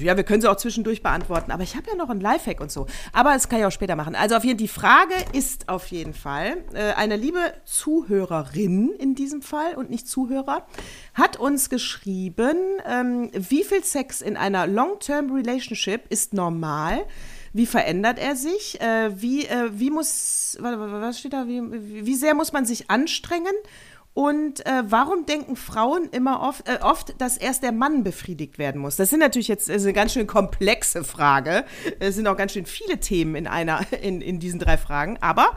Ja, 0.00 0.16
wir 0.16 0.24
können 0.24 0.40
sie 0.40 0.50
auch 0.50 0.56
zwischendurch 0.56 1.02
beantworten. 1.02 1.50
Aber 1.50 1.62
ich 1.62 1.76
habe 1.76 1.90
ja 1.90 1.94
noch 1.94 2.08
einen 2.08 2.22
Lifehack 2.22 2.58
und 2.60 2.72
so. 2.72 2.86
Aber 3.12 3.34
das 3.34 3.50
kann 3.50 3.60
ich 3.60 3.66
auch 3.66 3.72
später 3.72 3.94
machen. 3.94 4.14
Also 4.14 4.34
auf 4.34 4.44
jeden 4.44 4.56
die 4.56 4.68
Frage 4.68 5.12
ist 5.34 5.68
auf 5.68 5.88
jeden 5.88 6.14
Fall, 6.14 6.64
äh, 6.72 6.94
eine 6.94 7.16
liebe 7.16 7.38
Zuhörerin 7.66 8.92
in 8.98 9.14
diesem 9.14 9.42
Fall 9.42 9.74
und 9.74 9.90
nicht 9.90 10.08
Zuhörer, 10.08 10.66
hat 11.12 11.38
uns 11.38 11.68
geschrieben, 11.68 12.56
ähm, 12.86 13.30
wie 13.34 13.62
viel 13.62 13.84
Sex 13.84 14.22
in 14.22 14.38
einer 14.38 14.66
Long-Term 14.66 15.32
Relationship 15.32 16.06
ist 16.08 16.32
normal? 16.32 17.04
Wie 17.52 17.66
verändert 17.66 18.18
er 18.18 18.34
sich? 18.34 18.80
Äh, 18.80 19.20
wie, 19.20 19.44
äh, 19.44 19.68
wie 19.72 19.90
muss, 19.90 20.56
was 20.60 21.18
steht 21.18 21.34
da? 21.34 21.46
Wie, 21.46 21.60
wie 22.06 22.14
sehr 22.14 22.34
muss 22.34 22.52
man 22.52 22.64
sich 22.64 22.90
anstrengen? 22.90 23.52
Und 24.14 24.64
äh, 24.66 24.82
warum 24.84 25.24
denken 25.24 25.56
Frauen 25.56 26.08
immer 26.10 26.42
oft, 26.42 26.68
äh, 26.68 26.78
oft, 26.82 27.18
dass 27.18 27.38
erst 27.38 27.62
der 27.62 27.72
Mann 27.72 28.04
befriedigt 28.04 28.58
werden 28.58 28.80
muss? 28.80 28.96
Das 28.96 29.08
sind 29.08 29.20
natürlich 29.20 29.48
jetzt 29.48 29.70
ist 29.70 29.84
eine 29.84 29.94
ganz 29.94 30.12
schön 30.12 30.26
komplexe 30.26 31.02
Frage. 31.02 31.64
Es 31.98 32.16
sind 32.16 32.26
auch 32.26 32.36
ganz 32.36 32.52
schön 32.52 32.66
viele 32.66 33.00
Themen 33.00 33.34
in 33.34 33.46
einer, 33.46 33.80
in, 34.02 34.20
in 34.20 34.38
diesen 34.38 34.60
drei 34.60 34.76
Fragen, 34.76 35.16
aber 35.22 35.56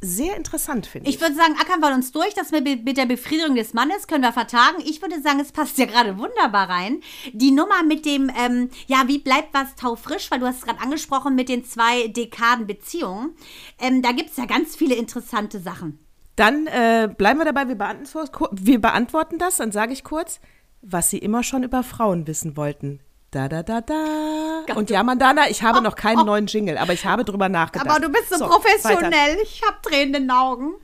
sehr 0.00 0.36
interessant, 0.36 0.86
finde 0.86 1.08
ich. 1.08 1.16
Ich 1.16 1.20
würde 1.20 1.34
sagen, 1.34 1.56
ackern 1.60 1.80
wir 1.80 1.92
uns 1.92 2.12
durch. 2.12 2.32
Das 2.34 2.52
mit, 2.52 2.84
mit 2.84 2.96
der 2.96 3.06
Befriedigung 3.06 3.56
des 3.56 3.74
Mannes 3.74 4.06
können 4.06 4.22
wir 4.22 4.32
vertagen. 4.32 4.80
Ich 4.84 5.02
würde 5.02 5.20
sagen, 5.20 5.40
es 5.40 5.50
passt 5.50 5.76
ja 5.76 5.86
gerade 5.86 6.18
wunderbar 6.18 6.68
rein. 6.68 7.00
Die 7.32 7.50
Nummer 7.50 7.82
mit 7.82 8.06
dem, 8.06 8.30
ähm, 8.38 8.70
ja, 8.86 9.08
wie 9.08 9.18
bleibt 9.18 9.52
was 9.52 9.74
taufrisch, 9.74 10.30
weil 10.30 10.38
du 10.38 10.46
hast 10.46 10.58
es 10.58 10.64
gerade 10.64 10.80
angesprochen 10.80 11.34
mit 11.34 11.48
den 11.48 11.64
zwei 11.64 12.06
Dekaden 12.06 12.68
Beziehungen. 12.68 13.34
Ähm, 13.80 14.02
da 14.02 14.12
gibt 14.12 14.30
es 14.30 14.36
ja 14.36 14.46
ganz 14.46 14.76
viele 14.76 14.94
interessante 14.94 15.58
Sachen. 15.58 15.98
Dann 16.38 16.68
äh, 16.68 17.08
bleiben 17.12 17.40
wir 17.40 17.46
dabei, 17.46 17.66
wir 17.66 17.74
beantworten, 17.74 18.46
wir 18.52 18.80
beantworten 18.80 19.38
das, 19.38 19.56
dann 19.56 19.72
sage 19.72 19.92
ich 19.92 20.04
kurz, 20.04 20.38
was 20.82 21.10
Sie 21.10 21.18
immer 21.18 21.42
schon 21.42 21.64
über 21.64 21.82
Frauen 21.82 22.28
wissen 22.28 22.56
wollten. 22.56 23.00
Da, 23.32 23.48
da, 23.48 23.64
da, 23.64 23.80
da. 23.80 24.74
Und 24.76 24.88
ja, 24.88 25.02
Mandana, 25.02 25.50
ich 25.50 25.64
habe 25.64 25.82
noch 25.82 25.96
keinen 25.96 26.24
neuen 26.24 26.46
Jingle, 26.46 26.78
aber 26.78 26.92
ich 26.92 27.04
habe 27.04 27.24
drüber 27.24 27.48
nachgedacht. 27.48 27.90
Aber 27.90 27.98
du 27.98 28.08
bist 28.08 28.30
so, 28.30 28.36
weiter. 28.36 28.50
professionell. 28.50 29.36
Ich 29.42 29.62
habe 29.66 29.78
Tränen 29.82 30.14
in 30.14 30.22
den 30.22 30.30
Augen. 30.30 30.74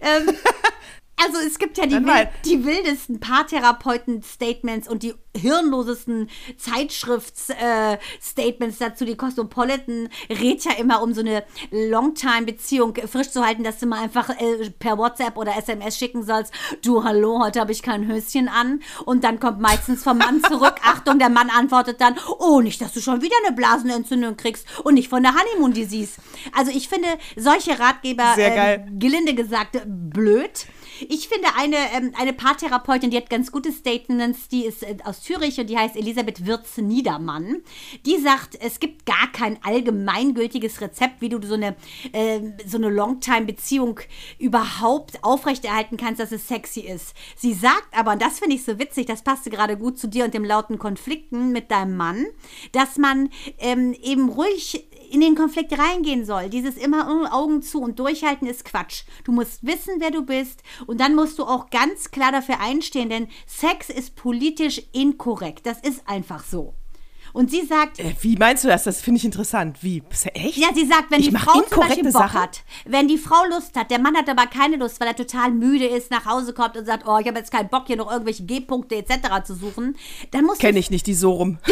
Ähm, 0.00 0.34
also 1.16 1.38
es 1.38 1.58
gibt 1.58 1.78
ja 1.78 1.86
die, 1.86 1.94
Dann 1.94 2.04
wil 2.04 2.12
mal. 2.12 2.30
die 2.44 2.64
wildesten 2.64 3.18
Paartherapeuten-Statements 3.20 4.88
und 4.88 5.02
die 5.02 5.14
hirnlosesten 5.36 6.30
Zeitschrifts-Statements 6.56 8.78
dazu. 8.78 9.04
Die 9.04 9.16
Cosmopolitan 9.16 10.08
rät 10.30 10.64
ja 10.64 10.72
immer, 10.72 11.02
um 11.02 11.12
so 11.14 11.20
eine 11.20 11.44
Longtime-Beziehung 11.70 12.94
frisch 13.06 13.30
zu 13.30 13.44
halten, 13.44 13.62
dass 13.64 13.78
du 13.78 13.86
mal 13.86 14.02
einfach 14.02 14.30
äh, 14.30 14.70
per 14.78 14.96
WhatsApp 14.98 15.36
oder 15.36 15.56
SMS 15.56 15.98
schicken 15.98 16.24
sollst, 16.24 16.52
du, 16.82 17.04
hallo, 17.04 17.42
heute 17.42 17.60
habe 17.60 17.72
ich 17.72 17.82
kein 17.82 18.06
Höschen 18.06 18.48
an. 18.48 18.82
Und 19.04 19.24
dann 19.24 19.40
kommt 19.40 19.60
meistens 19.60 20.02
vom 20.02 20.18
Mann 20.18 20.42
zurück, 20.42 20.76
Achtung, 20.84 21.18
der 21.18 21.30
Mann 21.30 21.50
antwortet 21.50 22.00
dann, 22.00 22.14
oh, 22.38 22.60
nicht, 22.60 22.80
dass 22.80 22.92
du 22.92 23.00
schon 23.00 23.22
wieder 23.22 23.34
eine 23.44 23.56
Blasenentzündung 23.56 24.36
kriegst 24.36 24.66
und 24.84 24.94
nicht 24.94 25.08
von 25.08 25.22
der 25.22 25.34
Honeymoon 25.34 25.72
Disease. 25.72 26.20
Also 26.56 26.70
ich 26.70 26.88
finde 26.88 27.08
solche 27.36 27.78
Ratgeber. 27.78 28.34
Ähm, 28.36 28.98
gelinde 28.98 29.34
gesagt, 29.34 29.80
blöd. 29.86 30.66
Ich 31.08 31.28
finde 31.28 31.48
eine, 31.56 31.76
ähm, 31.94 32.12
eine 32.18 32.32
Paartherapeutin, 32.32 33.10
die 33.10 33.16
hat 33.16 33.30
ganz 33.30 33.50
gute 33.50 33.72
Statements, 33.72 34.48
die 34.48 34.64
ist 34.64 34.82
äh, 34.82 34.96
aus 35.04 35.22
Zürich 35.22 35.58
und 35.58 35.68
die 35.68 35.78
heißt 35.78 35.96
Elisabeth 35.96 36.46
Wirz-Niedermann. 36.46 37.62
Die 38.06 38.18
sagt, 38.18 38.56
es 38.60 38.80
gibt 38.80 39.06
gar 39.06 39.30
kein 39.32 39.58
allgemeingültiges 39.62 40.80
Rezept, 40.80 41.20
wie 41.20 41.28
du 41.28 41.40
so 41.42 41.54
eine, 41.54 41.76
ähm, 42.12 42.54
so 42.66 42.76
eine 42.76 42.90
Longtime-Beziehung 42.90 44.00
überhaupt 44.38 45.22
aufrechterhalten 45.22 45.96
kannst, 45.96 46.20
dass 46.20 46.32
es 46.32 46.48
sexy 46.48 46.80
ist. 46.80 47.14
Sie 47.36 47.54
sagt 47.54 47.88
aber, 47.92 48.12
und 48.12 48.22
das 48.22 48.38
finde 48.38 48.56
ich 48.56 48.64
so 48.64 48.78
witzig, 48.78 49.06
das 49.06 49.22
passte 49.22 49.50
gerade 49.50 49.76
gut 49.76 49.98
zu 49.98 50.08
dir 50.08 50.24
und 50.24 50.34
dem 50.34 50.44
lauten 50.44 50.78
Konflikten 50.78 51.52
mit 51.52 51.70
deinem 51.70 51.96
Mann, 51.96 52.26
dass 52.72 52.98
man 52.98 53.30
ähm, 53.58 53.94
eben 54.02 54.28
ruhig 54.28 54.86
in 55.14 55.20
den 55.20 55.36
Konflikt 55.36 55.78
reingehen 55.78 56.24
soll. 56.26 56.50
Dieses 56.50 56.76
immer 56.76 57.08
Augen 57.32 57.62
zu 57.62 57.80
und 57.80 57.98
durchhalten 57.98 58.48
ist 58.48 58.64
Quatsch. 58.64 59.04
Du 59.24 59.30
musst 59.32 59.64
wissen, 59.64 59.94
wer 59.98 60.10
du 60.10 60.22
bist 60.26 60.62
und 60.86 61.00
dann 61.00 61.14
musst 61.14 61.38
du 61.38 61.44
auch 61.44 61.70
ganz 61.70 62.10
klar 62.10 62.32
dafür 62.32 62.60
einstehen, 62.60 63.08
denn 63.08 63.28
Sex 63.46 63.88
ist 63.90 64.16
politisch 64.16 64.82
inkorrekt. 64.92 65.66
Das 65.66 65.78
ist 65.80 66.02
einfach 66.08 66.44
so. 66.44 66.74
Und 67.32 67.50
sie 67.50 67.62
sagt, 67.66 67.98
Äh, 67.98 68.14
Wie 68.20 68.36
meinst 68.36 68.62
du 68.62 68.68
das? 68.68 68.84
Das 68.84 69.00
finde 69.00 69.18
ich 69.18 69.24
interessant. 69.24 69.78
Wie? 69.82 70.02
Echt? 70.34 70.56
ja, 70.56 70.68
sie 70.72 70.86
sagt, 70.86 71.10
wenn 71.10 71.20
Ich 71.20 71.30
die 71.30 71.36
Frau 71.36 71.60
zum 71.62 71.80
Beispiel 71.80 72.04
Bock 72.04 72.12
Sachen? 72.12 72.40
hat, 72.40 72.62
wenn 72.84 73.08
die 73.08 73.18
Frau 73.18 73.44
Lust 73.50 73.76
hat, 73.76 73.90
der 73.90 73.98
Mann 73.98 74.16
hat 74.16 74.28
aber 74.28 74.46
keine 74.46 74.76
Lust, 74.76 75.00
weil 75.00 75.08
er 75.08 75.16
total 75.16 75.50
müde 75.50 75.86
ist, 75.86 76.12
nach 76.12 76.26
Hause 76.26 76.52
kommt 76.52 76.76
und 76.76 76.86
sagt, 76.86 77.08
oh, 77.08 77.18
ich 77.18 77.26
habe 77.26 77.38
jetzt 77.38 77.50
keinen 77.50 77.68
Bock, 77.70 77.84
hier 77.88 77.96
noch 77.96 78.10
irgendwelche 78.10 78.44
G-Punkte 78.44 78.94
etc. 78.96 79.44
zu 79.44 79.54
suchen, 79.54 79.96
dann 80.30 80.44
muss 80.44 80.58
Kenne 80.58 80.78
ich 80.78 80.90
nicht, 80.90 81.06
die 81.08 81.14
so 81.14 81.32
rum. 81.32 81.58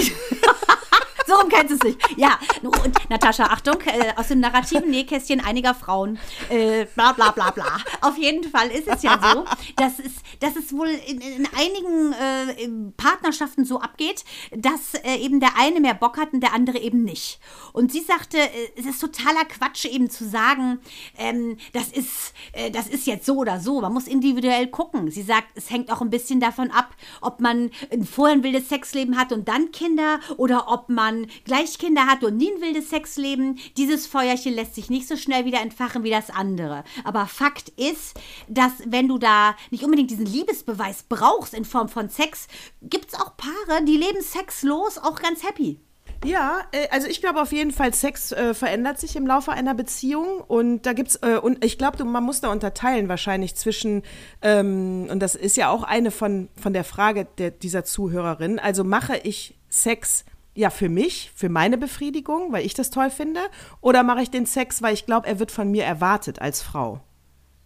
So 1.32 1.38
rum 1.38 1.48
kennst 1.48 1.70
du 1.70 1.74
es 1.76 1.82
nicht. 1.82 2.18
Ja, 2.18 2.38
und 2.62 3.08
Natascha, 3.08 3.44
Achtung, 3.44 3.80
äh, 3.86 4.12
aus 4.16 4.28
dem 4.28 4.40
narrativen 4.40 4.90
Nähkästchen 4.90 5.40
einiger 5.40 5.74
Frauen, 5.74 6.18
äh, 6.50 6.84
bla 6.94 7.12
bla 7.12 7.30
bla 7.30 7.50
bla. 7.50 7.78
Auf 8.02 8.18
jeden 8.18 8.50
Fall 8.50 8.68
ist 8.68 8.86
es 8.86 9.02
ja 9.02 9.18
so, 9.32 9.44
dass 9.76 9.98
es, 9.98 10.12
dass 10.40 10.56
es 10.56 10.76
wohl 10.76 10.88
in, 10.88 11.22
in 11.22 11.48
einigen 11.56 12.12
äh, 12.12 12.92
Partnerschaften 12.98 13.64
so 13.64 13.80
abgeht, 13.80 14.24
dass 14.54 14.92
äh, 14.94 15.16
eben 15.16 15.40
der 15.40 15.56
eine 15.58 15.80
mehr 15.80 15.94
Bock 15.94 16.18
hat 16.18 16.34
und 16.34 16.42
der 16.42 16.52
andere 16.52 16.78
eben 16.78 17.02
nicht. 17.02 17.40
Und 17.72 17.92
sie 17.92 18.00
sagte, 18.00 18.36
äh, 18.36 18.50
es 18.76 18.84
ist 18.84 19.00
totaler 19.00 19.46
Quatsch 19.46 19.86
eben 19.86 20.10
zu 20.10 20.28
sagen, 20.28 20.80
ähm, 21.16 21.56
das, 21.72 21.88
ist, 21.88 22.34
äh, 22.52 22.70
das 22.70 22.88
ist 22.88 23.06
jetzt 23.06 23.24
so 23.24 23.36
oder 23.36 23.58
so. 23.58 23.80
Man 23.80 23.94
muss 23.94 24.06
individuell 24.06 24.66
gucken. 24.66 25.10
Sie 25.10 25.22
sagt, 25.22 25.48
es 25.54 25.70
hängt 25.70 25.90
auch 25.90 26.02
ein 26.02 26.10
bisschen 26.10 26.40
davon 26.40 26.70
ab, 26.70 26.94
ob 27.22 27.40
man 27.40 27.70
ein 27.90 28.04
vorher 28.04 28.36
ein 28.36 28.42
wildes 28.42 28.68
Sexleben 28.68 29.18
hat 29.18 29.32
und 29.32 29.48
dann 29.48 29.72
Kinder 29.72 30.20
oder 30.36 30.70
ob 30.70 30.90
man 30.90 31.21
gleich 31.44 31.78
Kinder 31.78 32.06
hat 32.06 32.24
und 32.24 32.36
nie 32.36 32.50
ein 32.50 32.60
wildes 32.60 32.90
Sexleben. 32.90 33.58
Dieses 33.76 34.06
Feuerchen 34.06 34.54
lässt 34.54 34.74
sich 34.74 34.90
nicht 34.90 35.08
so 35.08 35.16
schnell 35.16 35.44
wieder 35.44 35.60
entfachen 35.60 36.04
wie 36.04 36.10
das 36.10 36.30
andere. 36.30 36.84
Aber 37.04 37.26
Fakt 37.26 37.70
ist, 37.70 38.18
dass 38.48 38.72
wenn 38.86 39.08
du 39.08 39.18
da 39.18 39.54
nicht 39.70 39.84
unbedingt 39.84 40.10
diesen 40.10 40.26
Liebesbeweis 40.26 41.04
brauchst 41.08 41.54
in 41.54 41.64
Form 41.64 41.88
von 41.88 42.08
Sex, 42.08 42.46
gibt 42.82 43.08
es 43.08 43.20
auch 43.20 43.36
Paare, 43.36 43.84
die 43.84 43.96
leben 43.96 44.22
sexlos 44.22 44.98
auch 44.98 45.20
ganz 45.20 45.42
happy. 45.42 45.80
Ja, 46.24 46.60
äh, 46.72 46.88
also 46.90 47.08
ich 47.08 47.20
glaube 47.20 47.40
auf 47.40 47.52
jeden 47.52 47.72
Fall, 47.72 47.92
Sex 47.94 48.32
äh, 48.32 48.54
verändert 48.54 48.98
sich 48.98 49.16
im 49.16 49.26
Laufe 49.26 49.52
einer 49.52 49.74
Beziehung 49.74 50.40
und 50.40 50.82
da 50.82 50.92
gibt's 50.92 51.16
äh, 51.16 51.36
und 51.36 51.64
ich 51.64 51.78
glaube, 51.78 52.04
man 52.04 52.22
muss 52.22 52.40
da 52.40 52.50
unterteilen 52.50 53.08
wahrscheinlich 53.08 53.56
zwischen 53.56 54.02
ähm, 54.40 55.08
und 55.10 55.20
das 55.20 55.34
ist 55.34 55.56
ja 55.56 55.70
auch 55.70 55.82
eine 55.82 56.10
von 56.10 56.48
von 56.60 56.72
der 56.72 56.84
Frage 56.84 57.26
der, 57.38 57.50
dieser 57.50 57.84
Zuhörerin. 57.84 58.58
Also 58.58 58.84
mache 58.84 59.16
ich 59.16 59.58
Sex 59.68 60.24
ja 60.54 60.70
für 60.70 60.88
mich, 60.88 61.30
für 61.34 61.48
meine 61.48 61.78
Befriedigung, 61.78 62.52
weil 62.52 62.66
ich 62.66 62.74
das 62.74 62.90
toll 62.90 63.10
finde, 63.10 63.40
oder 63.80 64.02
mache 64.02 64.22
ich 64.22 64.30
den 64.30 64.46
Sex, 64.46 64.82
weil 64.82 64.94
ich 64.94 65.06
glaube, 65.06 65.26
er 65.26 65.38
wird 65.38 65.50
von 65.50 65.70
mir 65.70 65.84
erwartet 65.84 66.40
als 66.40 66.62
Frau. 66.62 67.00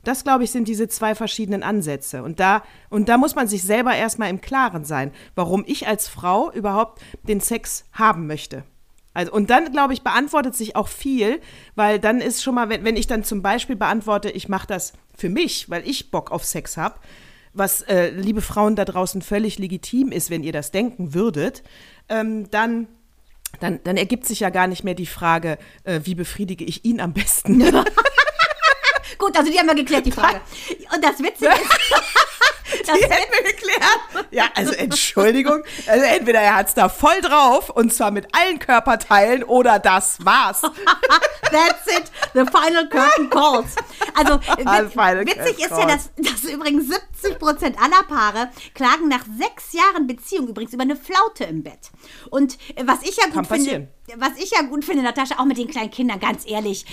Das, 0.04 0.22
glaube 0.22 0.44
ich, 0.44 0.52
sind 0.52 0.68
diese 0.68 0.86
zwei 0.86 1.16
verschiedenen 1.16 1.64
Ansätze. 1.64 2.22
Und 2.22 2.38
da, 2.38 2.62
und 2.90 3.08
da 3.08 3.18
muss 3.18 3.34
man 3.34 3.48
sich 3.48 3.64
selber 3.64 3.92
erstmal 3.92 4.30
im 4.30 4.40
Klaren 4.40 4.84
sein, 4.84 5.10
warum 5.34 5.64
ich 5.66 5.88
als 5.88 6.06
Frau 6.06 6.52
überhaupt 6.52 7.02
den 7.24 7.40
Sex 7.40 7.84
haben 7.92 8.28
möchte. 8.28 8.62
Also, 9.14 9.32
und 9.32 9.50
dann, 9.50 9.72
glaube 9.72 9.94
ich, 9.94 10.02
beantwortet 10.02 10.54
sich 10.54 10.76
auch 10.76 10.86
viel, 10.86 11.40
weil 11.74 11.98
dann 11.98 12.20
ist 12.20 12.42
schon 12.42 12.54
mal, 12.54 12.68
wenn, 12.68 12.84
wenn 12.84 12.96
ich 12.96 13.08
dann 13.08 13.24
zum 13.24 13.42
Beispiel 13.42 13.74
beantworte, 13.74 14.30
ich 14.30 14.48
mache 14.48 14.68
das 14.68 14.92
für 15.16 15.28
mich, 15.28 15.68
weil 15.70 15.88
ich 15.88 16.12
Bock 16.12 16.30
auf 16.30 16.44
Sex 16.44 16.76
habe, 16.76 17.00
was, 17.56 17.82
äh, 17.82 18.10
liebe 18.10 18.42
Frauen 18.42 18.76
da 18.76 18.84
draußen, 18.84 19.22
völlig 19.22 19.58
legitim 19.58 20.12
ist, 20.12 20.30
wenn 20.30 20.42
ihr 20.42 20.52
das 20.52 20.70
denken 20.70 21.14
würdet, 21.14 21.62
ähm, 22.08 22.50
dann 22.50 22.88
dann, 23.60 23.80
dann 23.84 23.96
ergibt 23.96 24.26
sich 24.26 24.40
ja 24.40 24.50
gar 24.50 24.66
nicht 24.66 24.84
mehr 24.84 24.94
die 24.94 25.06
Frage, 25.06 25.56
äh, 25.84 26.00
wie 26.04 26.14
befriedige 26.14 26.64
ich 26.64 26.84
ihn 26.84 27.00
am 27.00 27.14
besten. 27.14 27.60
Gut, 29.18 29.36
also 29.36 29.50
die 29.50 29.58
haben 29.58 29.66
wir 29.66 29.74
geklärt, 29.74 30.04
die 30.04 30.12
Frage. 30.12 30.40
Und 30.94 31.02
das 31.02 31.18
Witzige 31.20 31.52
ist. 31.52 32.75
Hätten 32.92 33.32
wir 33.32 33.52
geklärt. 33.52 34.26
Ja, 34.30 34.44
also 34.54 34.72
Entschuldigung. 34.76 35.62
Also 35.86 36.04
entweder 36.04 36.40
er 36.40 36.56
hat 36.56 36.68
es 36.68 36.74
da 36.74 36.88
voll 36.88 37.20
drauf 37.20 37.70
und 37.70 37.92
zwar 37.92 38.10
mit 38.10 38.28
allen 38.34 38.58
Körperteilen 38.58 39.44
oder 39.44 39.78
das 39.78 40.24
war's. 40.24 40.62
That's 41.50 41.86
it. 41.86 42.10
The 42.34 42.44
final 42.44 42.88
curtain 42.88 43.30
calls. 43.30 43.74
Also 44.14 44.40
witzig 45.26 45.64
ist 45.64 45.70
ja, 45.70 45.86
dass, 45.86 46.10
dass 46.16 46.44
übrigens 46.44 46.88
70 46.88 47.38
Prozent 47.38 47.76
aller 47.80 48.02
Paare 48.08 48.50
klagen 48.74 49.08
nach 49.08 49.24
sechs 49.38 49.72
Jahren 49.72 50.06
Beziehung 50.06 50.48
übrigens 50.48 50.72
über 50.72 50.82
eine 50.82 50.96
Flaute 50.96 51.44
im 51.44 51.62
Bett. 51.62 51.90
Und 52.30 52.58
was 52.82 53.02
ich 53.02 53.16
ja 53.16 53.24
gut 53.24 53.34
Kann 53.34 53.44
finde, 53.44 53.64
passieren 53.64 53.88
was 54.14 54.36
ich 54.38 54.50
ja 54.50 54.62
gut 54.62 54.84
finde, 54.84 55.02
Natascha, 55.02 55.38
auch 55.38 55.44
mit 55.44 55.58
den 55.58 55.68
kleinen 55.68 55.90
Kindern, 55.90 56.20
ganz 56.20 56.48
ehrlich, 56.48 56.84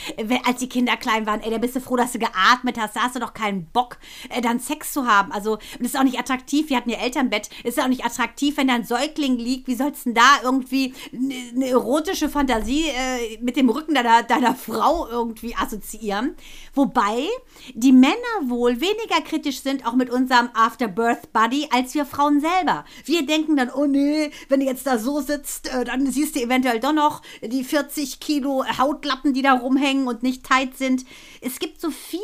als 0.45 0.59
die 0.59 0.69
Kinder 0.69 0.97
klein 0.97 1.25
waren, 1.25 1.41
ey, 1.41 1.51
da 1.51 1.57
bist 1.57 1.75
du 1.75 1.79
froh, 1.79 1.95
dass 1.95 2.11
du 2.11 2.19
geatmet 2.19 2.77
hast, 2.79 2.95
da 2.95 3.01
hast 3.01 3.15
du 3.15 3.19
doch 3.19 3.33
keinen 3.33 3.67
Bock, 3.67 3.97
äh, 4.29 4.41
dann 4.41 4.59
Sex 4.59 4.93
zu 4.93 5.05
haben. 5.05 5.31
Also, 5.31 5.59
und 5.83 5.87
ist 5.87 5.99
auch 5.99 6.03
nicht 6.03 6.17
attraktiv, 6.17 6.69
wir 6.69 6.77
hatten 6.77 6.89
ja 6.89 6.97
Elternbett, 6.99 7.49
ist 7.65 7.77
ja 7.77 7.83
auch 7.83 7.89
nicht 7.89 8.05
attraktiv, 8.05 8.55
wenn 8.55 8.69
da 8.69 8.75
ein 8.75 8.85
Säugling 8.85 9.37
liegt, 9.37 9.67
wie 9.67 9.75
sollst 9.75 10.05
du 10.05 10.11
denn 10.11 10.15
da 10.15 10.39
irgendwie 10.41 10.93
eine 11.13 11.67
erotische 11.67 12.29
Fantasie 12.29 12.85
äh, 12.85 13.37
mit 13.41 13.57
dem 13.57 13.69
Rücken 13.69 13.93
deiner, 13.93 14.23
deiner 14.23 14.55
Frau 14.55 15.09
irgendwie 15.09 15.53
assoziieren? 15.55 16.35
Wobei 16.73 17.27
die 17.73 17.91
Männer 17.91 18.15
wohl 18.43 18.79
weniger 18.79 19.21
kritisch 19.27 19.59
sind, 19.59 19.85
auch 19.85 19.95
mit 19.95 20.09
unserem 20.09 20.49
After-Birth-Buddy, 20.53 21.67
als 21.71 21.93
wir 21.95 22.05
Frauen 22.05 22.39
selber. 22.39 22.85
Wir 23.03 23.25
denken 23.25 23.57
dann, 23.57 23.69
oh 23.69 23.85
nee, 23.85 24.31
wenn 24.47 24.61
du 24.61 24.65
jetzt 24.65 24.87
da 24.87 24.97
so 24.97 25.19
sitzt, 25.19 25.67
äh, 25.67 25.83
dann 25.83 26.09
siehst 26.09 26.37
du 26.37 26.39
eventuell 26.39 26.79
doch 26.79 26.93
noch 26.93 27.21
die 27.41 27.65
40 27.65 28.21
Kilo 28.21 28.63
Hautlappen, 28.77 29.33
die 29.33 29.41
da 29.41 29.51
rumhängen 29.51 30.07
und 30.07 30.23
nicht 30.23 30.45
tight 30.45 30.77
sind. 30.77 31.03
Es 31.43 31.59
gibt 31.59 31.79
so 31.79 31.91
viele, 31.91 32.21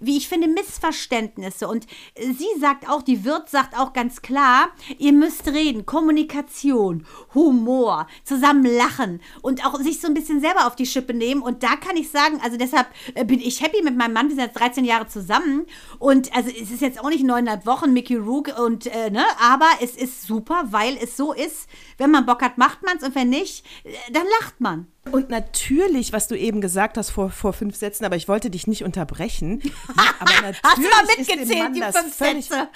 wie 0.00 0.16
ich 0.16 0.28
finde, 0.28 0.48
Missverständnisse. 0.48 1.68
Und 1.68 1.86
sie 2.16 2.60
sagt 2.60 2.88
auch, 2.88 3.02
die 3.02 3.24
Wirt 3.24 3.48
sagt 3.48 3.78
auch 3.78 3.92
ganz 3.92 4.22
klar, 4.22 4.68
ihr 4.98 5.12
müsst 5.12 5.48
reden, 5.48 5.86
Kommunikation, 5.86 7.06
Humor, 7.34 8.06
zusammen 8.24 8.64
lachen 8.64 9.20
und 9.40 9.64
auch 9.64 9.78
sich 9.80 10.00
so 10.00 10.08
ein 10.08 10.14
bisschen 10.14 10.40
selber 10.40 10.66
auf 10.66 10.76
die 10.76 10.86
Schippe 10.86 11.14
nehmen. 11.14 11.42
Und 11.42 11.62
da 11.62 11.76
kann 11.76 11.96
ich 11.96 12.10
sagen, 12.10 12.40
also 12.42 12.56
deshalb 12.56 12.88
äh, 13.14 13.24
bin 13.24 13.40
ich 13.40 13.60
happy 13.62 13.82
mit 13.82 13.96
meinem 13.96 14.12
Mann. 14.12 14.28
Wir 14.28 14.36
sind 14.36 14.44
jetzt 14.44 14.58
13 14.58 14.84
Jahre 14.84 15.06
zusammen. 15.06 15.66
Und 15.98 16.34
also 16.34 16.50
es 16.50 16.70
ist 16.70 16.82
jetzt 16.82 17.00
auch 17.00 17.08
nicht 17.08 17.24
neuneinhalb 17.24 17.66
Wochen 17.66 17.92
Mickey 17.92 18.16
Rook 18.16 18.58
und, 18.58 18.86
äh, 18.86 19.10
ne, 19.10 19.24
aber 19.40 19.68
es 19.80 19.96
ist 19.96 20.22
super, 20.22 20.64
weil 20.70 20.96
es 20.96 21.16
so 21.16 21.32
ist, 21.32 21.68
wenn 21.98 22.10
man 22.10 22.26
Bock 22.26 22.42
hat, 22.42 22.58
macht 22.58 22.82
man 22.82 22.96
es 22.96 23.02
und 23.02 23.14
wenn 23.14 23.30
nicht, 23.30 23.64
äh, 23.84 23.92
dann 24.12 24.26
lacht 24.40 24.60
man. 24.60 24.91
Und 25.10 25.30
natürlich, 25.30 26.12
was 26.12 26.28
du 26.28 26.36
eben 26.38 26.60
gesagt 26.60 26.96
hast 26.96 27.10
vor, 27.10 27.30
vor 27.30 27.52
fünf 27.52 27.76
Sätzen, 27.76 28.04
aber 28.04 28.14
ich 28.16 28.28
wollte 28.28 28.50
dich 28.50 28.68
nicht 28.68 28.84
unterbrechen. 28.84 29.60
aber 30.20 30.30
natürlich 30.30 30.62
hast 30.62 30.78
du 30.78 30.82
mal 30.82 31.04
mitgezählt, 31.16 31.76
die 31.76 31.82
fünf 31.82 32.14
Sätze? 32.14 32.68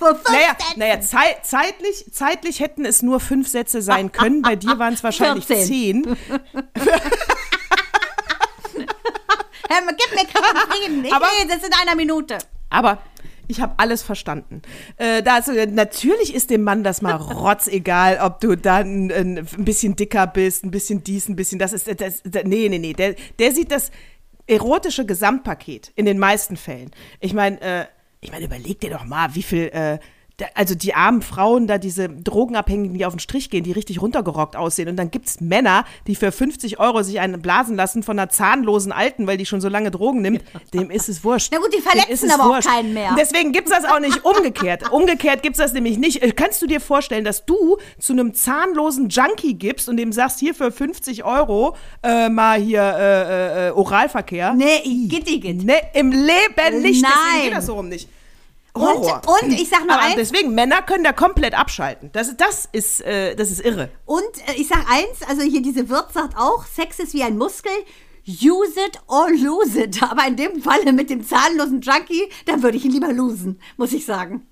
naja, 0.30 0.56
naja 0.76 1.00
zei 1.00 1.36
zeitlich, 1.42 2.06
zeitlich 2.12 2.60
hätten 2.60 2.84
es 2.84 3.02
nur 3.02 3.20
fünf 3.20 3.48
Sätze 3.48 3.82
sein 3.82 4.10
können. 4.10 4.42
Bei 4.42 4.56
dir 4.56 4.78
waren 4.78 4.94
es 4.94 5.04
wahrscheinlich 5.04 5.46
14. 5.46 5.66
zehn. 5.66 6.04
Herr, 9.68 9.80
gib 9.86 10.10
mir 10.10 10.26
keinen 10.26 10.56
Frieden. 10.68 11.04
Ich 11.04 11.12
aber, 11.12 11.26
lese 11.40 11.56
es 11.56 11.66
in 11.66 11.72
einer 11.72 11.94
Minute. 11.94 12.38
Aber 12.70 12.98
ich 13.48 13.60
habe 13.60 13.74
alles 13.78 14.02
verstanden. 14.02 14.62
Äh, 14.96 15.22
das, 15.22 15.48
natürlich 15.48 16.34
ist 16.34 16.50
dem 16.50 16.62
Mann 16.62 16.84
das 16.84 17.02
mal 17.02 17.12
rotzegal, 17.16 18.18
ob 18.22 18.40
du 18.40 18.56
dann 18.56 19.10
ein, 19.10 19.38
ein, 19.38 19.64
bisschen 19.64 19.96
dicker 19.96 20.26
bist, 20.26 20.64
ein 20.64 20.70
bisschen 20.70 21.04
dies, 21.04 21.28
ein 21.28 21.36
bisschen 21.36 21.58
das 21.58 21.72
ist. 21.72 21.88
Das, 22.00 22.22
das, 22.22 22.44
nee, 22.44 22.68
nee, 22.68 22.78
nee. 22.78 22.92
Der, 22.92 23.14
der 23.38 23.52
sieht 23.52 23.70
das 23.70 23.90
erotische 24.46 25.06
Gesamtpaket 25.06 25.92
in 25.94 26.06
den 26.06 26.18
meisten 26.18 26.56
Fällen. 26.56 26.90
Ich 27.20 27.32
meine, 27.32 27.60
äh, 27.60 27.84
ich 28.20 28.32
meine, 28.32 28.46
überleg 28.46 28.80
dir 28.80 28.90
doch 28.90 29.04
mal, 29.04 29.34
wie 29.34 29.42
viel 29.42 29.68
äh, 29.72 29.98
also 30.54 30.74
die 30.74 30.94
armen 30.94 31.22
Frauen, 31.22 31.66
da 31.66 31.78
diese 31.78 32.08
Drogenabhängigen, 32.08 32.98
die 32.98 33.06
auf 33.06 33.14
den 33.14 33.20
Strich 33.20 33.50
gehen, 33.50 33.62
die 33.62 33.72
richtig 33.72 34.02
runtergerockt 34.02 34.56
aussehen. 34.56 34.88
Und 34.88 34.96
dann 34.96 35.10
gibt 35.10 35.28
es 35.28 35.40
Männer, 35.40 35.84
die 36.06 36.16
für 36.16 36.32
50 36.32 36.80
Euro 36.80 37.02
sich 37.02 37.20
einen 37.20 37.40
blasen 37.40 37.76
lassen 37.76 38.02
von 38.02 38.18
einer 38.18 38.28
zahnlosen 38.28 38.90
Alten, 38.90 39.26
weil 39.26 39.36
die 39.36 39.46
schon 39.46 39.60
so 39.60 39.68
lange 39.68 39.90
Drogen 39.90 40.22
nimmt. 40.22 40.42
Dem 40.72 40.90
ist 40.90 41.08
es 41.08 41.22
wurscht. 41.22 41.50
Na 41.52 41.58
gut, 41.58 41.72
die 41.72 41.80
verletzen 41.80 42.30
aber 42.32 42.48
wurscht. 42.48 42.68
auch 42.68 42.72
keinen 42.72 42.94
mehr. 42.94 43.14
Deswegen 43.18 43.52
gibt 43.52 43.68
es 43.68 43.74
das 43.74 43.84
auch 43.84 44.00
nicht 44.00 44.24
umgekehrt. 44.24 44.90
umgekehrt 44.92 45.42
gibt 45.42 45.56
es 45.56 45.62
das 45.62 45.72
nämlich 45.72 45.98
nicht. 45.98 46.22
Äh, 46.22 46.32
kannst 46.32 46.60
du 46.62 46.66
dir 46.66 46.80
vorstellen, 46.80 47.24
dass 47.24 47.46
du 47.46 47.76
zu 48.00 48.12
einem 48.12 48.34
zahnlosen 48.34 49.08
Junkie 49.08 49.54
gibst 49.54 49.88
und 49.88 49.96
dem 49.96 50.12
sagst, 50.12 50.40
hier 50.40 50.54
für 50.54 50.72
50 50.72 51.24
Euro 51.24 51.76
äh, 52.02 52.28
mal 52.28 52.60
hier 52.60 52.82
äh, 52.82 53.68
äh, 53.68 53.70
Oralverkehr? 53.70 54.54
Nee, 54.54 54.80
geht. 55.08 55.64
Nee, 55.64 55.74
im 55.94 56.10
Leben 56.10 56.82
nicht. 56.82 57.02
Nein. 57.02 57.12
Deswegen 57.14 57.44
geht 57.44 57.56
das 57.56 57.66
so 57.66 57.74
rum 57.74 57.88
nicht. 57.88 58.08
Horror. 58.76 59.22
Und, 59.26 59.42
und 59.42 59.52
ich 59.52 59.68
sag 59.68 59.86
nur 59.86 59.98
eins. 59.98 60.16
Deswegen, 60.16 60.54
Männer 60.54 60.82
können 60.82 61.04
da 61.04 61.12
komplett 61.12 61.54
abschalten. 61.54 62.10
Das, 62.12 62.36
das, 62.36 62.68
ist, 62.72 63.02
äh, 63.02 63.36
das 63.36 63.50
ist 63.50 63.64
irre. 63.64 63.88
Und 64.04 64.22
äh, 64.48 64.54
ich 64.56 64.68
sag 64.68 64.90
eins, 64.90 65.22
also 65.28 65.42
hier 65.42 65.62
diese 65.62 65.88
Wirt 65.88 66.12
sagt 66.12 66.36
auch, 66.36 66.66
Sex 66.66 66.98
ist 66.98 67.14
wie 67.14 67.22
ein 67.22 67.38
Muskel. 67.38 67.72
Use 68.26 68.80
it 68.80 68.98
or 69.06 69.30
lose 69.30 69.80
it. 69.80 70.02
Aber 70.10 70.26
in 70.26 70.36
dem 70.36 70.62
Falle 70.62 70.92
mit 70.92 71.10
dem 71.10 71.26
zahnlosen 71.26 71.80
Junkie, 71.82 72.28
da 72.46 72.62
würde 72.62 72.76
ich 72.76 72.84
ihn 72.84 72.92
lieber 72.92 73.12
losen, 73.12 73.60
muss 73.76 73.92
ich 73.92 74.06
sagen. 74.06 74.46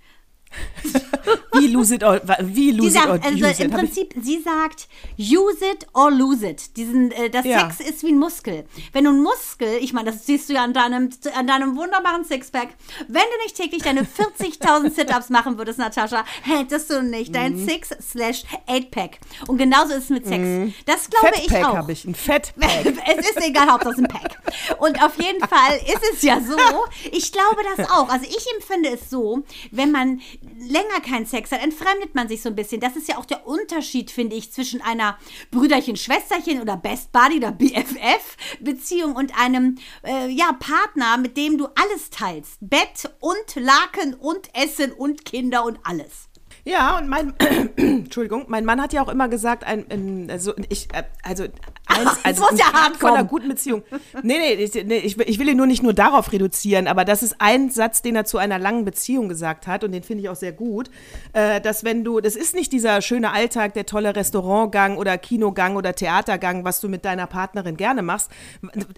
Wie 1.54 1.68
lose 1.68 1.94
it 1.94 2.02
or, 2.02 2.20
wie 2.40 2.72
lose 2.72 2.92
sagt, 2.92 3.06
it 3.06 3.10
or 3.10 3.24
also 3.24 3.46
use 3.46 3.62
Im 3.62 3.70
it? 3.70 3.76
Prinzip, 3.76 4.14
sie 4.20 4.40
sagt, 4.40 4.88
use 5.16 5.64
it 5.64 5.86
or 5.94 6.10
lose 6.10 6.46
it. 6.46 6.76
Diesen, 6.76 7.10
äh, 7.12 7.30
das 7.30 7.44
ja. 7.44 7.70
Sex 7.70 7.88
ist 7.88 8.02
wie 8.02 8.12
ein 8.12 8.18
Muskel. 8.18 8.64
Wenn 8.92 9.04
du 9.04 9.10
ein 9.10 9.22
Muskel, 9.22 9.78
ich 9.80 9.92
meine, 9.92 10.10
das 10.10 10.26
siehst 10.26 10.48
du 10.48 10.54
ja 10.54 10.64
an 10.64 10.72
deinem, 10.72 11.10
an 11.34 11.46
deinem 11.46 11.76
wunderbaren 11.76 12.24
Sixpack, 12.24 12.68
wenn 13.08 13.22
du 13.22 13.42
nicht 13.44 13.56
täglich 13.56 13.82
deine 13.82 14.02
40.000 14.02 14.90
Sit-Ups 14.94 15.30
machen 15.30 15.58
würdest, 15.58 15.78
Natascha, 15.78 16.24
hättest 16.42 16.90
du 16.90 17.02
nicht 17.02 17.34
dein 17.34 17.54
mhm. 17.54 17.68
Six 17.68 17.90
slash 18.00 18.44
Eight 18.66 18.90
Pack. 18.90 19.18
Und 19.46 19.58
genauso 19.58 19.94
ist 19.94 20.04
es 20.04 20.10
mit 20.10 20.26
Sex. 20.26 20.38
Mhm. 20.38 20.74
Das 20.86 21.08
glaube 21.10 21.36
ich 21.44 21.54
auch. 21.56 21.76
habe 21.76 21.92
ich, 21.92 22.04
ein 22.04 22.14
Fettpack. 22.14 22.86
es 23.16 23.30
ist 23.30 23.40
egal, 23.42 23.70
Hauptsache 23.70 23.98
ein 23.98 24.08
Pack. 24.08 24.38
Und 24.78 25.02
auf 25.02 25.20
jeden 25.20 25.40
Fall 25.40 25.76
ist 25.86 26.02
es 26.12 26.22
ja 26.22 26.40
so, 26.40 26.56
ich 27.10 27.32
glaube 27.32 27.60
das 27.76 27.90
auch. 27.90 28.08
Also 28.08 28.26
ich 28.26 28.44
empfinde 28.56 28.90
es 28.90 29.10
so, 29.10 29.42
wenn 29.70 29.90
man 29.90 30.20
länger 30.58 31.00
keinen 31.00 31.26
Sex 31.26 31.50
hat, 31.52 31.62
entfremdet 31.62 32.14
man 32.14 32.28
sich 32.28 32.42
so 32.42 32.48
ein 32.48 32.54
bisschen. 32.54 32.80
Das 32.80 32.96
ist 32.96 33.08
ja 33.08 33.18
auch 33.18 33.24
der 33.24 33.46
Unterschied, 33.46 34.10
finde 34.10 34.36
ich, 34.36 34.52
zwischen 34.52 34.80
einer 34.82 35.18
Brüderchen-Schwesterchen 35.50 36.60
oder 36.60 36.76
Best 36.76 37.12
Buddy 37.12 37.36
oder 37.36 37.52
BFF-Beziehung 37.52 39.14
und 39.14 39.38
einem 39.38 39.78
äh, 40.04 40.28
ja, 40.28 40.52
Partner, 40.52 41.16
mit 41.18 41.36
dem 41.36 41.58
du 41.58 41.66
alles 41.66 42.10
teilst. 42.10 42.58
Bett 42.60 43.10
und 43.20 43.56
Laken 43.56 44.14
und 44.14 44.48
Essen 44.54 44.92
und 44.92 45.24
Kinder 45.24 45.64
und 45.64 45.78
alles. 45.84 46.28
Ja, 46.64 46.98
und 46.98 47.08
mein, 47.08 47.34
Entschuldigung, 47.76 48.44
mein 48.46 48.64
Mann 48.64 48.80
hat 48.80 48.92
ja 48.92 49.02
auch 49.02 49.08
immer 49.08 49.28
gesagt, 49.28 49.64
ein, 49.64 49.84
ein 49.90 50.30
also 50.30 50.52
ich, 50.68 50.88
äh, 50.94 51.02
also 51.24 51.44
eins, 51.86 52.10
also 52.22 52.42
muss 52.42 52.58
ja 52.58 52.72
hart 52.72 52.96
von 52.96 53.10
einer 53.10 53.24
guten 53.24 53.48
Beziehung. 53.48 53.82
Nee, 54.22 54.38
nee, 54.38 54.52
ich, 54.54 54.74
nee 54.74 54.98
ich, 54.98 55.18
ich, 55.18 55.38
will 55.40 55.48
ihn 55.48 55.56
nur 55.56 55.66
nicht 55.66 55.82
nur 55.82 55.92
darauf 55.92 56.30
reduzieren, 56.30 56.86
aber 56.86 57.04
das 57.04 57.24
ist 57.24 57.36
ein 57.40 57.70
Satz, 57.70 58.00
den 58.02 58.14
er 58.14 58.26
zu 58.26 58.38
einer 58.38 58.60
langen 58.60 58.84
Beziehung 58.84 59.28
gesagt 59.28 59.66
hat 59.66 59.82
und 59.82 59.90
den 59.90 60.04
finde 60.04 60.22
ich 60.22 60.28
auch 60.28 60.36
sehr 60.36 60.52
gut, 60.52 60.88
äh, 61.32 61.60
dass 61.60 61.82
wenn 61.82 62.04
du, 62.04 62.20
das 62.20 62.36
ist 62.36 62.54
nicht 62.54 62.72
dieser 62.72 63.02
schöne 63.02 63.32
Alltag, 63.32 63.74
der 63.74 63.84
tolle 63.84 64.14
Restaurantgang 64.14 64.98
oder 64.98 65.18
Kinogang 65.18 65.74
oder 65.74 65.96
Theatergang, 65.96 66.64
was 66.64 66.80
du 66.80 66.88
mit 66.88 67.04
deiner 67.04 67.26
Partnerin 67.26 67.76
gerne 67.76 68.02
machst, 68.02 68.30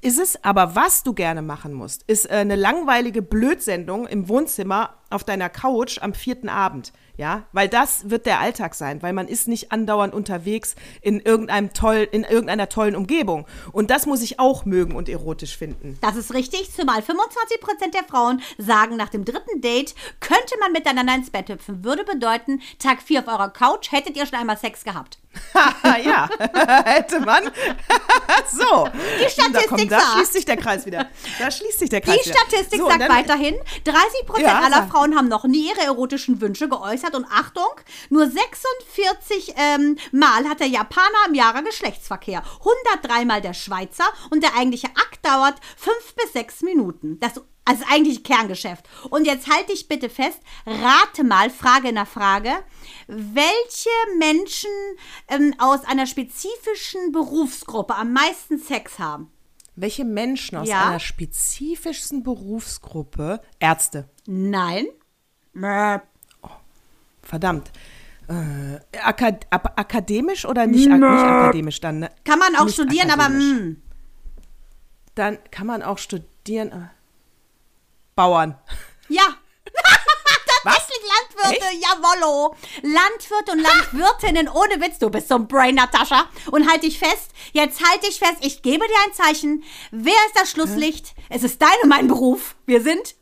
ist 0.03 0.21
es, 0.21 0.45
aber 0.45 0.75
was 0.77 1.03
du 1.03 1.15
gerne 1.15 1.41
machen 1.41 1.73
musst, 1.73 2.03
ist 2.09 2.27
äh, 2.27 2.35
eine 2.35 2.57
langweilige 2.57 3.23
Blödsendung 3.23 4.07
im 4.07 4.29
Wohnzimmer 4.29 4.91
auf 5.15 5.25
deiner 5.25 5.49
Couch 5.49 5.99
am 6.01 6.15
vierten 6.15 6.49
Abend. 6.49 6.93
Ja, 7.17 7.45
weil 7.53 7.69
das 7.69 8.11
wird 8.11 8.27
der 8.27 8.41
Alltag 8.41 8.75
sein, 8.75 9.01
weil 9.01 9.13
man 9.13 9.29
ist 9.29 9.47
nicht 9.47 9.71
andauernd 9.71 10.13
unterwegs 10.13 10.75
in 11.01 11.21
irgendeinem 11.21 11.73
toll, 11.73 12.09
in 12.11 12.25
irgendeiner 12.25 12.69
tollen 12.69 12.97
Umgebung. 12.97 13.47
Und 13.71 13.91
das 13.91 14.07
muss 14.07 14.21
ich 14.21 14.41
auch 14.41 14.65
mögen 14.65 14.97
und 14.97 15.09
erotisch 15.09 15.57
finden. 15.57 15.97
Das 16.01 16.17
ist 16.17 16.35
richtig, 16.35 16.73
zumal 16.75 17.03
25 17.03 17.61
Prozent 17.61 17.95
der 17.95 18.03
Frauen 18.03 18.43
sagen, 18.59 18.97
nach 18.97 19.11
dem 19.11 19.25
dritten 19.25 19.61
Date 19.61 19.95
könnte 20.19 20.57
man 20.59 20.73
miteinander 20.73 21.15
ins 21.15 21.31
Bett 21.31 21.49
hüpfen. 21.49 21.85
Würde 21.85 22.03
bedeuten, 22.03 22.61
Tag 22.81 23.01
4 23.01 23.21
auf 23.21 23.29
eurer 23.29 23.51
Couch 23.51 23.93
hättet 23.93 24.17
ihr 24.17 24.27
schon 24.27 24.39
einmal 24.39 24.59
Sex 24.59 24.83
gehabt. 24.83 25.19
ja, 26.05 26.29
hätte 26.85 27.21
man. 27.21 27.45
so. 28.51 28.89
Die 29.21 29.31
Statistik 29.31 29.89
da, 29.89 29.97
da 29.97 30.01
sagt. 30.01 30.13
schließt 30.15 30.33
sich 30.33 30.45
der 30.45 30.57
Kreis 30.57 30.87
wieder. 30.87 31.09
Da 31.39 31.51
schließt 31.51 31.79
sich 31.79 31.91
der 31.91 32.01
Kreis 32.01 32.21
Die 32.23 32.31
wieder. 32.31 32.39
Statistik 32.39 32.81
so, 32.81 32.89
sagt 32.89 33.03
dann, 33.03 33.11
weiterhin, 33.11 33.55
30 33.85 34.27
Prozent 34.27 34.47
Ja, 34.47 34.61
aller. 34.61 34.87
Frauen 34.89 35.17
haben 35.17 35.29
noch 35.29 35.45
nie 35.45 35.69
ihre 35.71 35.87
erotischen 35.87 36.41
Wünsche 36.41 36.69
geäußert 36.69 37.15
und 37.15 37.27
Achtung, 37.27 37.71
nur 38.11 38.27
46 38.29 39.55
ähm, 39.57 39.97
Mal 40.13 40.49
hat 40.49 40.61
der 40.61 40.69
Japaner 40.69 41.27
im 41.29 41.35
Jahre 41.35 41.63
Geschlechtsverkehr, 41.63 42.43
103 42.61 43.25
Mal 43.25 43.41
der 43.41 43.55
Schweizer 43.55 44.05
und 44.31 44.43
der 44.43 44.57
eigentliche 44.57 44.89
Akt 44.89 45.25
dauert 45.25 45.55
5 45.77 46.15
bis 46.17 46.33
6 46.33 46.63
Minuten. 46.63 47.19
Das 47.21 47.41
also 47.65 47.83
eigentlich 47.91 48.25
Kerngeschäft. 48.25 48.87
Und 49.11 49.27
jetzt 49.27 49.49
halte 49.51 49.73
ich 49.73 49.89
bitte 49.89 50.09
fest, 50.09 50.39
rate 50.67 51.25
mal, 51.25 51.49
Frage 51.51 51.93
nach 51.93 52.07
Frage, 52.09 52.51
welche 53.07 53.89
Menschen 54.19 54.71
ähm, 55.29 55.55
aus 55.59 55.85
einer 55.85 56.07
spezifischen 56.07 57.13
Berufsgruppe 57.13 57.95
am 57.95 58.13
meisten 58.13 58.59
Sex 58.59 58.99
haben? 58.99 59.31
Welche 59.77 60.05
Menschen 60.05 60.59
aus 60.59 60.69
Ja. 60.69 60.87
einer 60.89 61.01
spezifischsten 61.01 62.23
Berufsgruppe, 62.23 63.41
Ärzte, 63.59 64.09
Nein. 64.27 64.87
Mäh. 65.53 65.99
verdammt, 67.23 67.71
äh, 68.29 68.79
akad 69.03 69.47
ab- 69.51 69.73
akademisch 69.77 70.45
oder 70.45 70.67
nicht, 70.67 70.87
ak 70.91 70.99
nicht 71.01 71.03
akademisch 71.05 71.81
dann? 71.81 72.01
Ne? 72.01 72.11
Kann 72.25 72.39
man 72.39 72.55
auch 72.57 72.65
Nicht 72.67 72.75
studieren, 72.75 73.11
aber 73.11 73.25
akademisch. 73.25 73.61
mm, 73.63 73.83
Dann 75.15 75.39
kann 75.51 75.67
man 75.67 75.83
auch 75.83 75.99
studieren. 75.99 76.91
Bauern. 78.15 78.57
ja. 79.09 79.23
Tatsächlich 80.65 81.03
Landwirte, 81.45 81.77
jawollo. 81.77 82.57
Landwirte 82.83 83.53
und 83.53 83.61
Landwirtinnen, 83.61 84.49
ohne 84.49 84.81
Witz, 84.81 84.99
du 84.99 85.11
bist 85.11 85.29
so 85.29 85.35
ein 85.35 85.47
Brain, 85.47 85.75
Natascha. 85.75 86.25
Und 86.53 86.71
halt 86.71 86.83
dich 86.85 86.99
fest, 86.99 87.33
jetzt 87.53 87.83
halt 87.87 88.03
dich 88.03 88.19
fest, 88.19 88.37
ich 88.41 88.63
gebe 88.63 88.83
dir 88.87 88.95
ein 89.07 89.13
Zeichen. 89.13 89.63
Wer 89.91 90.15
ist 90.27 90.41
das 90.41 90.51
Schlusslicht? 90.51 91.15
Es 91.29 91.43
ist 91.43 91.61
dein 91.61 91.69
und 91.83 91.91
mein 91.91 92.09
Beruf. 92.09 92.55
Wir 92.67 92.81
sind 92.83 93.15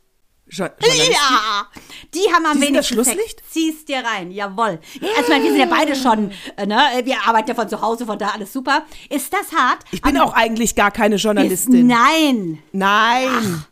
Jo. 0.49 0.65
Ja, 0.65 1.67
die 2.13 2.31
haben 2.31 2.45
am 2.45 2.53
Die 2.59 2.65
sind 2.65 2.75
das 2.75 2.91
wenigsten 2.91 2.93
Schlusslicht? 2.93 3.39
Sex. 3.39 3.51
Zieh's 3.51 3.85
dir 3.85 4.03
rein, 4.05 4.29
jawohl. 4.29 4.79
Also, 5.17 5.31
wir 5.31 5.41
sind 5.41 5.57
ja 5.57 5.65
beide 5.65 5.95
schon, 5.95 6.31
äh, 6.57 6.65
ne, 6.67 6.77
wir 7.05 7.17
arbeiten 7.25 7.49
ja 7.49 7.55
von 7.55 7.67
zu 7.67 7.81
Hause, 7.81 8.05
von 8.05 8.19
da 8.19 8.27
alles 8.29 8.53
super. 8.53 8.85
Ist 9.09 9.33
das 9.33 9.51
hart? 9.51 9.79
Ich 9.91 10.01
bin 10.01 10.15
Aber- 10.17 10.29
auch 10.29 10.33
eigentlich 10.33 10.75
gar 10.75 10.91
keine 10.91 11.15
ist, 11.15 11.23
Journalistin. 11.23 11.87
Nein. 11.87 12.61
Nein. 12.71 13.65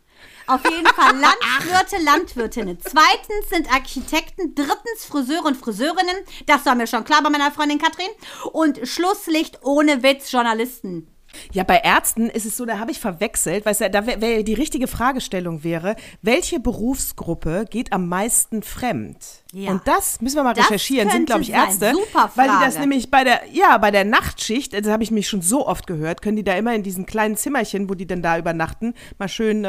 Auf 0.46 0.64
jeden 0.64 0.86
Fall 0.86 1.16
Landwirte, 1.16 2.02
Landwirtinnen. 2.02 2.78
Zweitens 2.80 3.48
sind 3.50 3.72
Architekten. 3.72 4.54
Drittens 4.54 5.04
Friseure 5.08 5.46
und 5.46 5.56
Friseurinnen. 5.56 6.16
Das 6.46 6.66
war 6.66 6.74
mir 6.74 6.86
schon 6.86 7.04
klar 7.04 7.22
bei 7.22 7.30
meiner 7.30 7.50
Freundin 7.50 7.78
Katrin. 7.78 8.08
Und 8.52 8.86
Schlusslicht 8.86 9.60
ohne 9.62 10.02
Witz 10.02 10.30
Journalisten. 10.30 11.11
Ja, 11.52 11.64
bei 11.64 11.78
Ärzten 11.78 12.28
ist 12.30 12.46
es 12.46 12.56
so, 12.56 12.64
da 12.64 12.78
habe 12.78 12.90
ich 12.90 13.00
verwechselt, 13.00 13.64
du, 13.80 13.90
da 13.90 14.06
wär, 14.06 14.42
die 14.42 14.54
richtige 14.54 14.86
Fragestellung 14.86 15.64
wäre, 15.64 15.96
welche 16.22 16.60
Berufsgruppe 16.60 17.64
geht 17.70 17.92
am 17.92 18.08
meisten 18.08 18.62
fremd? 18.62 19.16
Ja. 19.54 19.70
Und 19.70 19.86
das 19.86 20.20
müssen 20.22 20.36
wir 20.36 20.44
mal 20.44 20.54
Das 20.54 20.66
recherchieren, 20.66 21.10
sind 21.10 21.26
glaube 21.26 21.42
ich 21.42 21.48
sein. 21.48 21.66
Ärzte, 21.68 21.92
Super 21.92 22.30
weil 22.36 22.48
die 22.48 22.54
das 22.64 22.74
Frage. 22.74 22.80
nämlich 22.80 23.10
bei 23.10 23.22
der 23.24 23.40
ja, 23.52 23.76
bei 23.78 23.90
der 23.90 24.04
Nachtschicht, 24.04 24.72
das 24.72 24.86
habe 24.90 25.02
ich 25.02 25.10
mich 25.10 25.28
schon 25.28 25.42
so 25.42 25.66
oft 25.66 25.86
gehört, 25.86 26.22
können 26.22 26.36
die 26.36 26.44
da 26.44 26.54
immer 26.54 26.74
in 26.74 26.82
diesen 26.82 27.04
kleinen 27.04 27.36
Zimmerchen, 27.36 27.90
wo 27.90 27.94
die 27.94 28.06
dann 28.06 28.22
da 28.22 28.38
übernachten, 28.38 28.94
mal 29.18 29.28
schön 29.28 29.64
äh, 29.66 29.68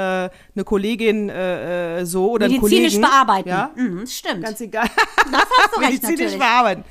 eine 0.55 0.63
Kollegin 0.63 1.27
äh, 1.29 1.99
äh, 1.99 2.05
so 2.05 2.31
oder 2.31 2.45
einen 2.45 2.55
Medizinisch 2.61 2.93
Kollegen, 2.93 3.01
bearbeiten. 3.01 3.49
Ja, 3.49 3.71
Mhm, 3.75 4.07
stimmt. 4.07 4.43
ganz 4.43 4.61
egal. 4.61 4.87
das 5.31 5.41
hast 5.59 5.75
du 5.75 5.79
recht 5.81 5.91
Medizinisch 5.91 6.19
natürlich. 6.19 6.39
bearbeiten. 6.39 6.83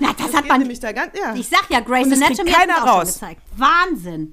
Na, 0.00 0.08
das, 0.12 0.26
Das 0.26 0.34
hat 0.36 0.46
man. 0.48 0.58
nämlich 0.60 0.80
da 0.80 0.92
ganz, 0.92 1.12
ja. 1.18 1.34
Ich 1.34 1.48
sag 1.48 1.64
ja, 1.70 1.80
Grace 1.80 2.12
Anatomy 2.12 2.50
hat 2.50 2.58
keiner 2.60 2.74
es 2.76 2.82
auch 2.82 3.20
schon 3.20 3.89
raus. 3.90 4.00
gezeigt. 4.00 4.32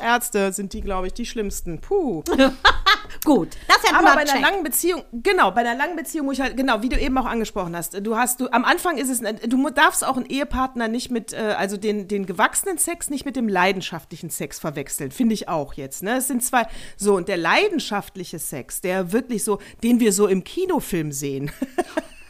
Ärzte 0.00 0.52
sind 0.52 0.72
die, 0.72 0.80
glaube 0.80 1.08
ich, 1.08 1.14
die 1.14 1.26
schlimmsten. 1.26 1.80
Puh. 1.80 2.22
Gut, 3.24 3.56
das 3.66 3.82
hätten 3.82 3.96
Aber 3.96 4.08
wir 4.08 4.24
bei 4.24 4.30
einer 4.30 4.40
langen 4.40 4.62
Beziehung, 4.62 5.02
genau, 5.12 5.50
bei 5.50 5.60
einer 5.60 5.74
langen 5.74 5.96
Beziehung 5.96 6.26
muss 6.26 6.38
ich 6.38 6.42
halt, 6.42 6.56
genau, 6.56 6.82
wie 6.82 6.88
du 6.88 6.98
eben 6.98 7.16
auch 7.18 7.24
angesprochen 7.24 7.74
hast, 7.74 7.98
du 8.04 8.16
hast, 8.16 8.40
du, 8.40 8.48
am 8.50 8.64
Anfang 8.64 8.98
ist 8.98 9.08
es, 9.08 9.20
du 9.20 9.70
darfst 9.70 10.04
auch 10.04 10.16
einen 10.16 10.26
Ehepartner 10.26 10.86
nicht 10.88 11.10
mit, 11.10 11.32
äh, 11.32 11.54
also 11.56 11.76
den, 11.76 12.08
den 12.08 12.26
gewachsenen 12.26 12.78
Sex 12.78 13.10
nicht 13.10 13.24
mit 13.24 13.34
dem 13.34 13.48
leidenschaftlichen 13.48 14.30
Sex 14.30 14.58
verwechseln, 14.58 15.10
finde 15.10 15.34
ich 15.34 15.48
auch 15.48 15.74
jetzt, 15.74 16.02
ne, 16.02 16.16
es 16.16 16.28
sind 16.28 16.44
zwei, 16.44 16.66
so, 16.96 17.16
und 17.16 17.28
der 17.28 17.36
leidenschaftliche 17.36 18.38
Sex, 18.38 18.80
der 18.80 19.12
wirklich 19.12 19.42
so, 19.44 19.60
den 19.82 19.98
wir 19.98 20.12
so 20.12 20.26
im 20.26 20.44
Kinofilm 20.44 21.10
sehen, 21.10 21.50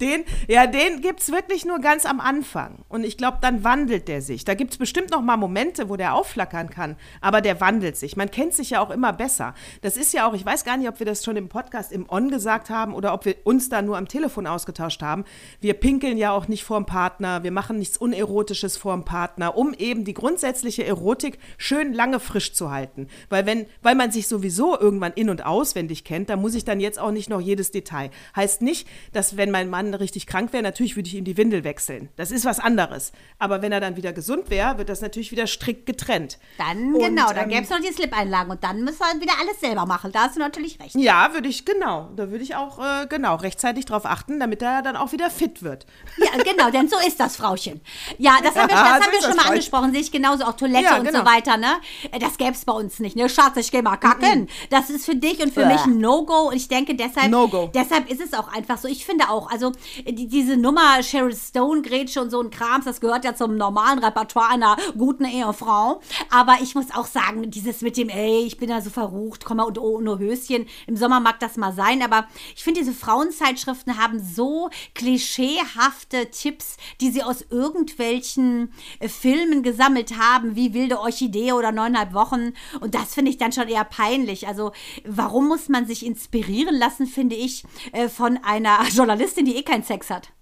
Den, 0.00 0.24
ja, 0.46 0.66
den 0.66 1.00
gibt 1.00 1.20
es 1.20 1.32
wirklich 1.32 1.64
nur 1.64 1.78
ganz 1.80 2.06
am 2.06 2.20
Anfang. 2.20 2.84
Und 2.88 3.04
ich 3.04 3.16
glaube, 3.16 3.38
dann 3.40 3.64
wandelt 3.64 4.08
der 4.08 4.22
sich. 4.22 4.44
Da 4.44 4.54
gibt 4.54 4.72
es 4.72 4.78
bestimmt 4.78 5.10
noch 5.10 5.22
mal 5.22 5.36
Momente, 5.36 5.88
wo 5.88 5.96
der 5.96 6.14
aufflackern 6.14 6.70
kann, 6.70 6.96
aber 7.20 7.40
der 7.40 7.60
wandelt 7.60 7.96
sich. 7.96 8.16
Man 8.16 8.30
kennt 8.30 8.54
sich 8.54 8.70
ja 8.70 8.80
auch 8.80 8.90
immer 8.90 9.12
besser. 9.12 9.54
Das 9.82 9.96
ist 9.96 10.12
ja 10.12 10.28
auch, 10.28 10.34
ich 10.34 10.44
weiß 10.44 10.64
gar 10.64 10.76
nicht, 10.76 10.88
ob 10.88 10.98
wir 10.98 11.06
das 11.06 11.24
schon 11.24 11.36
im 11.36 11.48
Podcast 11.48 11.92
im 11.92 12.08
On 12.08 12.30
gesagt 12.30 12.70
haben 12.70 12.94
oder 12.94 13.12
ob 13.14 13.24
wir 13.24 13.36
uns 13.44 13.68
da 13.68 13.82
nur 13.82 13.96
am 13.96 14.08
Telefon 14.08 14.46
ausgetauscht 14.46 15.02
haben. 15.02 15.24
Wir 15.60 15.74
pinkeln 15.74 16.18
ja 16.18 16.32
auch 16.32 16.48
nicht 16.48 16.64
vorm 16.64 16.86
Partner, 16.86 17.42
wir 17.42 17.52
machen 17.52 17.78
nichts 17.78 17.96
Unerotisches 17.96 18.76
vorm 18.76 19.04
Partner, 19.04 19.56
um 19.56 19.74
eben 19.74 20.04
die 20.04 20.14
grundsätzliche 20.14 20.84
Erotik 20.84 21.38
schön 21.56 21.92
lange 21.92 22.20
frisch 22.20 22.52
zu 22.52 22.70
halten. 22.70 23.08
Weil, 23.28 23.46
wenn, 23.46 23.66
weil 23.82 23.94
man 23.94 24.10
sich 24.10 24.28
sowieso 24.28 24.78
irgendwann 24.78 25.12
in- 25.12 25.30
und 25.30 25.44
auswendig 25.44 26.04
kennt, 26.04 26.30
da 26.30 26.36
muss 26.36 26.54
ich 26.54 26.64
dann 26.64 26.80
jetzt 26.80 26.98
auch 26.98 27.10
nicht 27.10 27.30
noch 27.30 27.40
jedes 27.40 27.70
Detail. 27.70 28.10
Heißt 28.36 28.62
nicht, 28.62 28.88
dass 29.12 29.36
wenn 29.36 29.47
mein 29.50 29.68
Mann 29.70 29.94
richtig 29.94 30.26
krank 30.26 30.52
wäre, 30.52 30.62
natürlich 30.62 30.96
würde 30.96 31.08
ich 31.08 31.14
ihm 31.14 31.24
die 31.24 31.36
Windel 31.36 31.64
wechseln. 31.64 32.08
Das 32.16 32.30
ist 32.30 32.44
was 32.44 32.60
anderes. 32.60 33.12
Aber 33.38 33.62
wenn 33.62 33.72
er 33.72 33.80
dann 33.80 33.96
wieder 33.96 34.12
gesund 34.12 34.50
wäre, 34.50 34.78
wird 34.78 34.88
das 34.88 35.00
natürlich 35.00 35.30
wieder 35.32 35.46
strikt 35.46 35.86
getrennt. 35.86 36.38
Dann, 36.58 36.94
Und, 36.94 37.00
genau, 37.00 37.28
dann 37.28 37.44
ähm, 37.44 37.48
gäbe 37.50 37.62
es 37.62 37.70
noch 37.70 37.80
die 37.80 37.92
Slip-Einlagen 37.92 38.50
und 38.50 38.64
dann 38.64 38.82
müssen 38.84 38.98
wir 39.00 39.20
wieder 39.20 39.34
alles 39.40 39.60
selber 39.60 39.86
machen. 39.86 40.12
Da 40.12 40.22
hast 40.24 40.36
du 40.36 40.40
natürlich 40.40 40.80
recht. 40.80 40.94
Ja, 40.94 41.32
würde 41.32 41.48
ich, 41.48 41.64
genau. 41.64 42.10
Da 42.16 42.30
würde 42.30 42.42
ich 42.44 42.54
auch, 42.56 42.78
äh, 42.78 43.06
genau, 43.08 43.36
rechtzeitig 43.36 43.84
drauf 43.84 44.04
achten, 44.06 44.40
damit 44.40 44.62
er 44.62 44.82
dann 44.82 44.96
auch 44.96 45.12
wieder 45.12 45.30
fit 45.30 45.62
wird. 45.62 45.86
Ja, 46.18 46.42
genau, 46.42 46.70
denn 46.70 46.88
so 46.88 46.96
ist 47.06 47.20
das, 47.20 47.36
Frauchen. 47.36 47.80
Ja, 48.18 48.38
das 48.42 48.54
haben 48.56 48.68
wir, 48.68 48.76
das 48.76 48.78
so 48.78 48.84
haben 48.84 49.00
wir 49.12 49.20
schon 49.20 49.30
mal 49.30 49.36
Frauchen. 49.36 49.50
angesprochen. 49.52 49.92
Sehe 49.92 50.00
ich 50.00 50.10
genauso, 50.12 50.44
auch 50.44 50.54
Toilette 50.54 50.84
Ja, 50.84 50.98
und 50.98 51.04
genau. 51.06 51.20
so 51.20 51.24
weiter, 51.26 51.56
ne? 51.56 51.76
Das 52.20 52.36
gäbe 52.38 52.52
es 52.52 52.64
bei 52.64 52.72
uns 52.72 52.98
nicht, 52.98 53.14
ne? 53.16 53.28
Schatz, 53.28 53.56
ich 53.56 53.70
gehe 53.70 53.82
mal 53.82 53.96
kacken. 53.96 54.48
Das 54.70 54.90
ist 54.90 55.04
für 55.04 55.14
dich 55.14 55.40
und 55.42 55.52
für 55.54 55.66
mich 55.66 55.80
ein 55.84 55.98
No-Go. 55.98 56.48
Und 56.48 56.56
ich 56.56 56.68
denke, 56.68 56.94
deshalb, 56.94 57.30
No-Go. 57.30 57.70
deshalb 57.74 58.10
ist 58.10 58.20
es 58.20 58.34
auch 58.34 58.52
einfach 58.52 58.78
so. 58.78 58.88
Ich 58.88 59.06
finde 59.06 59.28
auch, 59.28 59.37
also 59.46 59.72
die, 60.06 60.26
diese 60.26 60.56
Nummer 60.56 61.02
Cheryl 61.02 61.34
Stone, 61.34 61.82
Grätsche 61.82 62.20
und 62.20 62.30
so 62.30 62.40
ein 62.40 62.50
Krams, 62.50 62.84
das 62.84 63.00
gehört 63.00 63.24
ja 63.24 63.34
zum 63.34 63.56
normalen 63.56 63.98
Repertoire 63.98 64.48
einer 64.48 64.76
guten 64.96 65.24
Ehefrau. 65.24 66.00
Aber 66.30 66.56
ich 66.62 66.74
muss 66.74 66.86
auch 66.94 67.06
sagen, 67.06 67.50
dieses 67.50 67.80
mit 67.80 67.96
dem, 67.96 68.08
ey, 68.08 68.44
ich 68.46 68.58
bin 68.58 68.68
da 68.68 68.80
so 68.80 68.90
verrucht, 68.90 69.44
komm 69.44 69.58
mal 69.58 69.64
und 69.64 69.78
ohne 69.78 70.18
Höschen. 70.18 70.66
Im 70.86 70.96
Sommer 70.96 71.20
mag 71.20 71.40
das 71.40 71.56
mal 71.56 71.72
sein, 71.72 72.02
aber 72.02 72.26
ich 72.56 72.64
finde, 72.64 72.80
diese 72.80 72.92
Frauenzeitschriften 72.92 73.98
haben 73.98 74.20
so 74.20 74.70
klischeehafte 74.94 76.30
Tipps, 76.30 76.76
die 77.00 77.10
sie 77.10 77.22
aus 77.22 77.44
irgendwelchen 77.50 78.72
äh, 78.98 79.08
Filmen 79.08 79.62
gesammelt 79.62 80.18
haben, 80.18 80.56
wie 80.56 80.74
Wilde 80.74 81.00
Orchidee 81.00 81.52
oder 81.52 81.72
neuneinhalb 81.72 82.14
Wochen. 82.14 82.52
Und 82.80 82.94
das 82.94 83.14
finde 83.14 83.30
ich 83.30 83.38
dann 83.38 83.52
schon 83.52 83.68
eher 83.68 83.84
peinlich. 83.84 84.48
Also, 84.48 84.72
warum 85.04 85.48
muss 85.48 85.68
man 85.68 85.86
sich 85.86 86.04
inspirieren 86.04 86.76
lassen, 86.76 87.06
finde 87.06 87.36
ich, 87.36 87.64
äh, 87.92 88.08
von 88.08 88.38
einer 88.42 88.78
Journalistin, 88.92 89.17
die 89.18 89.56
eh 89.56 89.62
keinen 89.62 89.82
Sex 89.82 90.10
hat? 90.10 90.32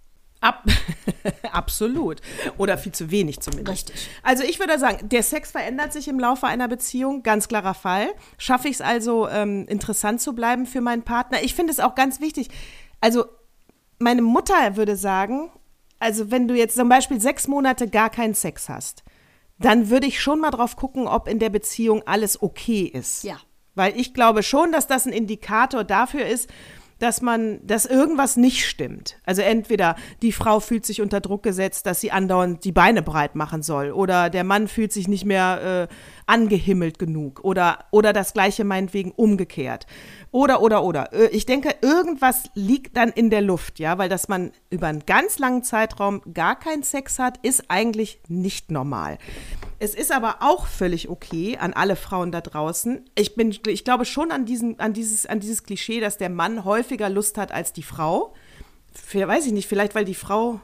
Ab 0.40 0.64
Absolut. 1.52 2.20
Oder 2.58 2.76
viel 2.78 2.92
zu 2.92 3.10
wenig 3.10 3.40
zumindest. 3.40 3.88
Richtig. 3.90 4.08
Also 4.22 4.44
ich 4.44 4.60
würde 4.60 4.78
sagen, 4.78 5.08
der 5.08 5.22
Sex 5.22 5.50
verändert 5.50 5.92
sich 5.92 6.08
im 6.08 6.20
Laufe 6.20 6.46
einer 6.46 6.68
Beziehung, 6.68 7.22
ganz 7.22 7.48
klarer 7.48 7.74
Fall. 7.74 8.08
Schaffe 8.38 8.68
ich 8.68 8.74
es 8.74 8.80
also, 8.80 9.28
ähm, 9.28 9.66
interessant 9.66 10.20
zu 10.20 10.34
bleiben 10.34 10.66
für 10.66 10.80
meinen 10.80 11.02
Partner? 11.02 11.42
Ich 11.42 11.54
finde 11.54 11.72
es 11.72 11.80
auch 11.80 11.94
ganz 11.94 12.20
wichtig. 12.20 12.48
Also 13.00 13.24
meine 13.98 14.22
Mutter 14.22 14.76
würde 14.76 14.96
sagen, 14.96 15.50
also 15.98 16.30
wenn 16.30 16.48
du 16.48 16.54
jetzt 16.54 16.76
zum 16.76 16.88
Beispiel 16.88 17.20
sechs 17.20 17.48
Monate 17.48 17.88
gar 17.88 18.10
keinen 18.10 18.34
Sex 18.34 18.68
hast, 18.68 19.02
dann 19.58 19.88
würde 19.88 20.06
ich 20.06 20.20
schon 20.20 20.40
mal 20.40 20.50
drauf 20.50 20.76
gucken, 20.76 21.08
ob 21.08 21.28
in 21.28 21.38
der 21.38 21.50
Beziehung 21.50 22.02
alles 22.06 22.42
okay 22.42 22.82
ist. 22.82 23.24
Ja. 23.24 23.38
Weil 23.74 23.98
ich 23.98 24.12
glaube 24.12 24.42
schon, 24.42 24.72
dass 24.72 24.86
das 24.86 25.06
ein 25.06 25.12
Indikator 25.12 25.84
dafür 25.84 26.26
ist, 26.26 26.50
dass 26.98 27.20
man, 27.20 27.64
dass 27.66 27.84
irgendwas 27.84 28.36
nicht 28.36 28.66
stimmt. 28.66 29.18
Also 29.24 29.42
entweder 29.42 29.96
die 30.22 30.32
Frau 30.32 30.60
fühlt 30.60 30.86
sich 30.86 31.02
unter 31.02 31.20
Druck 31.20 31.42
gesetzt, 31.42 31.86
dass 31.86 32.00
sie 32.00 32.10
andauernd 32.10 32.64
die 32.64 32.72
Beine 32.72 33.02
breit 33.02 33.34
machen 33.34 33.62
soll, 33.62 33.92
oder 33.92 34.30
der 34.30 34.44
Mann 34.44 34.68
fühlt 34.68 34.92
sich 34.92 35.08
nicht 35.08 35.24
mehr 35.24 35.88
äh, 35.90 35.94
angehimmelt 36.26 36.98
genug, 36.98 37.40
oder, 37.44 37.84
oder 37.90 38.12
das 38.12 38.32
gleiche 38.32 38.64
meinetwegen 38.64 39.12
umgekehrt. 39.12 39.86
Oder, 40.32 40.60
oder, 40.60 40.82
oder. 40.82 41.12
Äh, 41.12 41.28
Ich 41.28 41.46
denke, 41.46 41.74
irgendwas 41.80 42.50
liegt 42.54 42.96
dann 42.96 43.10
in 43.10 43.30
der 43.30 43.42
Luft, 43.42 43.78
ja, 43.78 43.96
weil 43.98 44.08
dass 44.08 44.28
man 44.28 44.52
über 44.70 44.88
einen 44.88 45.06
ganz 45.06 45.38
langen 45.38 45.62
Zeitraum 45.62 46.20
gar 46.34 46.58
keinen 46.58 46.82
Sex 46.82 47.18
hat, 47.18 47.38
ist 47.42 47.64
eigentlich 47.68 48.20
nicht 48.28 48.70
normal. 48.70 49.18
Es 49.78 49.94
ist 49.94 50.10
aber 50.10 50.36
auch 50.40 50.66
völlig 50.66 51.08
okay 51.08 51.58
an 51.58 51.72
alle 51.72 51.96
Frauen 51.96 52.32
da 52.32 52.40
draußen. 52.40 53.08
Ich 53.14 53.34
bin, 53.34 53.56
ich 53.66 53.84
glaube 53.84 54.04
schon 54.04 54.32
an 54.32 54.44
diesen, 54.46 54.80
an 54.80 54.92
dieses, 54.92 55.26
an 55.26 55.40
dieses 55.40 55.62
Klischee, 55.62 56.00
dass 56.00 56.18
der 56.18 56.30
Mann 56.30 56.64
häufiger 56.64 57.08
Lust 57.08 57.38
hat 57.38 57.52
als 57.52 57.72
die 57.72 57.82
Frau. 57.82 58.34
Weiß 59.12 59.46
ich 59.46 59.52
nicht, 59.52 59.68
vielleicht 59.68 59.94
weil 59.94 60.06
die 60.06 60.14
Frau 60.14 60.60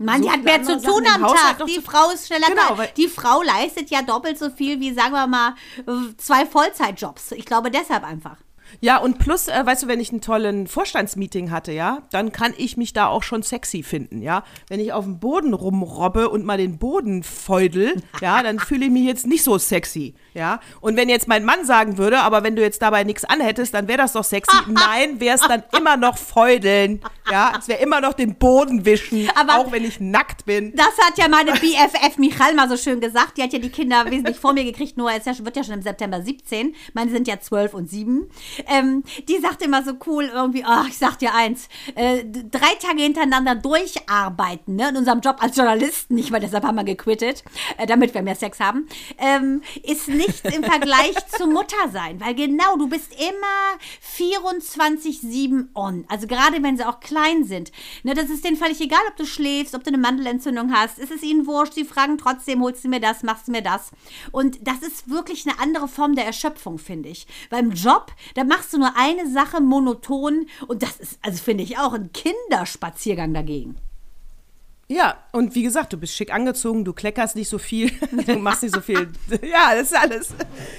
Mann, 0.00 0.22
die 0.22 0.30
hat 0.30 0.42
mehr 0.42 0.62
zu 0.62 0.80
tun 0.80 1.04
am 1.14 1.22
Haushalt 1.24 1.58
Tag. 1.58 1.66
Die 1.66 1.80
Frau 1.80 2.10
ist 2.10 2.26
schneller 2.26 2.46
Genau, 2.48 2.82
Die 2.96 3.08
Frau 3.08 3.42
leistet 3.42 3.90
ja 3.90 4.00
doppelt 4.00 4.38
so 4.38 4.48
viel 4.48 4.80
wie, 4.80 4.94
sagen 4.94 5.12
wir 5.12 5.26
mal, 5.26 5.54
äh, 5.86 6.16
zwei 6.16 6.46
Vollzeitjobs. 6.46 7.32
Ich 7.32 7.44
glaube 7.44 7.70
deshalb 7.70 8.04
einfach. 8.04 8.38
Ja, 8.80 8.98
und 8.98 9.18
plus, 9.18 9.48
äh, 9.48 9.64
weißt 9.64 9.82
du, 9.82 9.88
wenn 9.88 10.00
ich 10.00 10.10
einen 10.10 10.20
tollen 10.20 10.66
Vorstandsmeeting 10.66 11.50
hatte, 11.50 11.72
ja, 11.72 12.02
dann 12.12 12.32
kann 12.32 12.54
ich 12.56 12.76
mich 12.76 12.92
da 12.92 13.06
auch 13.08 13.22
schon 13.22 13.42
sexy 13.42 13.82
finden, 13.82 14.22
ja. 14.22 14.44
Wenn 14.68 14.80
ich 14.80 14.92
auf 14.92 15.04
dem 15.04 15.18
Boden 15.18 15.54
rumrobbe 15.54 16.28
und 16.30 16.44
mal 16.44 16.58
den 16.58 16.78
Boden 16.78 17.22
feudel, 17.22 17.94
ja, 18.20 18.42
dann 18.42 18.58
fühle 18.58 18.86
ich 18.86 18.90
mich 18.90 19.04
jetzt 19.04 19.26
nicht 19.26 19.42
so 19.44 19.58
sexy, 19.58 20.14
ja. 20.34 20.60
Und 20.80 20.96
wenn 20.96 21.08
jetzt 21.08 21.28
mein 21.28 21.44
Mann 21.44 21.64
sagen 21.64 21.98
würde, 21.98 22.20
aber 22.20 22.42
wenn 22.42 22.56
du 22.56 22.62
jetzt 22.62 22.82
dabei 22.82 23.04
nichts 23.04 23.24
anhättest, 23.24 23.74
dann 23.74 23.88
wäre 23.88 23.98
das 23.98 24.12
doch 24.12 24.24
sexy. 24.24 24.56
Nein, 24.68 25.20
wäre 25.20 25.36
es 25.36 25.42
dann 25.42 25.62
immer 25.76 25.96
noch 25.96 26.16
feudeln, 26.18 27.00
ja. 27.30 27.52
Es 27.58 27.68
wäre 27.68 27.80
immer 27.82 28.00
noch 28.00 28.12
den 28.14 28.36
Boden 28.36 28.84
wischen, 28.84 29.28
Aber- 29.34 29.56
auch 29.58 29.72
wenn 29.72 29.84
ich 29.84 30.00
nackt 30.00 30.44
bin. 30.44 30.72
Das 30.76 30.96
hat 31.06 31.18
ja 31.18 31.28
meine 31.28 31.52
BFF 31.52 32.18
Michal 32.18 32.54
mal 32.54 32.68
so 32.68 32.76
schön 32.76 33.00
gesagt. 33.00 33.36
Die 33.38 33.42
hat 33.42 33.52
ja 33.52 33.58
die 33.58 33.70
Kinder 33.70 34.04
wesentlich 34.10 34.36
vor 34.38 34.52
mir 34.52 34.64
gekriegt. 34.64 34.96
Nur 34.96 35.10
es 35.12 35.44
wird 35.44 35.56
ja 35.56 35.64
schon 35.64 35.74
im 35.74 35.82
September 35.82 36.22
17. 36.22 36.74
Meine 36.94 37.10
sind 37.10 37.28
ja 37.28 37.40
12 37.40 37.74
und 37.74 37.90
7. 37.90 38.28
Ähm, 38.66 39.02
die 39.28 39.38
sagt 39.38 39.62
immer 39.62 39.82
so 39.82 39.92
cool 40.06 40.30
irgendwie, 40.32 40.64
ach, 40.64 40.88
ich 40.88 40.98
sag 40.98 41.18
dir 41.18 41.34
eins, 41.34 41.68
äh, 41.94 42.24
drei 42.24 42.74
Tage 42.80 43.02
hintereinander 43.02 43.54
durcharbeiten, 43.54 44.76
ne, 44.76 44.90
in 44.90 44.96
unserem 44.96 45.20
Job 45.20 45.36
als 45.40 45.56
Journalisten, 45.56 46.14
nicht 46.14 46.30
mal 46.30 46.40
deshalb 46.40 46.64
haben 46.64 46.76
wir 46.76 46.84
gequittet, 46.84 47.44
äh, 47.78 47.86
damit 47.86 48.14
wir 48.14 48.22
mehr 48.22 48.36
Sex 48.36 48.60
haben, 48.60 48.88
ähm, 49.18 49.62
ist 49.82 50.08
nichts 50.08 50.42
im 50.42 50.64
Vergleich 50.64 51.14
zu 51.36 51.46
Mutter 51.46 51.88
sein. 51.92 52.20
Weil 52.20 52.34
genau, 52.34 52.76
du 52.76 52.88
bist 52.88 53.12
immer 53.14 53.78
24-7 54.16 55.68
on. 55.74 56.04
Also 56.08 56.26
gerade 56.26 56.62
wenn 56.62 56.76
sie 56.76 56.84
auch 56.84 57.00
klein 57.00 57.44
sind. 57.44 57.72
Ne, 58.02 58.14
das 58.14 58.30
ist 58.30 58.44
denen 58.44 58.56
völlig 58.56 58.80
egal, 58.80 59.00
ob 59.08 59.16
du 59.16 59.26
schläfst, 59.26 59.74
ob 59.74 59.84
du 59.84 59.88
eine 59.88 59.98
Mandelentzündung 59.98 60.72
hast. 60.72 60.98
Es 60.98 61.10
ist 61.10 61.22
ihnen 61.22 61.46
wurscht. 61.46 61.74
Sie 61.74 61.84
fragen 61.84 62.18
trotzdem, 62.18 62.62
holst 62.62 62.84
du 62.84 62.88
mir 62.88 63.00
das, 63.00 63.22
machst 63.22 63.48
du 63.48 63.52
mir 63.52 63.62
das. 63.62 63.90
Und 64.32 64.58
das 64.66 64.82
ist 64.82 65.08
wirklich 65.10 65.46
eine 65.46 65.58
andere 65.58 65.88
Form 65.88 66.14
der 66.14 66.26
Erschöpfung, 66.26 66.78
finde 66.78 67.08
ich. 67.08 67.26
Beim 67.50 67.70
Job, 67.72 68.12
da 68.34 68.44
machst 68.50 68.72
du 68.72 68.78
nur 68.78 68.96
eine 68.96 69.30
Sache 69.30 69.60
monoton 69.60 70.46
und 70.66 70.82
das 70.82 70.98
ist, 70.98 71.20
also 71.22 71.40
finde 71.42 71.62
ich 71.62 71.78
auch, 71.78 71.92
ein 71.92 72.10
Kinderspaziergang 72.12 73.32
dagegen. 73.32 73.76
Ja, 74.92 75.14
und 75.30 75.54
wie 75.54 75.62
gesagt, 75.62 75.92
du 75.92 75.96
bist 75.96 76.16
schick 76.16 76.34
angezogen, 76.34 76.84
du 76.84 76.92
kleckerst 76.92 77.36
nicht 77.36 77.48
so 77.48 77.58
viel, 77.58 77.92
du 78.26 78.38
machst 78.40 78.64
nicht 78.64 78.74
so 78.74 78.80
viel. 78.80 79.12
Ja, 79.42 79.72
das 79.76 79.92
ist 79.92 79.96
alles. 79.96 80.30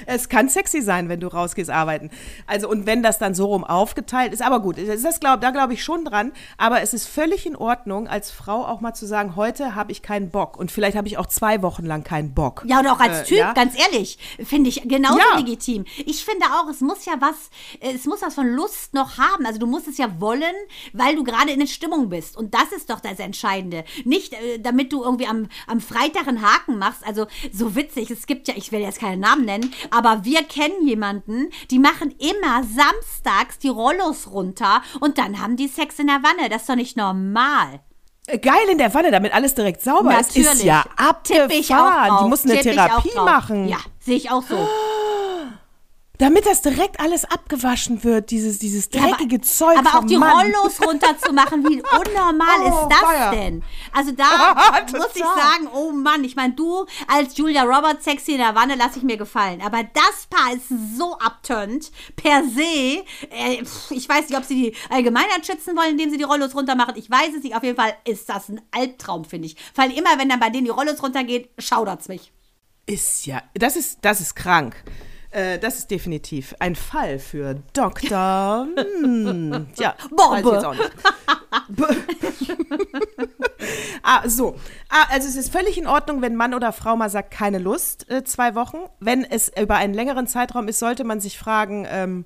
Es 0.06 0.28
kann 0.28 0.50
sexy 0.50 0.82
sein, 0.82 1.08
wenn 1.08 1.22
du 1.22 1.28
rausgehst 1.28 1.70
arbeiten. 1.70 2.10
Also, 2.46 2.68
und 2.70 2.86
wenn 2.86 3.02
das 3.04 3.20
dann 3.20 3.34
so 3.34 3.46
rum 3.46 3.64
aufgeteilt 3.64 4.34
ist, 4.34 4.42
aber 4.42 4.60
gut, 4.60 4.78
ist 4.78 5.06
das 5.06 5.22
glaub, 5.22 5.40
da 5.40 5.52
glaube 5.52 5.74
ich 5.74 5.82
schon 5.84 6.04
dran. 6.04 6.34
Aber 6.58 6.82
es 6.82 6.94
ist 6.94 7.08
völlig 7.08 7.46
in 7.46 7.56
Ordnung, 7.56 8.10
als 8.10 8.32
Frau 8.32 8.66
auch 8.66 8.82
mal 8.82 8.94
zu 8.94 9.06
sagen, 9.06 9.38
heute 9.38 9.76
habe 9.76 9.94
ich 9.94 10.02
keinen 10.02 10.30
Bock. 10.30 10.58
Und 10.58 10.72
vielleicht 10.74 10.98
habe 10.98 11.08
ich 11.08 11.18
auch 11.18 11.28
zwei 11.28 11.62
Wochen 11.62 11.86
lang 11.86 12.04
keinen 12.04 12.34
Bock. 12.34 12.64
Ja, 12.68 12.82
oder 12.82 12.92
auch 12.92 13.00
als 13.00 13.22
Äh, 13.22 13.24
Typ, 13.24 13.38
ja. 13.38 13.54
ganz 13.54 13.80
ehrlich, 13.80 14.18
finde 14.44 14.70
ich 14.70 14.82
genauso 14.86 15.20
Ja. 15.20 15.38
legitim. 15.38 15.86
Ich 16.06 16.26
finde 16.26 16.46
auch, 16.48 16.70
es 16.70 16.82
muss 16.82 17.06
ja 17.06 17.14
was, 17.22 17.50
äh, 17.80 17.94
es 17.96 18.04
muss 18.06 18.22
was 18.22 18.34
von 18.36 18.48
Lust 18.50 18.94
noch 18.94 19.18
haben. 19.18 19.46
Also 19.46 19.58
du 19.60 19.68
musst 19.68 19.88
es 19.88 19.98
ja 19.98 20.20
wollen, 20.20 20.44
weil 20.92 21.16
du 21.16 21.24
gerade 21.24 21.52
in 21.52 21.60
der 21.62 21.68
Stimmung 21.68 22.10
bist. 22.10 22.36
Und 22.36 22.54
das 22.54 22.74
ist 22.76 22.90
doch 22.90 23.00
das 23.00 23.20
Entscheidende. 23.20 23.86
Nicht, 24.06 24.34
äh, 24.34 24.60
damit 24.60 24.94
du 24.94 25.04
irgendwie 25.04 25.28
am, 25.28 25.48
am 25.68 25.80
Freitag 25.80 26.28
einen 26.28 26.42
Haken 26.42 26.78
machst. 26.78 27.06
Also 27.06 27.28
so 27.52 27.76
witzig, 27.76 28.12
es 28.12 28.28
gibt 28.28 28.48
ja, 28.48 28.54
ich 28.58 28.72
will 28.72 28.82
jetzt 28.82 29.00
keinen 29.00 29.20
Namen 29.20 29.46
nennen, 29.46 29.74
aber 29.90 30.24
wir 30.24 30.44
kennen 30.44 30.88
jemanden, 30.88 31.50
die 31.70 31.80
machen 31.80 32.14
immer 32.20 32.64
samstags 32.64 33.60
die 33.60 33.70
Rollos 33.70 34.32
runter 34.32 34.82
und 35.00 35.18
dann 35.18 35.42
haben 35.42 35.56
die 35.56 35.68
Sex 35.68 36.00
in 36.00 36.08
der 36.08 36.22
Wanne. 36.24 36.50
Das 36.50 36.62
ist 36.62 36.70
doch 36.70 36.76
nicht 36.76 36.98
normal. 36.98 37.82
Äh, 38.28 38.38
Geil 38.38 38.70
in 38.70 38.78
der 38.78 38.94
Wanne, 38.94 39.12
damit 39.12 39.34
alles 39.34 39.56
direkt 39.56 39.82
sauber 39.82 40.20
ist. 40.20 40.36
Ist 40.36 40.64
ja 40.64 40.84
Tippe 41.24 41.54
ich 41.54 41.74
auch 41.74 41.78
abgefahren. 41.80 42.24
Die 42.24 42.30
muss 42.30 42.46
eine 42.46 42.60
Therapie 42.60 43.16
machen. 43.16 43.68
Ja, 43.68 43.78
sehe 44.00 44.18
ich 44.18 44.30
auch 44.32 44.44
so. 44.44 44.56
Damit 46.22 46.46
das 46.46 46.62
direkt 46.62 47.00
alles 47.00 47.26
abgewaschen 47.26 48.04
wird, 48.04 48.30
dieses, 48.30 48.60
dieses 48.60 48.88
Ja, 48.94 49.02
aber- 49.02 49.10
dreckige 49.14 49.42
Zeug. 49.42 49.76
Aber 49.80 49.98
auch 50.00 50.06
die 50.06 50.18
Mann. 50.18 50.32
Rollos 50.54 50.80
runterzumachen, 50.80 51.68
wie 51.68 51.82
unnormal 52.00 52.60
Oh, 52.62 52.68
ist 52.68 52.88
das 52.92 53.00
feier. 53.00 53.32
denn? 53.32 53.64
Also 53.92 54.12
da 54.12 54.84
muss 54.92 55.16
ich 55.16 55.24
sagen, 55.24 55.68
oh 55.74 55.92
Mann, 55.92 56.24
ich 56.24 56.36
meine, 56.36 56.54
du 56.54 56.86
als 57.08 57.36
Julia 57.38 57.64
Roberts 57.64 58.04
sexy 58.06 58.34
in 58.34 58.38
der 58.38 58.54
Wanne 58.54 58.76
lasse 58.76 59.00
ich 59.00 59.04
mir 59.04 59.18
gefallen. 59.18 59.62
Aber 59.64 59.82
das 59.84 60.28
Paar 60.30 60.54
ist 60.54 60.70
so 60.96 61.18
abturnt 61.18 61.92
per 62.16 62.44
se. 62.44 63.04
Äh, 63.32 63.64
ich 63.90 64.08
weiß 64.08 64.30
nicht, 64.30 64.38
ob 64.38 64.44
sie 64.46 64.56
die 64.72 64.76
Allgemeinheit 64.92 65.44
schützen 65.46 65.76
wollen, 65.76 65.94
indem 65.94 66.12
sie 66.12 66.18
die 66.18 66.24
Rollos 66.24 66.54
runtermachen. 66.54 66.96
Ich 66.98 67.10
weiß 67.10 67.30
es 67.36 67.44
nicht. 67.44 67.56
Auf 67.56 67.64
jeden 67.64 67.78
Fall 67.78 67.96
ist 68.06 68.30
das 68.30 68.48
ein 68.48 68.62
Albtraum, 68.70 69.26
finde 69.26 69.48
ich. 69.48 69.56
Weil 69.74 69.92
immer, 69.98 70.20
wenn 70.20 70.30
dann 70.30 70.40
bei 70.40 70.52
denen 70.52 70.66
die 70.66 70.72
Rollos 70.72 71.02
runtergeht, 71.02 71.50
schaudert's 71.58 72.08
mich. 72.10 72.32
Ist 72.86 73.26
ja, 73.26 73.42
das 73.56 73.76
ist, 73.76 74.00
das 74.04 74.22
ist 74.22 74.36
krank. 74.36 74.76
Äh, 75.32 75.60
das 75.60 75.78
ist 75.80 75.92
definitiv 75.92 76.54
ein 76.60 76.76
Fall 76.76 77.18
für 77.20 77.56
Dr. 77.74 78.68
Hm, 79.02 79.68
ja, 79.78 79.96
nicht. 80.76 80.92
ah, 84.04 84.28
so. 84.28 84.56
Ah, 84.90 85.06
also 85.10 85.28
es 85.28 85.36
ist 85.36 85.52
völlig 85.52 85.78
in 85.78 85.88
Ordnung, 85.88 86.22
wenn 86.22 86.36
Mann 86.36 86.54
oder 86.54 86.72
Frau 86.72 86.96
mal 86.96 87.10
sagt, 87.10 87.32
keine 87.32 87.60
Lust, 87.60 88.10
äh, 88.10 88.24
zwei 88.24 88.56
Wochen. 88.56 88.78
Wenn 89.00 89.24
es 89.24 89.52
über 89.60 89.76
einen 89.76 89.94
längeren 89.94 90.28
Zeitraum 90.28 90.68
ist, 90.68 90.80
sollte 90.80 91.04
man 91.04 91.20
sich 91.20 91.38
fragen, 91.38 91.86
ähm, 91.90 92.26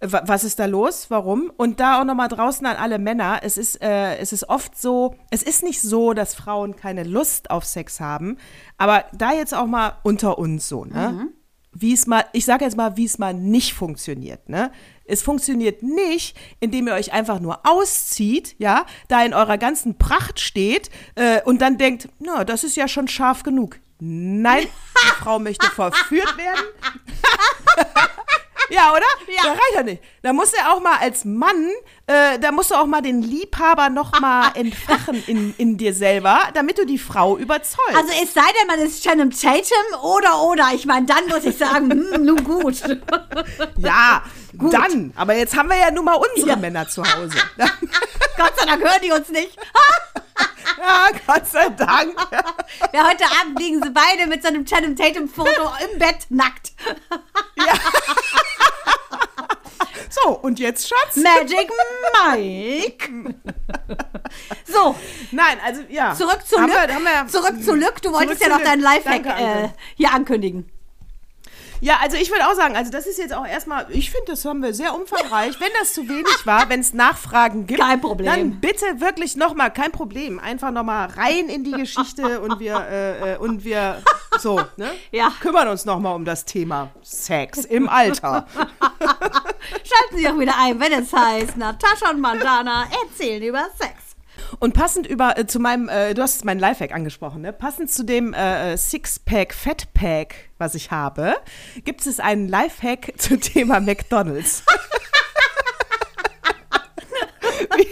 wa- 0.00 0.22
was 0.26 0.44
ist 0.44 0.58
da 0.58 0.66
los? 0.66 1.06
Warum? 1.10 1.52
Und 1.56 1.80
da 1.80 2.00
auch 2.00 2.04
nochmal 2.04 2.28
draußen 2.28 2.66
an 2.66 2.76
alle 2.76 2.98
Männer. 2.98 3.40
Es 3.42 3.56
ist, 3.58 3.80
äh, 3.82 4.16
es 4.18 4.32
ist 4.32 4.48
oft 4.48 4.80
so, 4.80 5.14
es 5.30 5.42
ist 5.42 5.62
nicht 5.62 5.80
so, 5.82 6.14
dass 6.14 6.34
Frauen 6.34 6.76
keine 6.76 7.04
Lust 7.04 7.50
auf 7.50 7.64
Sex 7.64 8.00
haben, 8.00 8.38
aber 8.78 9.04
da 9.12 9.32
jetzt 9.32 9.54
auch 9.54 9.66
mal 9.66 9.94
unter 10.02 10.38
uns 10.38 10.68
so, 10.68 10.84
ne? 10.84 11.28
Wie 11.72 11.92
es 11.92 12.06
mal, 12.06 12.24
ich 12.32 12.44
sage 12.44 12.64
jetzt 12.64 12.76
mal, 12.76 12.96
wie 12.96 13.04
es 13.04 13.18
mal 13.18 13.32
nicht 13.32 13.74
funktioniert, 13.74 14.48
ne? 14.48 14.72
Es 15.04 15.22
funktioniert 15.22 15.82
nicht, 15.82 16.36
indem 16.60 16.86
ihr 16.86 16.94
euch 16.94 17.12
einfach 17.12 17.40
nur 17.40 17.66
auszieht, 17.66 18.54
ja, 18.58 18.86
da 19.08 19.24
in 19.24 19.34
eurer 19.34 19.58
ganzen 19.58 19.98
Pracht 19.98 20.40
steht 20.40 20.90
äh, 21.16 21.42
und 21.42 21.60
dann 21.60 21.78
denkt, 21.78 22.08
na, 22.20 22.44
das 22.44 22.64
ist 22.64 22.76
ja 22.76 22.86
schon 22.88 23.08
scharf 23.08 23.42
genug. 23.42 23.80
Nein, 24.00 24.64
die 24.64 25.08
Frau 25.22 25.38
möchte 25.38 25.66
verführt 25.66 26.36
werden. 26.36 26.64
Ja, 28.68 28.92
oder? 28.92 29.06
Ja. 29.28 29.42
Da 29.42 29.48
reicht 29.50 29.74
ja 29.74 29.82
nicht. 29.82 30.02
Da 30.22 30.32
muss 30.32 30.52
er 30.52 30.72
auch 30.72 30.80
mal 30.80 30.98
als 30.98 31.24
Mann, 31.24 31.70
äh, 32.06 32.38
da 32.38 32.52
musst 32.52 32.70
du 32.70 32.74
auch 32.74 32.86
mal 32.86 33.00
den 33.00 33.22
Liebhaber 33.22 33.88
noch 33.88 34.20
mal 34.20 34.50
entfachen 34.54 35.22
in, 35.26 35.54
in 35.58 35.76
dir 35.76 35.94
selber, 35.94 36.38
damit 36.54 36.78
du 36.78 36.84
die 36.86 36.98
Frau 36.98 37.36
überzeugst. 37.38 37.96
Also 37.96 38.12
es 38.22 38.34
sei 38.34 38.42
denn, 38.60 38.66
man 38.66 38.78
ist 38.80 39.02
Channing 39.02 39.30
Tatum 39.30 40.02
oder 40.02 40.42
oder. 40.42 40.68
Ich 40.74 40.86
meine, 40.86 41.06
dann 41.06 41.26
muss 41.28 41.44
ich 41.44 41.56
sagen, 41.56 41.90
hm, 41.90 42.24
nun 42.24 42.44
gut. 42.44 42.80
ja, 43.78 44.22
dann. 44.52 45.12
Aber 45.16 45.34
jetzt 45.34 45.56
haben 45.56 45.68
wir 45.70 45.78
ja 45.78 45.90
nun 45.90 46.04
mal 46.04 46.14
unsere 46.14 46.50
Ja. 46.50 46.56
Männer 46.56 46.88
zu 46.88 47.02
Hause. 47.02 47.36
Gott 48.36 48.52
sei 48.58 48.66
Dank 48.66 48.82
hören 48.82 49.00
die 49.02 49.10
uns 49.12 49.28
nicht. 49.30 49.56
ja, 50.78 51.08
Gott 51.26 51.46
sei 51.46 51.68
Dank. 51.70 52.14
Ja, 52.92 53.08
heute 53.08 53.24
Abend 53.40 53.58
liegen 53.58 53.82
sie 53.82 53.90
beide 53.90 54.26
mit 54.28 54.42
so 54.42 54.48
einem 54.48 54.64
Channing 54.64 54.96
Tatum-Foto 54.96 55.70
im 55.92 55.98
Bett 55.98 56.26
nackt. 56.30 56.72
So, 60.10 60.30
und 60.30 60.58
jetzt, 60.58 60.88
Schatz? 60.88 61.16
Magic 61.16 61.70
Mike. 62.34 63.34
So, 64.64 64.94
Nein, 65.32 65.58
also 65.64 65.82
ja. 65.88 66.14
zurück 66.14 66.46
zu 66.46 66.56
Lück. 66.60 67.28
Zurück 67.28 67.62
zu 67.62 67.74
Lück. 67.74 68.00
Du 68.00 68.12
wolltest 68.12 68.40
ja 68.40 68.48
noch 68.48 68.62
deinen 68.62 68.80
Lifehack 68.80 69.26
äh, 69.26 69.68
hier 69.96 70.12
ankündigen. 70.12 70.70
Ja, 71.82 71.98
also 72.02 72.16
ich 72.16 72.30
würde 72.30 72.46
auch 72.46 72.54
sagen, 72.54 72.76
also 72.76 72.90
das 72.90 73.06
ist 73.06 73.18
jetzt 73.18 73.32
auch 73.32 73.46
erstmal, 73.46 73.86
ich 73.90 74.10
finde, 74.10 74.32
das 74.32 74.44
haben 74.44 74.62
wir 74.62 74.74
sehr 74.74 74.94
umfangreich. 74.94 75.58
Wenn 75.60 75.70
das 75.78 75.94
zu 75.94 76.08
wenig 76.08 76.44
war, 76.44 76.68
wenn 76.68 76.80
es 76.80 76.92
Nachfragen 76.92 77.66
gibt, 77.66 77.80
Kein 77.80 78.00
Problem. 78.00 78.26
dann 78.26 78.60
bitte 78.60 79.00
wirklich 79.00 79.36
nochmal, 79.36 79.72
kein 79.72 79.90
Problem, 79.90 80.38
einfach 80.38 80.70
nochmal 80.70 81.08
rein 81.16 81.48
in 81.48 81.64
die 81.64 81.72
Geschichte 81.72 82.40
und 82.40 82.60
wir, 82.60 82.76
äh, 82.90 83.34
äh, 83.34 83.36
und 83.38 83.64
wir, 83.64 84.02
so, 84.38 84.60
ne? 84.76 84.90
Ja. 85.10 85.32
Kümmern 85.40 85.68
uns 85.68 85.84
nochmal 85.86 86.14
um 86.14 86.24
das 86.24 86.44
Thema 86.44 86.90
Sex 87.02 87.64
im 87.64 87.88
Alter. 87.88 88.46
Schalten 89.00 90.16
Sie 90.16 90.28
auch 90.28 90.38
wieder 90.38 90.54
ein, 90.58 90.78
wenn 90.80 90.92
es 90.92 91.12
heißt, 91.12 91.56
Natascha 91.56 92.10
und 92.10 92.20
Mandana 92.20 92.86
erzählen 93.04 93.42
über 93.42 93.66
Sex. 93.78 94.09
Und 94.58 94.74
passend 94.74 95.06
über, 95.06 95.38
äh, 95.38 95.46
zu 95.46 95.58
meinem, 95.60 95.88
äh, 95.88 96.12
du 96.14 96.22
hast 96.22 96.44
meinen 96.44 96.58
Lifehack 96.60 96.92
angesprochen, 96.92 97.42
ne? 97.42 97.52
Passend 97.52 97.90
zu 97.90 98.02
dem 98.04 98.34
äh, 98.34 98.76
Sixpack, 98.76 99.54
Fatpack, 99.54 100.34
was 100.58 100.74
ich 100.74 100.90
habe, 100.90 101.34
gibt 101.84 102.06
es 102.06 102.18
einen 102.20 102.48
Lifehack 102.48 103.12
zum 103.18 103.40
Thema 103.40 103.80
McDonalds. 103.80 104.62
Wie, 107.76 107.86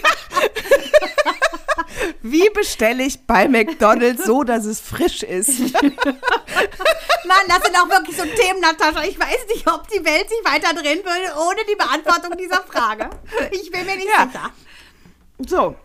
wie 2.43 2.51
bestelle 2.51 3.05
ich 3.05 3.27
bei 3.27 3.49
McDonalds 3.49 4.25
so, 4.25 4.43
dass 4.45 4.65
es 4.65 4.81
frisch 4.81 5.23
ist? 5.23 5.61
Mann, 5.73 7.45
das 7.49 7.63
sind 7.65 7.77
auch 7.77 7.89
wirklich 7.89 8.17
so 8.17 8.25
Themen, 8.25 8.61
Natascha. 8.61 9.05
Ich 9.05 9.19
weiß 9.19 9.47
nicht, 9.49 9.71
ob 9.71 9.87
die 9.89 10.05
Welt 10.05 10.29
sich 10.29 10.39
weiter 10.45 10.75
drehen 10.75 10.99
würde 11.05 11.39
ohne 11.49 11.61
die 11.71 11.77
Beantwortung 11.77 12.37
dieser 12.37 12.63
Frage. 12.65 13.09
Ich 13.53 13.71
bin 13.71 13.87
mir 13.87 13.97
nicht 13.97 14.09
Ja. 14.09 14.27
sicher. 14.27 14.51
So. 15.47 15.77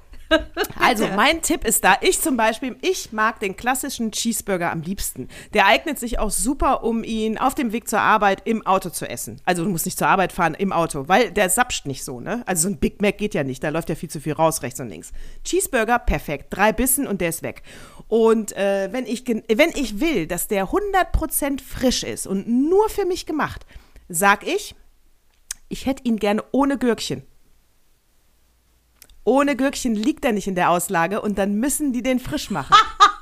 Also, 0.80 1.08
mein 1.08 1.42
Tipp 1.42 1.66
ist 1.66 1.84
da, 1.84 1.96
ich 2.02 2.20
zum 2.20 2.36
Beispiel, 2.36 2.76
ich 2.82 3.14
mag 3.14 3.40
den 3.40 3.56
klassischen 3.56 4.12
Cheeseburger 4.12 4.72
am 4.72 4.82
liebsten. 4.82 5.30
Der 5.54 5.66
eignet 5.66 5.98
sich 5.98 6.20
auch 6.20 6.30
super, 6.30 6.84
um 6.84 7.04
ihn 7.04 7.38
auf 7.38 7.56
dem 7.56 7.72
Weg 7.72 7.88
zur 7.88 8.02
Arbeit 8.02 8.42
im 8.46 8.66
Auto 8.66 8.90
zu 8.90 9.10
essen. 9.10 9.42
Also, 9.46 9.64
du 9.64 9.70
musst 9.70 9.86
nicht 9.86 9.98
zur 9.98 10.08
Arbeit 10.08 10.34
fahren, 10.34 10.56
im 10.56 10.74
Auto, 10.74 11.08
weil 11.08 11.32
der 11.32 11.50
sapscht 11.50 11.86
nicht 11.86 12.04
so, 12.04 12.20
ne? 12.20 12.44
Also, 12.46 12.64
so 12.64 12.70
ein 12.70 12.80
Big 12.80 13.02
Mac 13.02 13.18
geht 13.18 13.34
ja 13.34 13.44
nicht, 13.44 13.64
da 13.64 13.70
läuft 13.70 13.90
ja 13.90 13.96
viel 13.96 14.10
zu 14.10 14.20
viel 14.20 14.34
raus, 14.34 14.62
rechts 14.62 14.80
und 14.80 14.90
links. 14.90 15.14
Cheeseburger, 15.44 16.00
perfekt. 16.00 16.48
Drei 16.50 16.74
Bissen 16.74 17.08
und 17.08 17.22
der 17.22 17.30
ist 17.30 17.44
weg. 17.44 17.64
Und 18.08 18.56
äh, 18.58 18.90
wenn, 18.92 19.06
ich, 19.06 19.26
wenn 19.28 19.70
ich 19.70 20.00
will, 20.00 20.28
dass 20.28 20.48
der 20.48 20.68
100% 20.68 21.62
frisch 21.62 22.04
ist 22.04 22.28
und 22.28 22.48
nur 22.48 22.90
für 22.90 23.06
mich 23.06 23.26
gemacht, 23.26 23.66
sag 24.10 24.46
ich, 24.46 24.76
ich 25.70 25.86
hätte 25.86 26.04
ihn 26.04 26.18
gerne 26.18 26.44
ohne 26.52 26.78
Gürkchen. 26.78 27.24
Ohne 29.26 29.56
Gürkchen 29.56 29.96
liegt 29.96 30.26
er 30.26 30.34
nicht 30.34 30.48
in 30.48 30.56
der 30.56 30.70
Auslage 30.70 31.22
und 31.22 31.38
dann 31.38 31.56
müssen 31.56 31.94
die 31.94 32.04
den 32.04 32.20
frisch 32.20 32.50
machen. 32.50 32.76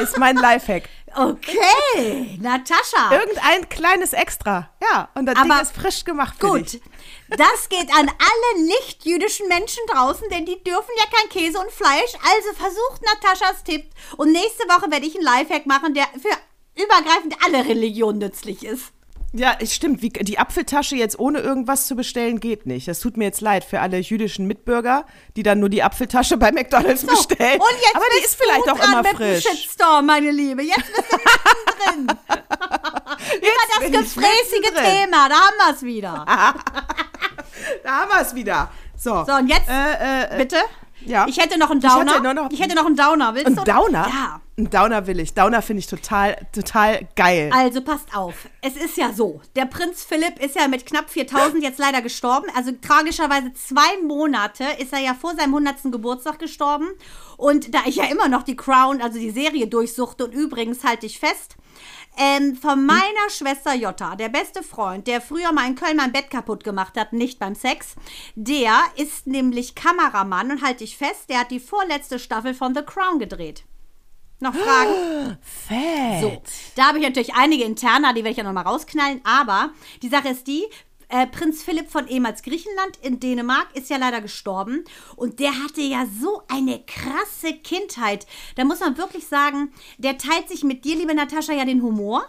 ist 0.00 0.18
mein 0.18 0.36
Lifehack. 0.36 0.88
Okay, 1.14 2.38
Natascha. 2.40 3.12
Irgendein 3.12 3.68
kleines 3.68 4.12
Extra. 4.12 4.70
Ja, 4.82 5.08
und 5.14 5.26
das 5.26 5.36
Aber 5.36 5.54
Ding 5.54 5.62
ist 5.62 5.74
frisch 5.74 6.04
gemacht 6.04 6.34
für 6.38 6.48
Gut, 6.48 6.74
dich. 6.74 6.82
das 7.30 7.68
geht 7.68 7.90
an 7.92 8.08
alle 8.08 8.64
nicht-jüdischen 8.64 9.48
Menschen 9.48 9.82
draußen, 9.90 10.28
denn 10.30 10.46
die 10.46 10.62
dürfen 10.62 10.92
ja 10.96 11.04
kein 11.10 11.28
Käse 11.28 11.58
und 11.58 11.70
Fleisch. 11.70 12.14
Also 12.14 12.52
versucht 12.54 13.02
Nataschas 13.02 13.64
Tipp. 13.64 13.90
Und 14.16 14.32
nächste 14.32 14.64
Woche 14.68 14.90
werde 14.90 15.06
ich 15.06 15.16
einen 15.16 15.24
Lifehack 15.24 15.66
machen, 15.66 15.94
der 15.94 16.04
für 16.04 16.36
übergreifend 16.80 17.34
alle 17.44 17.68
Religionen 17.68 18.18
nützlich 18.18 18.64
ist. 18.64 18.92
Ja, 19.34 19.54
es 19.60 19.74
stimmt. 19.74 20.00
Wie, 20.00 20.08
die 20.08 20.38
Apfeltasche 20.38 20.96
jetzt 20.96 21.18
ohne 21.18 21.40
irgendwas 21.40 21.86
zu 21.86 21.94
bestellen 21.96 22.40
geht 22.40 22.64
nicht. 22.64 22.88
Das 22.88 22.98
tut 23.00 23.18
mir 23.18 23.24
jetzt 23.24 23.42
leid 23.42 23.62
für 23.62 23.80
alle 23.80 23.98
jüdischen 23.98 24.46
Mitbürger, 24.46 25.04
die 25.36 25.42
dann 25.42 25.60
nur 25.60 25.68
die 25.68 25.82
Apfeltasche 25.82 26.38
bei 26.38 26.50
McDonalds 26.50 27.04
bestellen. 27.04 27.60
Und 27.60 27.76
jetzt 27.82 27.94
Aber 27.96 28.04
die 28.18 28.24
ist 28.24 28.36
vielleicht 28.36 28.68
auch 28.70 28.82
immer 28.82 29.02
mit 29.02 29.16
frisch. 29.16 29.44
Shitstorm, 29.44 30.06
meine 30.06 30.30
Liebe. 30.30 30.62
Jetzt 30.62 30.86
bist 30.96 31.12
du 31.12 31.16
drin. 31.92 32.06
Jetzt 33.42 33.88
Über 33.88 33.98
das 33.98 34.14
gefräßige. 34.14 34.74
Thema, 34.74 35.28
da 35.28 35.34
haben 35.34 35.56
wir 35.58 35.74
es 35.74 35.82
wieder. 35.82 36.24
Da 37.84 37.90
haben 37.90 38.10
wir 38.10 38.20
es 38.22 38.34
wieder. 38.34 38.70
So. 38.96 39.24
So, 39.26 39.32
und 39.34 39.48
jetzt, 39.48 39.68
Äh, 39.68 40.34
äh, 40.34 40.38
bitte? 40.38 40.56
Ja. 41.08 41.26
Ich 41.28 41.38
hätte 41.38 41.58
noch 41.58 41.70
einen 41.70 41.80
Ich 41.82 41.88
Downer. 41.90 42.20
nur 42.20 42.34
noch- 42.34 42.50
ich 42.50 42.60
hätte 42.60 42.74
noch 42.74 42.86
einen 42.86 42.96
Downer. 42.96 43.34
Willst 43.34 43.46
Ein 43.48 43.56
du? 43.56 43.64
Downer? 43.64 44.06
Ja. 44.08 44.40
Ein 44.58 44.70
Downer 44.70 45.06
will 45.06 45.20
ich. 45.20 45.34
Downer 45.34 45.62
finde 45.62 45.80
ich 45.80 45.86
total, 45.86 46.36
total 46.52 47.06
geil. 47.16 47.50
Also 47.54 47.80
passt 47.80 48.14
auf. 48.16 48.34
Es 48.60 48.76
ist 48.76 48.96
ja 48.96 49.12
so. 49.12 49.40
Der 49.56 49.66
Prinz 49.66 50.04
Philipp 50.04 50.38
ist 50.44 50.56
ja 50.56 50.66
mit 50.68 50.84
knapp 50.84 51.08
4000 51.10 51.62
jetzt 51.62 51.78
leider 51.78 52.02
gestorben. 52.02 52.46
Also 52.56 52.72
tragischerweise 52.80 53.52
zwei 53.54 54.02
Monate 54.04 54.64
ist 54.78 54.92
er 54.92 54.98
ja 54.98 55.14
vor 55.14 55.34
seinem 55.36 55.54
100. 55.54 55.92
Geburtstag 55.92 56.38
gestorben. 56.40 56.88
Und 57.36 57.72
da 57.74 57.80
ich 57.86 57.96
ja 57.96 58.04
immer 58.04 58.28
noch 58.28 58.42
die 58.42 58.56
Crown, 58.56 59.00
also 59.00 59.18
die 59.18 59.30
Serie 59.30 59.68
durchsuchte 59.68 60.24
und 60.24 60.32
übrigens 60.34 60.82
halte 60.84 61.06
ich 61.06 61.20
fest, 61.20 61.54
ähm, 62.18 62.56
von 62.56 62.84
meiner 62.84 63.30
Schwester 63.30 63.74
Jutta, 63.74 64.16
der 64.16 64.28
beste 64.28 64.62
Freund, 64.62 65.06
der 65.06 65.20
früher 65.20 65.52
mal 65.52 65.66
in 65.68 65.76
Köln 65.76 65.96
mein 65.96 66.12
Bett 66.12 66.30
kaputt 66.30 66.64
gemacht 66.64 66.96
hat, 66.96 67.12
nicht 67.12 67.38
beim 67.38 67.54
Sex, 67.54 67.94
der 68.34 68.80
ist 68.96 69.26
nämlich 69.26 69.74
Kameramann 69.74 70.50
und 70.50 70.62
halte 70.62 70.84
ich 70.84 70.96
fest, 70.96 71.30
der 71.30 71.40
hat 71.40 71.50
die 71.50 71.60
vorletzte 71.60 72.18
Staffel 72.18 72.54
von 72.54 72.74
The 72.74 72.82
Crown 72.82 73.18
gedreht. 73.18 73.64
Noch 74.40 74.54
Fragen? 74.56 75.38
Fett. 75.40 76.20
So, 76.20 76.42
da 76.76 76.88
habe 76.88 76.98
ich 76.98 77.04
natürlich 77.04 77.34
einige 77.34 77.64
Interna, 77.64 78.12
die 78.12 78.18
werde 78.18 78.30
ich 78.30 78.36
ja 78.36 78.44
nochmal 78.44 78.66
rausknallen. 78.66 79.20
Aber 79.24 79.70
die 80.02 80.08
Sache 80.08 80.28
ist 80.28 80.46
die, 80.46 80.64
äh, 81.08 81.26
Prinz 81.26 81.62
Philipp 81.62 81.90
von 81.90 82.06
ehemals 82.08 82.42
Griechenland 82.42 82.98
in 83.02 83.20
Dänemark 83.20 83.68
ist 83.74 83.90
ja 83.90 83.96
leider 83.96 84.20
gestorben. 84.20 84.84
Und 85.16 85.40
der 85.40 85.52
hatte 85.62 85.80
ja 85.80 86.06
so 86.20 86.42
eine 86.48 86.82
krasse 86.84 87.54
Kindheit. 87.62 88.26
Da 88.56 88.64
muss 88.64 88.80
man 88.80 88.98
wirklich 88.98 89.26
sagen, 89.26 89.72
der 89.98 90.18
teilt 90.18 90.48
sich 90.48 90.64
mit 90.64 90.84
dir, 90.84 90.96
liebe 90.96 91.14
Natascha, 91.14 91.52
ja 91.52 91.64
den 91.64 91.82
Humor. 91.82 92.26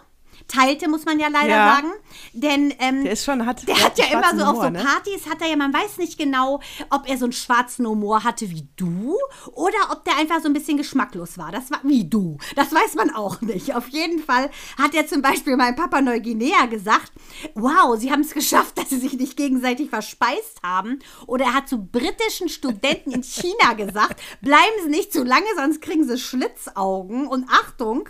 Teilte, 0.50 0.88
muss 0.88 1.04
man 1.04 1.18
ja 1.20 1.28
leider 1.28 1.48
Ja. 1.56 1.74
sagen. 1.76 1.92
Denn 2.32 2.74
ähm, 2.80 3.04
Der 3.04 3.12
ist 3.12 3.24
schon, 3.24 3.46
hat, 3.46 3.66
der 3.68 3.80
hat 3.82 3.98
ja 3.98 4.06
immer 4.06 4.30
so 4.30 4.38
schwarzen 4.38 4.42
auf 4.42 4.48
Humor, 4.56 4.64
so 4.64 4.70
ne? 4.70 4.78
Partys, 4.84 5.26
hat 5.28 5.40
er 5.42 5.48
ja, 5.48 5.56
man 5.56 5.72
weiß 5.72 5.98
nicht 5.98 6.18
genau, 6.18 6.60
ob 6.90 7.08
er 7.08 7.16
so 7.18 7.24
einen 7.26 7.32
schwarzen 7.32 7.86
Humor 7.86 8.24
hatte 8.24 8.50
wie 8.50 8.68
du 8.76 9.16
oder 9.52 9.78
ob 9.92 10.04
der 10.04 10.16
einfach 10.16 10.40
so 10.40 10.46
ein 10.48 10.52
bisschen 10.52 10.76
geschmacklos 10.76 11.38
war. 11.38 11.52
Das 11.52 11.70
war 11.70 11.80
wie 11.84 12.08
du. 12.08 12.38
Das 12.56 12.72
weiß 12.72 12.94
man 12.96 13.10
auch 13.14 13.40
nicht. 13.40 13.74
Auf 13.74 13.88
jeden 13.88 14.18
Fall 14.22 14.50
hat 14.76 14.94
er 14.94 15.06
zum 15.06 15.22
Beispiel 15.22 15.56
meinem 15.56 15.76
Papa 15.76 16.00
Neuguinea 16.00 16.66
gesagt, 16.66 17.12
wow, 17.54 17.96
sie 17.98 18.10
haben 18.10 18.20
es 18.22 18.32
geschafft, 18.34 18.76
dass 18.78 18.90
sie 18.90 18.98
sich 18.98 19.14
nicht 19.14 19.36
gegenseitig 19.36 19.88
verspeist 19.90 20.62
haben. 20.62 20.98
Oder 21.26 21.46
er 21.46 21.54
hat 21.54 21.68
zu 21.68 21.78
britischen 21.78 22.48
Studenten 22.48 23.12
in 23.12 23.22
China 23.22 23.74
gesagt, 23.76 24.20
bleiben 24.40 24.60
sie 24.84 24.90
nicht 24.90 25.12
zu 25.12 25.22
lange, 25.22 25.46
sonst 25.56 25.80
kriegen 25.80 26.06
sie 26.06 26.18
Schlitzaugen. 26.18 27.26
Und 27.28 27.46
Achtung, 27.48 28.08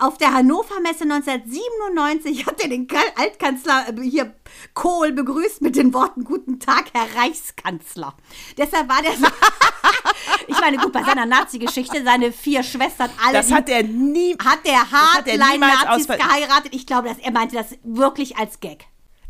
auf 0.00 0.18
der 0.18 0.32
Hannover 0.32 0.80
Messe 0.80 1.04
1997 1.04 2.46
hat 2.46 2.60
er 2.62 2.68
den 2.68 2.88
Altkanzler 3.16 3.86
äh, 3.88 4.00
hier 4.02 4.34
Kohl 4.74 5.12
begrüßt 5.12 5.60
mit 5.62 5.76
den 5.76 5.92
Worten 5.94 6.24
Guten 6.24 6.58
Tag, 6.58 6.86
Herr 6.92 7.22
Reichskanzler. 7.22 8.14
Deshalb 8.56 8.88
war 8.88 9.02
der 9.02 9.12
so 9.12 9.26
Ich 10.46 10.60
meine, 10.60 10.78
gut, 10.78 10.92
bei 10.92 11.02
seiner 11.04 11.26
Nazi-Geschichte, 11.26 12.02
seine 12.04 12.32
vier 12.32 12.62
Schwestern, 12.62 13.10
alle 13.24 13.34
Das 13.34 13.52
hat 13.52 13.68
er 13.68 13.82
nie. 13.82 14.36
hat 14.38 14.64
der 14.64 14.72
er 14.72 14.90
Hardline-Nazis 14.90 16.06
geheiratet. 16.06 16.74
Ich 16.74 16.86
glaube, 16.86 17.08
dass 17.08 17.18
er 17.18 17.30
meinte 17.30 17.56
das 17.56 17.78
wirklich 17.82 18.36
als 18.36 18.60
Gag. 18.60 18.86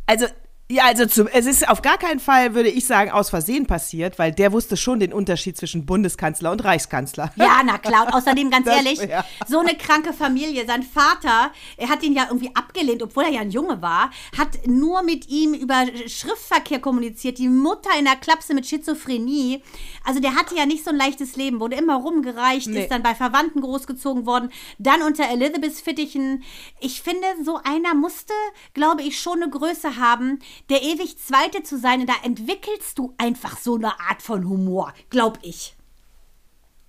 Also, 0.06 0.26
ja, 0.70 0.84
also 0.84 1.04
zum, 1.06 1.26
es 1.26 1.46
ist 1.46 1.68
auf 1.68 1.82
gar 1.82 1.98
keinen 1.98 2.20
Fall, 2.20 2.54
würde 2.54 2.68
ich 2.70 2.86
sagen, 2.86 3.10
aus 3.10 3.28
Versehen 3.30 3.66
passiert, 3.66 4.18
weil 4.18 4.32
der 4.32 4.52
wusste 4.52 4.76
schon 4.76 5.00
den 5.00 5.12
Unterschied 5.12 5.56
zwischen 5.56 5.84
Bundeskanzler 5.84 6.52
und 6.52 6.64
Reichskanzler. 6.64 7.32
Ja, 7.36 7.60
na 7.64 7.76
klar. 7.78 8.06
Und 8.06 8.14
außerdem, 8.14 8.50
ganz 8.50 8.66
Das- 8.66 8.76
ehrlich, 8.76 9.00
ja. 9.00 9.24
so 9.48 9.58
eine 9.58 9.74
kranke 9.76 10.12
Familie. 10.12 10.66
Sein 10.66 10.82
Vater, 10.82 11.50
er 11.76 11.88
hat 11.88 12.02
ihn 12.02 12.14
ja 12.14 12.26
irgendwie 12.28 12.54
abgelehnt, 12.54 13.02
obwohl 13.02 13.24
er 13.24 13.30
ja 13.30 13.40
ein 13.40 13.50
Junge 13.50 13.82
war, 13.82 14.10
hat 14.38 14.66
nur 14.66 15.02
mit 15.02 15.28
ihm 15.28 15.54
über 15.54 15.84
Schriftverkehr 16.06 16.78
kommuniziert. 16.80 17.38
Die 17.38 17.48
Mutter 17.48 17.90
in 17.98 18.04
der 18.04 18.16
Klapse 18.16 18.54
mit 18.54 18.66
Schizophrenie. 18.66 19.62
Also 20.04 20.20
der 20.20 20.34
hatte 20.36 20.54
ja 20.56 20.66
nicht 20.66 20.84
so 20.84 20.90
ein 20.90 20.96
leichtes 20.96 21.36
Leben, 21.36 21.60
wurde 21.60 21.76
immer 21.76 21.96
rumgereicht, 21.96 22.68
Nee. 22.68 22.82
ist 22.82 22.90
dann 22.90 23.02
bei 23.02 23.14
Verwandten 23.14 23.60
großgezogen 23.60 24.24
worden, 24.26 24.50
dann 24.78 25.02
unter 25.02 25.28
Elizabeths 25.28 25.80
Fittichen. 25.80 26.42
Ich 26.80 27.02
finde, 27.02 27.26
so 27.44 27.58
einer 27.64 27.94
musste, 27.94 28.32
glaube 28.74 29.02
ich, 29.02 29.20
schon 29.20 29.42
eine 29.42 29.50
Größe 29.50 29.96
haben, 29.96 30.38
der 30.68 30.82
ewig 30.82 31.18
Zweite 31.18 31.62
zu 31.62 31.78
sein. 31.78 32.00
Und 32.00 32.08
da 32.08 32.14
entwickelst 32.22 32.98
du 32.98 33.14
einfach 33.18 33.58
so 33.58 33.76
eine 33.76 33.98
Art 34.00 34.22
von 34.22 34.48
Humor, 34.48 34.92
glaube 35.08 35.38
ich. 35.42 35.76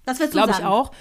Das 0.06 0.20
wirst 0.20 0.34
du 0.34 0.38
Glaube 0.38 0.54
ich 0.58 0.66
auch. 0.66 0.92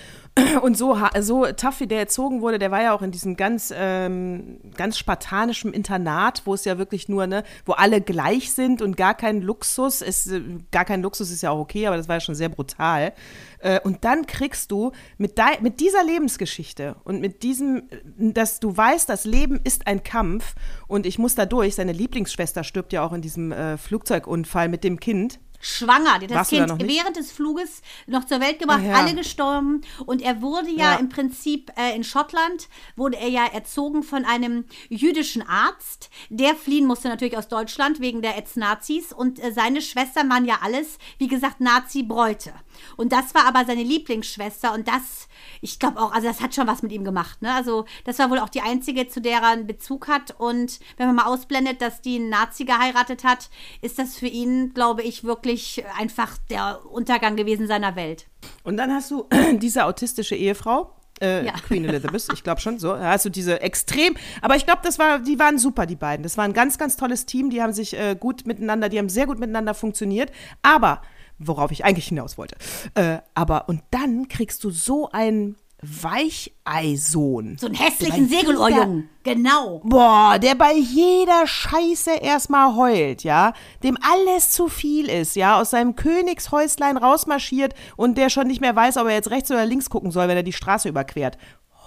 Und 0.63 0.77
so, 0.79 0.97
so 1.21 1.45
tough, 1.53 1.81
wie 1.81 1.87
der 1.87 1.99
erzogen 1.99 2.41
wurde, 2.41 2.59
der 2.59 2.71
war 2.71 2.83
ja 2.83 2.95
auch 2.95 3.03
in 3.03 3.11
diesem 3.11 3.37
ganz, 3.37 3.75
ähm, 3.77 4.59
ganz 4.77 4.97
spartanischen 4.97 5.73
Internat, 5.73 6.43
wo 6.45 6.55
es 6.55 6.65
ja 6.65 6.79
wirklich 6.79 7.09
nur, 7.09 7.27
ne, 7.27 7.43
wo 7.67 7.73
alle 7.73 8.01
gleich 8.01 8.53
sind 8.53 8.81
und 8.81 8.97
gar 8.97 9.15
kein 9.15 9.43
Luxus. 9.43 10.01
Ist, 10.03 10.29
äh, 10.29 10.41
gar 10.71 10.85
kein 10.85 11.03
Luxus 11.03 11.31
ist 11.31 11.43
ja 11.43 11.51
auch 11.51 11.59
okay, 11.59 11.87
aber 11.87 11.97
das 11.97 12.09
war 12.09 12.17
ja 12.17 12.21
schon 12.21 12.37
sehr 12.37 12.49
brutal. 12.49 13.13
Äh, 13.59 13.81
und 13.81 14.05
dann 14.05 14.27
kriegst 14.27 14.71
du 14.71 14.93
mit, 15.19 15.37
dei- 15.37 15.59
mit 15.61 15.81
dieser 15.81 16.05
Lebensgeschichte 16.05 16.97
und 17.05 17.21
mit 17.21 17.43
diesem, 17.43 17.83
dass 18.17 18.61
du 18.61 18.75
weißt, 18.75 19.09
das 19.09 19.25
Leben 19.25 19.61
ist 19.65 19.87
ein 19.87 20.03
Kampf 20.05 20.55
und 20.87 21.07
ich 21.07 21.19
muss 21.19 21.35
da 21.35 21.45
durch. 21.45 21.75
Seine 21.75 21.93
Lieblingsschwester 21.93 22.65
stirbt 22.65 22.93
ja 22.93 23.05
auch 23.05 23.13
in 23.13 23.21
diesem 23.21 23.53
äh, 23.53 23.77
Flugzeugunfall 23.77 24.69
mit 24.69 24.85
dem 24.85 25.01
Kind. 25.01 25.41
Schwanger. 25.61 26.19
Die 26.19 26.27
hat 26.27 26.31
das 26.35 26.49
Kind 26.49 26.83
während 26.89 27.17
des 27.17 27.31
Fluges 27.31 27.83
noch 28.07 28.25
zur 28.25 28.41
Welt 28.41 28.59
gebracht, 28.59 28.83
ja. 28.83 28.95
alle 28.95 29.15
gestorben. 29.15 29.83
Und 30.07 30.23
er 30.23 30.41
wurde 30.41 30.71
ja, 30.71 30.93
Ja. 30.93 30.95
im 30.95 31.09
Prinzip 31.11 31.71
äh, 31.77 31.95
in 31.95 32.03
Schottland, 32.03 32.69
wurde 32.97 33.19
er 33.19 33.29
ja 33.29 33.45
erzogen 33.47 34.03
von 34.03 34.25
einem 34.25 34.65
jüdischen 34.89 35.43
Arzt. 35.47 36.11
Der 36.31 36.55
fliehen 36.55 36.87
musste 36.87 37.09
natürlich 37.09 37.37
aus 37.37 37.49
Deutschland 37.49 38.01
wegen 38.01 38.23
der 38.23 38.39
Ex-Nazis. 38.39 39.13
Und 39.13 39.39
äh, 39.39 39.53
seine 39.53 39.83
Schwestern 39.83 40.31
waren 40.31 40.47
ja 40.47 40.61
alles, 40.63 40.99
wie 41.19 41.29
gesagt, 41.29 41.61
Nazi-Bräute. 41.61 42.53
Und 42.97 43.13
das 43.13 43.35
war 43.35 43.45
aber 43.45 43.67
seine 43.67 43.83
Lieblingsschwester. 43.83 44.73
Und 44.73 44.89
das, 44.89 45.29
ich 45.61 45.79
glaube 45.79 46.01
auch, 46.01 46.13
also 46.13 46.27
das 46.27 46.41
hat 46.41 46.55
schon 46.55 46.67
was 46.67 46.83
mit 46.83 46.93
ihm 46.93 47.05
gemacht. 47.05 47.43
Ne? 47.43 47.53
Also 47.53 47.85
das 48.05 48.19
war 48.19 48.31
wohl 48.31 48.39
auch 48.39 48.49
die 48.49 48.63
einzige, 48.63 49.09
zu 49.09 49.21
der 49.21 49.41
er 49.43 49.49
einen 49.49 49.67
Bezug 49.67 50.09
hat. 50.09 50.35
Und 50.39 50.81
wenn 50.97 51.07
man 51.07 51.17
mal 51.17 51.27
ausblendet, 51.27 51.83
dass 51.83 52.01
die 52.01 52.17
einen 52.17 52.31
Nazi 52.31 52.65
geheiratet 52.65 53.25
hat, 53.25 53.51
ist 53.83 53.99
das 53.99 54.17
für 54.17 54.27
ihn, 54.27 54.73
glaube 54.73 55.03
ich, 55.03 55.23
wirklich 55.25 55.50
einfach 55.99 56.39
der 56.51 56.81
Untergang 56.91 57.37
gewesen 57.37 57.67
seiner 57.67 57.97
Welt. 57.97 58.27
Und 58.63 58.77
dann 58.77 58.93
hast 58.93 59.11
du 59.11 59.27
diese 59.59 59.85
autistische 59.85 60.35
Ehefrau. 60.35 60.95
Äh, 61.21 61.45
Ja. 61.47 61.53
Queen 61.67 61.85
Elizabeth, 61.85 62.29
ich 62.33 62.43
glaube 62.43 62.61
schon 62.61 62.79
so. 62.79 62.99
Hast 62.99 63.25
du 63.27 63.29
diese 63.31 63.61
extrem, 63.61 64.17
aber 64.41 64.57
ich 64.57 64.65
glaube, 64.65 64.81
das 64.83 64.99
war, 64.99 65.19
die 65.19 65.39
waren 65.39 65.59
super, 65.59 65.85
die 65.87 65.97
beiden. 65.97 66.23
Das 66.23 66.37
war 66.39 66.45
ein 66.45 66.53
ganz, 66.55 66.79
ganz 66.79 66.97
tolles 66.97 67.27
Team. 67.27 67.51
Die 67.51 67.61
haben 67.63 67.73
sich 67.73 67.95
äh, 67.99 68.17
gut 68.19 68.47
miteinander, 68.47 68.89
die 68.89 68.99
haben 68.99 69.09
sehr 69.11 69.27
gut 69.27 69.39
miteinander 69.39 69.75
funktioniert. 69.75 70.33
Aber, 70.63 71.03
worauf 71.39 71.71
ich 71.73 71.85
eigentlich 71.85 72.09
hinaus 72.09 72.39
wollte, 72.39 72.57
äh, 72.95 73.19
aber 73.35 73.69
und 73.69 73.83
dann 73.91 74.29
kriegst 74.29 74.65
du 74.65 74.71
so 74.71 75.11
ein 75.11 75.57
Weicheisohn. 75.83 77.57
So 77.59 77.67
einen 77.67 77.75
hässlichen 77.75 78.29
Segelohrjungen. 78.29 79.09
Genau. 79.23 79.81
Boah, 79.85 80.39
der 80.39 80.55
bei 80.55 80.73
jeder 80.73 81.47
Scheiße 81.47 82.11
erstmal 82.11 82.75
heult, 82.77 83.23
ja, 83.23 83.53
dem 83.83 83.99
alles 84.01 84.51
zu 84.51 84.69
viel 84.69 85.09
ist, 85.09 85.37
ja, 85.37 85.61
aus 85.61 85.71
seinem 85.71 85.97
Königshäuslein 85.97 86.97
rausmarschiert 86.97 87.75
und 87.97 88.17
der 88.17 88.31
schon 88.31 88.47
nicht 88.47 88.61
mehr 88.61 88.77
weiß, 88.77 88.97
ob 88.97 89.07
er 89.07 89.15
jetzt 89.15 89.31
rechts 89.31 89.51
oder 89.51 89.67
links 89.67 89.91
gucken 89.91 90.11
soll, 90.11 90.29
wenn 90.29 90.37
er 90.37 90.43
die 90.43 90.53
Straße 90.53 90.89
überquert. 90.89 91.39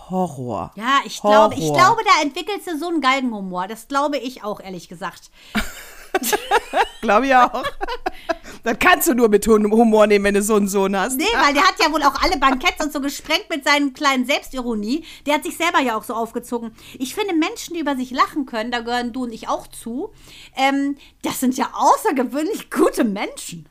Horror. 0.10 0.72
Ja, 0.76 1.00
ich 1.06 1.22
glaube, 1.22 1.56
ich 1.56 1.62
Horror. 1.62 1.78
glaube, 1.78 2.02
da 2.04 2.22
entwickelst 2.22 2.68
du 2.68 2.78
so 2.78 2.88
einen 2.88 3.02
Galgenhumor. 3.02 3.68
Das 3.68 3.88
glaube 3.88 4.18
ich 4.18 4.44
auch, 4.44 4.60
ehrlich 4.60 4.90
gesagt. 4.90 5.32
Glaube 7.02 7.28
ich 7.28 7.36
auch. 7.36 7.64
das 8.64 8.78
kannst 8.80 9.08
du 9.08 9.14
nur 9.14 9.30
mit 9.30 9.46
Humor 9.48 10.08
nehmen, 10.08 10.26
wenn 10.26 10.34
du 10.36 10.42
so 10.42 10.56
einen 10.56 10.68
Sohn 10.68 10.98
hast. 10.98 11.18
Nee, 11.18 11.26
weil 11.34 11.54
der 11.54 11.64
hat 11.64 11.76
ja 11.80 11.92
wohl 11.92 12.04
auch 12.04 12.22
alle 12.22 12.38
Banketts 12.38 12.84
und 12.84 12.94
so 12.94 13.02
gesprengt 13.02 13.50
mit 13.50 13.64
seinen 13.64 13.94
kleinen 13.94 14.26
Selbstironie. 14.26 15.06
Der 15.26 15.36
hat 15.36 15.44
sich 15.44 15.58
selber 15.58 15.82
ja 15.82 15.98
auch 15.98 16.04
so 16.04 16.14
aufgezogen. 16.14 16.72
Ich 17.00 17.16
finde, 17.16 17.34
Menschen, 17.36 17.74
die 17.74 17.82
über 17.82 17.96
sich 17.96 18.12
lachen 18.12 18.46
können, 18.46 18.72
da 18.72 18.80
gehören 18.80 19.14
du 19.14 19.24
und 19.24 19.34
ich 19.34 19.50
auch 19.50 19.68
zu, 19.68 20.14
ähm, 20.56 20.98
das 21.22 21.40
sind 21.40 21.58
ja 21.58 21.72
außergewöhnlich 21.74 22.70
gute 22.70 23.04
Menschen. 23.04 23.68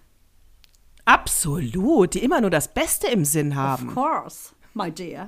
Absolut, 1.04 2.14
die 2.14 2.22
immer 2.22 2.40
nur 2.40 2.50
das 2.50 2.72
Beste 2.72 3.08
im 3.08 3.24
Sinn 3.24 3.56
haben. 3.56 3.88
Of 3.88 3.94
course, 3.94 4.50
my 4.74 4.90
dear. 4.90 5.26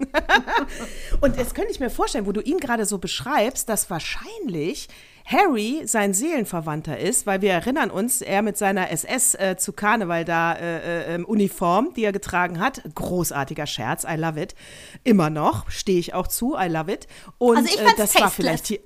Und 1.20 1.36
jetzt 1.36 1.54
könnte 1.54 1.70
ich 1.70 1.80
mir 1.80 1.90
vorstellen, 1.90 2.26
wo 2.26 2.32
du 2.32 2.40
ihn 2.40 2.58
gerade 2.58 2.86
so 2.86 2.98
beschreibst, 2.98 3.68
dass 3.68 3.90
wahrscheinlich 3.90 4.88
Harry 5.26 5.82
sein 5.86 6.12
Seelenverwandter 6.12 6.98
ist, 6.98 7.26
weil 7.26 7.40
wir 7.40 7.52
erinnern 7.52 7.90
uns, 7.90 8.20
er 8.20 8.42
mit 8.42 8.58
seiner 8.58 8.90
SS 8.90 9.34
äh, 9.34 9.56
zu 9.56 9.72
Karneval 9.72 10.24
da 10.24 10.52
äh, 10.52 11.14
äh, 11.14 11.22
Uniform, 11.24 11.94
die 11.94 12.04
er 12.04 12.12
getragen 12.12 12.60
hat, 12.60 12.82
großartiger 12.94 13.66
Scherz, 13.66 14.04
I 14.04 14.16
love 14.16 14.40
it. 14.40 14.54
Immer 15.02 15.30
noch, 15.30 15.70
stehe 15.70 15.98
ich 15.98 16.12
auch 16.12 16.26
zu, 16.26 16.56
I 16.58 16.68
love 16.68 16.92
it. 16.92 17.06
Und 17.38 17.56
Also 17.56 17.68
ich 17.68 17.80
äh, 17.80 17.84
fand's 17.84 17.96
das 17.96 18.14
war 18.16 18.22
tasteless. 18.22 18.34
vielleicht 18.36 18.66
hier. 18.66 18.80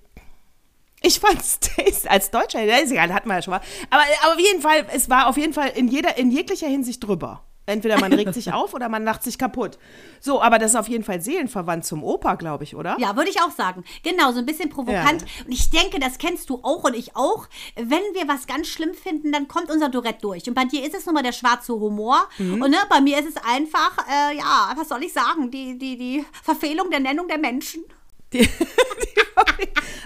Ich 1.03 1.19
fand's 1.19 1.59
taste 1.77 2.09
als 2.09 2.31
Deutscher, 2.31 2.65
ist 2.83 2.93
egal, 2.93 3.13
hatten 3.13 3.29
wir 3.29 3.35
ja 3.37 3.43
schon 3.43 3.53
mal. 3.53 3.61
Aber, 3.91 4.03
aber 4.23 4.35
auf 4.35 4.41
jeden 4.41 4.63
Fall, 4.63 4.87
es 4.95 5.11
war 5.11 5.27
auf 5.29 5.37
jeden 5.37 5.53
Fall 5.53 5.71
in 5.75 5.89
jeder, 5.89 6.19
in 6.19 6.31
jeglicher 6.31 6.69
Hinsicht 6.69 7.05
drüber. 7.05 7.43
Entweder 7.69 8.01
man 8.01 8.13
regt 8.13 8.35
sich 8.35 8.53
auf 8.53 8.75
oder 8.75 8.89
man 8.89 9.05
lacht 9.05 9.23
sich 9.23 9.39
kaputt. 9.39 9.79
So, 10.21 10.41
aber 10.43 10.59
das 10.59 10.73
ist 10.73 10.77
auf 10.77 10.89
jeden 10.89 11.05
Fall 11.05 11.21
seelenverwandt 11.21 11.85
zum 11.85 12.03
Opa, 12.03 12.35
glaube 12.35 12.65
ich, 12.65 12.75
oder? 12.75 12.97
Ja, 12.99 13.15
würde 13.17 13.31
ich 13.31 13.41
auch 13.43 13.51
sagen. 13.51 13.85
Genau, 14.03 14.33
so 14.33 14.39
ein 14.39 14.47
bisschen 14.47 14.71
provokant. 14.71 15.23
Und 15.45 15.53
ich 15.53 15.71
denke, 15.71 16.01
das 16.01 16.19
kennst 16.19 16.49
du 16.51 16.61
auch 16.63 16.85
und 16.85 16.95
ich 16.95 17.15
auch. 17.15 17.47
Wenn 17.77 18.03
wir 18.15 18.27
was 18.27 18.47
ganz 18.47 18.69
schlimm 18.69 18.95
finden, 18.95 19.33
dann 19.33 19.49
kommt 19.49 19.71
unser 19.71 19.91
Tourette 19.91 20.21
durch. 20.23 20.49
Und 20.49 20.55
bei 20.55 20.65
dir 20.65 20.85
ist 20.85 20.95
es 20.95 21.05
nun 21.07 21.15
mal 21.15 21.23
der 21.23 21.33
schwarze 21.33 21.75
Humor. 21.75 22.29
Mhm. 22.39 22.63
Und 22.63 22.71
ne, 22.71 22.79
bei 22.89 23.01
mir 23.01 23.19
ist 23.19 23.29
es 23.29 23.37
einfach, 23.37 23.99
äh, 24.09 24.37
ja, 24.37 24.73
was 24.77 24.89
soll 24.89 25.03
ich 25.03 25.13
sagen, 25.13 25.51
die, 25.51 25.79
die, 25.79 25.99
die 25.99 26.25
Verfehlung 26.43 26.91
der 26.91 27.01
Nennung 27.01 27.29
der 27.29 27.39
Menschen. 27.39 27.85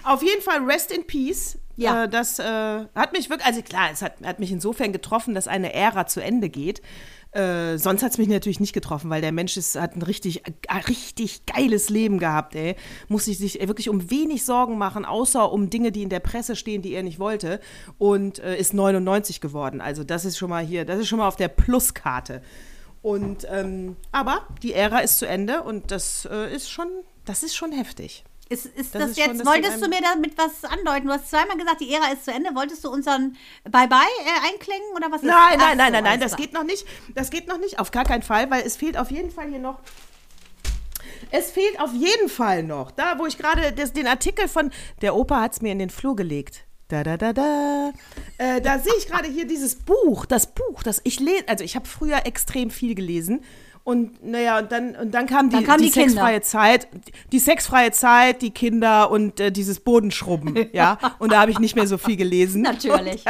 Auf 0.05 0.23
jeden 0.23 0.43
Fall 0.43 0.59
Rest 0.65 0.93
in 0.93 1.07
Peace. 1.07 1.59
Ja. 1.77 2.05
Äh, 2.05 2.09
das 2.09 2.39
äh, 2.39 2.45
hat 2.95 3.13
mich 3.13 3.31
wirklich, 3.31 3.47
also 3.47 3.63
klar, 3.63 3.89
es 3.93 4.03
hat, 4.03 4.15
hat 4.25 4.41
mich 4.41 4.53
insofern 4.53 4.93
getroffen, 4.93 5.35
dass 5.35 5.49
eine 5.49 5.73
Ära 5.73 6.07
zu 6.07 6.23
Ende 6.23 6.49
geht. 6.49 6.83
Äh, 7.33 7.79
sonst 7.79 8.03
hat 8.03 8.13
es 8.13 8.19
mich 8.19 8.29
natürlich 8.29 8.61
nicht 8.61 8.75
getroffen, 8.75 9.09
weil 9.09 9.23
der 9.23 9.33
Mensch 9.33 9.57
ist, 9.57 9.81
hat 9.81 9.97
ein 9.97 10.03
richtig, 10.03 10.47
äh, 10.47 10.75
richtig 10.89 11.47
geiles 11.47 11.89
Leben 11.89 12.19
gehabt, 12.19 12.55
ey. 12.55 12.77
Muss 13.09 13.25
sich, 13.25 13.39
sich 13.39 13.67
wirklich 13.67 13.89
um 13.89 14.11
wenig 14.11 14.45
Sorgen 14.45 14.77
machen, 14.77 15.07
außer 15.07 15.51
um 15.51 15.71
Dinge, 15.71 15.93
die 15.93 16.03
in 16.03 16.11
der 16.11 16.21
Presse 16.21 16.57
stehen, 16.57 16.83
die 16.83 16.93
er 16.93 17.03
nicht 17.03 17.19
wollte. 17.19 17.59
Und 17.97 18.39
äh, 18.41 18.59
ist 18.59 18.75
99 18.75 19.41
geworden. 19.41 19.81
Also 19.81 20.05
das 20.05 20.27
ist 20.27 20.37
schon 20.37 20.51
mal 20.51 20.63
hier, 20.63 20.85
das 20.85 20.99
ist 20.99 21.09
schon 21.09 21.19
mal 21.19 21.29
auf 21.29 21.37
der 21.37 21.49
Pluskarte. 21.49 22.43
Und 23.01 23.47
ähm, 23.51 23.97
aber 24.13 24.47
die 24.63 24.75
Ära 24.75 24.99
ist 24.99 25.19
zu 25.19 25.27
Ende 25.27 25.63
und 25.63 25.91
das 25.91 26.29
äh, 26.31 26.55
ist 26.55 26.71
schon, 26.71 26.87
das 27.25 27.43
ist 27.43 27.57
schon 27.57 27.73
heftig. 27.73 28.25
Ist, 28.53 28.67
ist 28.67 28.95
Das 28.95 29.01
das, 29.01 29.11
ist 29.13 29.17
jetzt, 29.17 29.41
das 29.41 29.47
wolltest 29.47 29.83
du 29.83 29.89
mir 29.89 30.01
damit 30.03 30.37
was 30.37 30.65
andeuten? 30.65 31.07
Du 31.07 31.13
hast 31.13 31.31
zweimal 31.31 31.57
gesagt, 31.57 31.81
die 31.81 31.93
Ära 31.93 32.13
ist 32.13 32.27
zu 32.27 32.33
Ende. 32.33 32.55
Wolltest 32.55 32.85
du 32.85 32.91
unseren 32.91 33.37
Bye-Bye 33.65 33.97
äh, 33.97 34.53
einklingen 34.53 34.95
oder 34.95 35.11
was 35.11 35.23
Nein, 35.23 35.59
nein, 35.59 35.77
nein, 35.79 35.93
nein, 35.93 36.05
nein, 36.05 36.21
alles 36.21 36.33
das 36.33 36.37
geht 36.37 36.53
noch 36.53 36.65
nicht. 36.65 36.87
Das 37.15 37.31
geht 37.31 37.49
noch 37.49 37.59
nicht, 37.59 37.79
auf 37.79 37.91
gar 37.91 38.05
keinen 38.05 38.23
Fall, 38.23 38.51
weil 38.51 38.63
es 38.67 38.77
fehlt 38.77 38.99
auf 38.99 39.11
jeden 39.11 39.31
Fall 39.31 39.49
hier 39.49 39.59
noch. 39.59 39.79
Es 41.31 41.51
fehlt 41.51 41.81
auf 41.81 41.93
jeden 41.95 42.29
Fall 42.29 42.63
noch. 42.63 42.91
Da, 42.91 43.19
wo 43.19 43.27
ich 43.27 43.39
gerade 43.39 43.73
den 43.73 44.07
Artikel 44.07 44.49
von. 44.49 44.71
Der 45.01 45.15
Opa 45.15 45.41
hat 45.41 45.55
es 45.55 45.63
mir 45.63 45.73
in 45.73 45.79
den 45.79 45.91
Flur 45.91 46.15
gelegt. 46.15 46.67
Da, 46.89 47.03
da, 47.03 47.17
da, 47.17 47.33
da. 47.33 47.93
Äh, 48.37 48.61
da 48.61 48.79
sehe 48.79 48.93
ich 48.99 49.07
gerade 49.07 49.29
hier 49.29 49.47
dieses 49.47 49.77
Buch. 49.77 50.27
Das 50.27 50.49
Buch, 50.49 50.83
das 50.83 51.01
ich 51.05 51.21
lese. 51.21 51.49
Also, 51.49 51.65
ich 51.65 51.75
habe 51.75 51.89
früher 51.89 52.27
extrem 52.27 52.71
viel 52.71 52.95
gelesen. 52.95 53.43
Und 53.85 54.25
naja, 54.25 54.61
und 54.61 54.71
dann, 54.71 54.95
und 54.95 55.11
dann 55.13 55.27
kam 55.27 55.51
die, 55.51 55.57
Dann 55.57 55.65
kamen 55.65 55.79
die, 55.79 55.87
die 55.87 55.91
sexfreie 55.91 56.41
Zeit, 56.41 56.87
die 57.33 57.39
sexfreie 57.41 57.91
Zeit, 57.91 58.41
die 58.41 58.51
Kinder 58.53 59.11
und 59.11 59.41
äh, 59.41 59.51
dieses 59.51 59.81
Bodenschrubben, 59.81 60.69
ja. 60.73 60.99
Und 61.19 61.33
da 61.33 61.41
habe 61.41 61.51
ich 61.51 61.59
nicht 61.59 61.75
mehr 61.75 61.89
so 61.89 61.99
viel 61.99 62.17
gelesen. 62.17 62.63
Natürlich. 62.63 63.25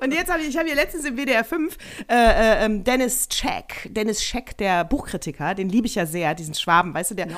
Und 0.00 0.14
jetzt 0.14 0.30
habe 0.30 0.40
ich, 0.42 0.48
ich 0.50 0.56
habe 0.56 0.66
hier 0.68 0.76
letztens 0.76 1.04
im 1.04 1.16
WDR 1.16 1.42
5 1.42 1.76
äh, 2.08 2.14
äh, 2.14 2.64
ähm, 2.64 2.84
Dennis 2.84 3.26
Scheck, 3.32 3.88
Dennis 3.90 4.22
Scheck, 4.22 4.56
der 4.58 4.84
Buchkritiker, 4.84 5.54
den 5.54 5.68
liebe 5.68 5.86
ich 5.88 5.96
ja 5.96 6.06
sehr, 6.06 6.34
diesen 6.34 6.54
Schwaben, 6.54 6.94
weißt 6.94 7.10
du, 7.10 7.14
der 7.16 7.28
w- 7.30 7.34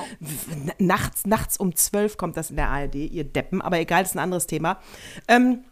nachts, 0.77 1.25
nachts 1.25 1.57
um 1.57 1.75
12 1.75 2.17
kommt 2.17 2.37
das 2.37 2.51
in 2.51 2.57
der 2.57 2.69
ARD, 2.69 2.95
ihr 2.95 3.23
Deppen, 3.23 3.59
aber 3.61 3.79
egal, 3.79 4.03
das 4.03 4.11
ist 4.11 4.15
ein 4.17 4.19
anderes 4.23 4.45
Thema. 4.45 4.77
Ähm, 5.27 5.63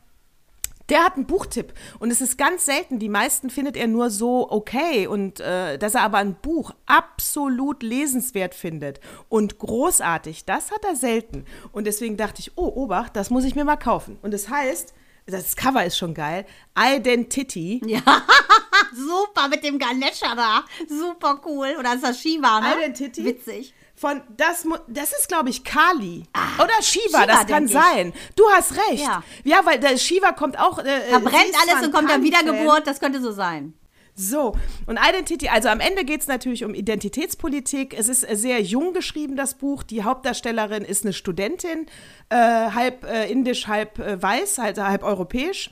der 0.90 1.04
hat 1.04 1.16
einen 1.16 1.26
Buchtipp 1.26 1.74
und 2.00 2.12
es 2.12 2.22
ist 2.22 2.38
ganz 2.38 2.66
selten. 2.66 3.00
Die 3.00 3.10
meisten 3.10 3.50
findet 3.50 3.78
er 3.78 3.88
nur 3.88 4.10
so 4.10 4.52
okay 4.52 5.08
und 5.08 5.40
äh, 5.40 5.78
dass 5.78 5.96
er 5.96 6.04
aber 6.04 6.20
ein 6.20 6.36
Buch 6.36 6.72
absolut 6.86 7.84
lesenswert 7.84 8.54
findet 8.54 9.00
und 9.30 9.58
großartig, 9.60 10.46
das 10.46 10.72
hat 10.72 10.84
er 10.84 10.96
selten. 10.96 11.46
Und 11.72 11.88
deswegen 11.88 12.18
dachte 12.18 12.40
ich, 12.40 12.52
oh, 12.56 12.72
Obacht, 12.76 13.16
das 13.16 13.30
muss 13.30 13.46
ich 13.46 13.56
mir 13.56 13.66
mal 13.66 13.78
kaufen. 13.78 14.18
Und 14.22 14.34
das 14.34 14.50
heißt, 14.50 14.94
das 15.28 15.56
Cover 15.56 15.84
ist 15.84 15.98
schon 15.98 16.14
geil, 16.14 16.46
Identity. 16.78 17.82
Ja, 17.86 18.02
super 18.96 19.48
mit 19.48 19.64
dem 19.64 19.80
Ganesha 19.80 20.36
da. 20.36 20.64
Super 20.88 21.42
cool. 21.46 21.76
Oder 21.80 21.96
ist 21.96 22.04
das 22.04 22.20
Shiva, 22.20 22.60
ne? 22.60 22.76
Identity. 22.78 23.26
Witzig. 23.26 23.74
Von 23.96 24.22
das, 24.36 24.66
das 24.88 25.14
ist, 25.14 25.30
glaube 25.30 25.50
ich, 25.50 25.64
Kali. 25.64 26.24
Oder 26.58 26.82
Shiva, 26.82 27.22
Shiva, 27.22 27.26
das 27.26 27.48
kann 27.48 27.66
ich. 27.66 27.72
sein. 27.72 28.14
Du 28.36 28.44
hast 28.52 28.74
recht. 28.74 29.04
Ja. 29.04 29.24
Ja, 29.44 29.66
weil 29.66 29.80
der 29.80 29.98
Shiva 29.98 30.34
kommt 30.34 30.60
auch. 30.60 30.80
Äh, 30.80 31.02
Verbrennt 31.10 31.46
ist 31.46 31.54
zwar 31.54 31.76
alles 31.76 31.88
und 31.88 31.94
kommt 31.94 32.10
dann. 32.10 32.24
Wiedergeburt. 32.24 32.86
Das 32.88 33.00
könnte 33.00 33.22
so 33.22 33.32
sein. 33.32 33.74
So, 34.18 34.56
und 34.88 34.98
Identity, 34.98 35.50
also 35.50 35.68
am 35.68 35.82
Ende 35.82 36.06
geht 36.06 36.22
es 36.22 36.28
natürlich 36.28 36.64
um 36.64 36.74
Identitätspolitik. 36.74 37.94
Es 37.98 38.08
ist 38.08 38.24
äh, 38.30 38.38
sehr 38.38 38.62
jung 38.62 38.94
geschrieben, 38.94 39.36
das 39.36 39.56
Buch. 39.56 39.84
Die 39.84 40.04
Hauptdarstellerin 40.04 40.84
ist 40.84 41.04
eine 41.04 41.12
Studentin, 41.12 41.88
äh, 42.30 42.36
halb 42.38 43.04
äh, 43.04 43.30
indisch, 43.30 43.68
halb 43.68 44.00
äh, 44.00 44.22
weiß, 44.22 44.60
also 44.60 44.84
halb 44.84 45.04
europäisch. 45.04 45.72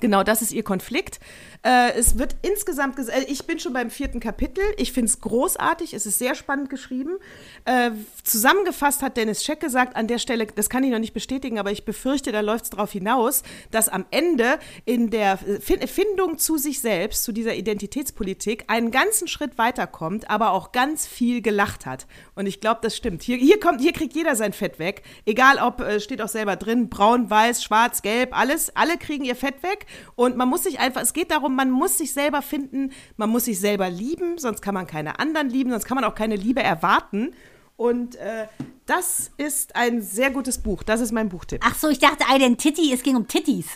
Genau, 0.00 0.24
das 0.24 0.42
ist 0.42 0.52
ihr 0.52 0.64
Konflikt. 0.64 1.20
Äh, 1.64 1.92
es 1.98 2.18
wird 2.18 2.36
insgesamt, 2.42 2.98
ges- 2.98 3.08
äh, 3.08 3.24
ich 3.24 3.46
bin 3.46 3.58
schon 3.58 3.72
beim 3.72 3.90
vierten 3.90 4.20
Kapitel. 4.20 4.62
Ich 4.76 4.92
finde 4.92 5.08
es 5.08 5.20
großartig. 5.20 5.94
Es 5.94 6.04
ist 6.04 6.18
sehr 6.18 6.34
spannend 6.34 6.68
geschrieben. 6.68 7.16
Äh, 7.64 7.92
zusammengefasst 8.22 9.00
hat 9.02 9.16
Dennis 9.16 9.42
Scheck 9.42 9.60
gesagt, 9.60 9.96
an 9.96 10.06
der 10.06 10.18
Stelle, 10.18 10.46
das 10.46 10.68
kann 10.68 10.84
ich 10.84 10.90
noch 10.90 10.98
nicht 10.98 11.14
bestätigen, 11.14 11.58
aber 11.58 11.72
ich 11.72 11.86
befürchte, 11.86 12.32
da 12.32 12.40
läuft 12.40 12.64
es 12.64 12.70
darauf 12.70 12.92
hinaus, 12.92 13.42
dass 13.70 13.88
am 13.88 14.04
Ende 14.10 14.58
in 14.84 15.08
der 15.08 15.38
fin 15.38 15.80
Findung 15.88 16.36
zu 16.36 16.58
sich 16.58 16.80
selbst, 16.82 17.24
zu 17.24 17.32
dieser 17.32 17.54
Identitätspolitik, 17.54 18.64
einen 18.66 18.90
ganzen 18.90 19.26
Schritt 19.26 19.56
weiterkommt, 19.56 20.28
aber 20.28 20.50
auch 20.50 20.72
ganz 20.72 21.06
viel 21.06 21.40
gelacht 21.40 21.86
hat. 21.86 22.06
Und 22.34 22.46
ich 22.46 22.60
glaube, 22.60 22.80
das 22.82 22.94
stimmt. 22.94 23.22
Hier, 23.22 23.38
hier, 23.38 23.58
kommt, 23.58 23.80
hier 23.80 23.92
kriegt 23.92 24.14
jeder 24.14 24.36
sein 24.36 24.52
Fett 24.52 24.78
weg. 24.78 25.02
Egal 25.24 25.58
ob, 25.58 25.80
äh, 25.80 25.98
steht 26.00 26.20
auch 26.20 26.28
selber 26.28 26.56
drin, 26.56 26.90
braun, 26.90 27.30
weiß, 27.30 27.64
schwarz, 27.64 28.02
gelb, 28.02 28.36
alles, 28.36 28.76
alle 28.76 28.98
kriegen 28.98 29.24
ihr 29.24 29.36
Fett 29.36 29.62
weg. 29.62 29.86
Und 30.14 30.36
man 30.36 30.48
muss 30.50 30.64
sich 30.64 30.78
einfach, 30.78 31.00
es 31.00 31.14
geht 31.14 31.30
darum, 31.30 31.53
man 31.54 31.70
muss 31.70 31.98
sich 31.98 32.12
selber 32.12 32.42
finden, 32.42 32.92
man 33.16 33.30
muss 33.30 33.46
sich 33.46 33.58
selber 33.60 33.90
lieben, 33.90 34.38
sonst 34.38 34.60
kann 34.60 34.74
man 34.74 34.86
keine 34.86 35.18
anderen 35.18 35.48
lieben, 35.48 35.70
sonst 35.70 35.84
kann 35.84 35.96
man 35.96 36.04
auch 36.04 36.14
keine 36.14 36.36
Liebe 36.36 36.62
erwarten. 36.62 37.34
Und 37.76 38.16
äh, 38.16 38.46
das 38.86 39.32
ist 39.36 39.74
ein 39.74 40.02
sehr 40.02 40.30
gutes 40.30 40.58
Buch. 40.58 40.82
Das 40.82 41.00
ist 41.00 41.12
mein 41.12 41.28
Buchtipp. 41.28 41.60
Ach 41.64 41.74
so, 41.74 41.88
ich 41.88 41.98
dachte 41.98 42.24
Identity, 42.32 42.92
es 42.92 43.02
ging 43.02 43.16
um 43.16 43.26
Titties. 43.26 43.66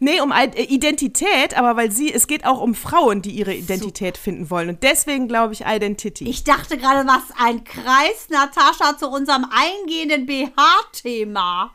Nee, 0.00 0.20
um 0.20 0.32
äh, 0.32 0.46
Identität, 0.62 1.56
aber 1.56 1.76
weil 1.76 1.90
sie, 1.90 2.12
es 2.12 2.26
geht 2.26 2.46
auch 2.46 2.60
um 2.60 2.74
Frauen, 2.74 3.20
die 3.20 3.30
ihre 3.30 3.54
Identität 3.54 4.16
finden 4.16 4.48
wollen. 4.48 4.70
Und 4.70 4.82
deswegen 4.82 5.28
glaube 5.28 5.52
ich 5.52 5.64
Identity. 5.66 6.28
Ich 6.28 6.44
dachte 6.44 6.78
gerade, 6.78 7.06
was 7.06 7.22
ein 7.38 7.64
Kreis, 7.64 8.28
Natascha, 8.30 8.96
zu 8.96 9.08
unserem 9.08 9.46
eingehenden 9.50 10.26
BH-Thema. 10.26 11.74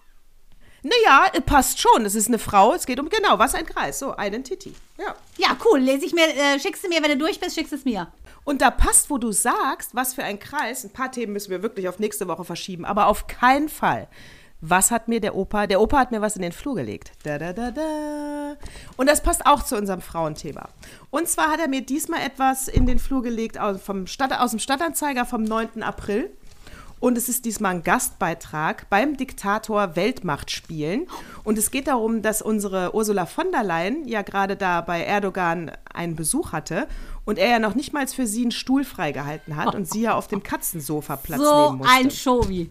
Naja, 0.88 1.28
äh, 1.34 1.42
passt 1.42 1.82
schon. 1.82 2.06
Es 2.06 2.16
ist 2.16 2.28
eine 2.28 2.40
Frau, 2.40 2.74
es 2.74 2.86
geht 2.86 3.00
um 3.00 3.10
genau, 3.10 3.40
was 3.40 3.56
ein 3.56 3.66
Kreis. 3.66 4.00
So, 4.00 4.16
Identity. 4.18 4.74
Ja. 4.98 5.16
Ja, 5.38 5.58
cool. 5.66 5.80
Lese 5.80 6.06
ich 6.06 6.14
mir, 6.14 6.28
äh, 6.28 6.60
schickst 6.60 6.84
du 6.84 6.90
mir, 6.90 7.02
wenn 7.02 7.12
du 7.12 7.18
durch 7.18 7.40
bist, 7.40 7.56
schickst 7.56 7.74
es 7.74 7.86
mir. 7.86 8.08
Und 8.44 8.62
da 8.62 8.72
passt, 8.72 9.10
wo 9.10 9.18
du 9.18 9.32
sagst, 9.32 9.94
was 9.94 10.14
für 10.14 10.24
ein 10.24 10.40
Kreis. 10.40 10.84
Ein 10.84 10.92
paar 10.92 11.12
Themen 11.12 11.34
müssen 11.34 11.52
wir 11.52 11.62
wirklich 11.64 11.90
auf 11.90 12.00
nächste 12.00 12.28
Woche 12.28 12.46
verschieben, 12.46 12.86
aber 12.86 13.08
auf 13.08 13.28
keinen 13.28 13.70
Fall. 13.70 14.08
Was 14.62 14.90
hat 14.90 15.08
mir 15.08 15.20
der 15.20 15.36
Opa? 15.36 15.68
Der 15.68 15.80
Opa 15.82 16.00
hat 16.00 16.12
mir 16.12 16.22
was 16.22 16.36
in 16.36 16.42
den 16.42 16.52
Flur 16.52 16.76
gelegt. 16.76 17.12
Da, 17.24 17.38
da, 17.38 17.54
da, 17.54 17.70
da. 17.70 18.56
Und 18.96 19.08
das 19.08 19.22
passt 19.22 19.46
auch 19.46 19.64
zu 19.64 19.78
unserem 19.78 20.02
Frauenthema. 20.02 20.70
Und 21.12 21.28
zwar 21.28 21.52
hat 21.52 21.60
er 21.60 21.68
mir 21.68 21.82
diesmal 21.82 22.22
etwas 22.22 22.68
in 22.68 22.88
den 22.88 22.98
Flur 22.98 23.22
gelegt 23.22 23.60
aus, 23.60 23.80
vom 23.82 24.08
Stadt, 24.08 24.32
aus 24.34 24.52
dem 24.52 24.60
Stadtanzeiger 24.60 25.26
vom 25.26 25.44
9. 25.44 25.84
April. 25.84 26.32
Und 27.00 27.18
es 27.18 27.30
ist 27.30 27.46
diesmal 27.46 27.76
ein 27.76 27.84
Gastbeitrag 27.84 28.90
beim 28.90 29.18
Diktator 29.18 29.96
Weltmacht 29.96 30.52
spielen. 30.52 31.08
Und 31.44 31.58
es 31.58 31.72
geht 31.72 31.88
darum, 31.88 32.22
dass 32.22 32.42
unsere 32.42 32.96
Ursula 32.96 33.26
von 33.26 33.52
der 33.52 33.64
Leyen 33.64 34.08
ja 34.08 34.24
gerade 34.24 34.56
da 34.56 34.82
bei 34.82 35.04
Erdogan 35.04 35.72
einen 35.94 36.16
Besuch 36.16 36.52
hatte 36.52 36.88
und 37.26 37.38
er 37.38 37.50
ja 37.50 37.60
noch 37.60 37.76
nicht 37.76 37.94
mal 37.94 38.08
für 38.08 38.26
sie 38.26 38.42
einen 38.44 38.52
Stuhl 38.52 38.84
freigehalten 38.84 39.56
hat 39.56 39.76
und 39.76 39.88
sie 39.88 40.02
ja 40.02 40.16
auf 40.16 40.28
dem 40.28 40.44
Katzensofa 40.44 41.18
Platz 41.18 41.42
so 41.42 41.66
nehmen 41.66 41.78
musste. 41.80 41.94
ein 41.94 42.12
Showy. 42.12 42.70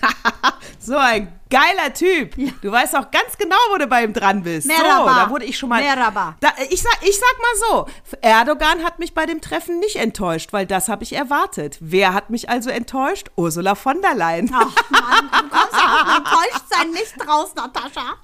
so 0.78 0.96
ein 0.96 1.32
geiler 1.50 1.92
Typ. 1.92 2.34
Du 2.62 2.70
weißt 2.70 2.96
auch 2.96 3.10
ganz 3.10 3.36
genau, 3.38 3.56
wo 3.72 3.78
du 3.78 3.86
bei 3.86 4.04
ihm 4.04 4.12
dran 4.12 4.42
bist. 4.42 4.66
Merhaba. 4.66 4.98
So, 4.98 5.20
da 5.20 5.30
wurde 5.30 5.44
ich 5.44 5.58
schon 5.58 5.68
mal. 5.68 5.82
Merhaba. 5.82 6.36
Da, 6.40 6.50
ich, 6.70 6.82
sag, 6.82 6.98
ich 7.02 7.18
sag 7.18 7.36
mal 7.38 7.68
so: 7.68 7.86
Erdogan 8.20 8.84
hat 8.84 8.98
mich 8.98 9.14
bei 9.14 9.26
dem 9.26 9.40
Treffen 9.40 9.78
nicht 9.80 9.96
enttäuscht, 9.96 10.52
weil 10.52 10.66
das 10.66 10.88
habe 10.88 11.04
ich 11.04 11.14
erwartet. 11.14 11.78
Wer 11.80 12.14
hat 12.14 12.30
mich 12.30 12.48
also 12.48 12.70
enttäuscht? 12.70 13.30
Ursula 13.36 13.74
von 13.74 14.00
der 14.02 14.14
Leyen. 14.14 14.50
Ach 14.52 14.74
Mann, 14.90 15.30
du 15.30 15.48
kommst 15.48 15.74
auch 15.74 16.16
enttäuscht 16.16 16.64
sein 16.70 16.90
nicht 16.90 17.14
raus, 17.28 17.54
Natascha. 17.54 18.16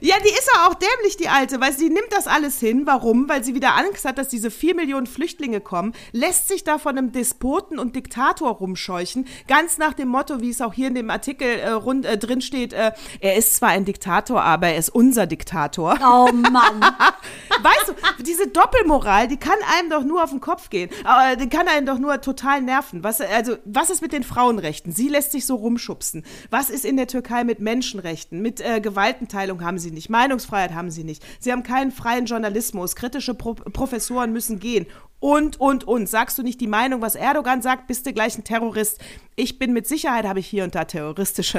Ja, 0.00 0.16
die 0.24 0.30
ist 0.30 0.48
ja 0.54 0.68
auch 0.68 0.74
dämlich, 0.74 1.16
die 1.16 1.28
Alte, 1.28 1.60
weil 1.60 1.72
sie 1.72 1.88
nimmt 1.88 2.10
das 2.10 2.26
alles 2.26 2.60
hin. 2.60 2.82
Warum? 2.86 3.28
Weil 3.28 3.44
sie 3.44 3.54
wieder 3.54 3.76
Angst 3.76 4.04
hat, 4.04 4.18
dass 4.18 4.28
diese 4.28 4.50
vier 4.50 4.74
Millionen 4.74 5.06
Flüchtlinge 5.06 5.60
kommen, 5.60 5.92
lässt 6.12 6.48
sich 6.48 6.64
da 6.64 6.78
von 6.78 6.96
einem 6.96 7.12
Despoten 7.12 7.78
und 7.78 7.96
Diktator 7.96 8.50
rumscheuchen. 8.50 9.26
Ganz 9.48 9.78
nach 9.78 9.94
dem 9.94 10.08
Motto, 10.08 10.40
wie 10.40 10.50
es 10.50 10.60
auch 10.60 10.74
hier 10.74 10.88
in 10.88 10.94
dem 10.94 11.10
Artikel 11.10 11.46
äh, 11.46 11.70
rund, 11.70 12.04
äh, 12.04 12.18
drin 12.18 12.40
steht, 12.40 12.72
äh, 12.72 12.92
er 13.20 13.36
ist 13.36 13.56
zwar 13.56 13.70
ein 13.70 13.84
Diktator, 13.84 14.42
aber 14.42 14.68
er 14.68 14.78
ist 14.78 14.90
unser 14.90 15.26
Diktator. 15.26 15.98
Oh 16.02 16.32
Mann. 16.32 16.80
weißt 17.62 17.88
du, 17.88 18.22
diese 18.22 18.48
Doppelmoral, 18.48 19.28
die 19.28 19.36
kann 19.36 19.58
einem 19.78 19.90
doch 19.90 20.04
nur 20.04 20.22
auf 20.22 20.30
den 20.30 20.40
Kopf 20.40 20.70
gehen. 20.70 20.90
Aber 21.04 21.36
die 21.36 21.48
kann 21.48 21.68
einen 21.68 21.86
doch 21.86 21.98
nur 21.98 22.20
total 22.20 22.62
nerven. 22.62 23.04
Was, 23.04 23.20
also, 23.20 23.56
was 23.64 23.90
ist 23.90 24.02
mit 24.02 24.12
den 24.12 24.22
Frauenrechten? 24.22 24.92
Sie 24.92 25.08
lässt 25.08 25.32
sich 25.32 25.46
so 25.46 25.56
rumschubsen. 25.56 26.24
Was 26.50 26.70
ist 26.70 26.84
in 26.84 26.96
der 26.96 27.06
Türkei 27.06 27.44
mit 27.44 27.60
Menschenrechten? 27.60 28.42
Mit 28.42 28.60
äh, 28.60 28.80
Gewaltenteilung 28.80 29.64
haben 29.64 29.75
sie 29.78 29.90
nicht. 29.90 30.10
Meinungsfreiheit 30.10 30.74
haben 30.74 30.90
sie 30.90 31.04
nicht. 31.04 31.24
Sie 31.40 31.52
haben 31.52 31.62
keinen 31.62 31.92
freien 31.92 32.26
Journalismus. 32.26 32.96
Kritische 32.96 33.34
Pro 33.34 33.54
Professoren 33.54 34.32
müssen 34.32 34.58
gehen. 34.58 34.86
Und, 35.18 35.58
und, 35.60 35.84
und. 35.84 36.08
Sagst 36.08 36.36
du 36.38 36.42
nicht 36.42 36.60
die 36.60 36.66
Meinung, 36.66 37.00
was 37.00 37.14
Erdogan 37.14 37.62
sagt, 37.62 37.86
bist 37.86 38.06
du 38.06 38.12
gleich 38.12 38.36
ein 38.36 38.44
Terrorist. 38.44 39.00
Ich 39.38 39.58
bin 39.58 39.72
mit 39.74 39.86
Sicherheit, 39.86 40.24
habe 40.26 40.40
ich 40.40 40.46
hier 40.46 40.64
und 40.64 40.74
da 40.74 40.84
terroristische 40.84 41.58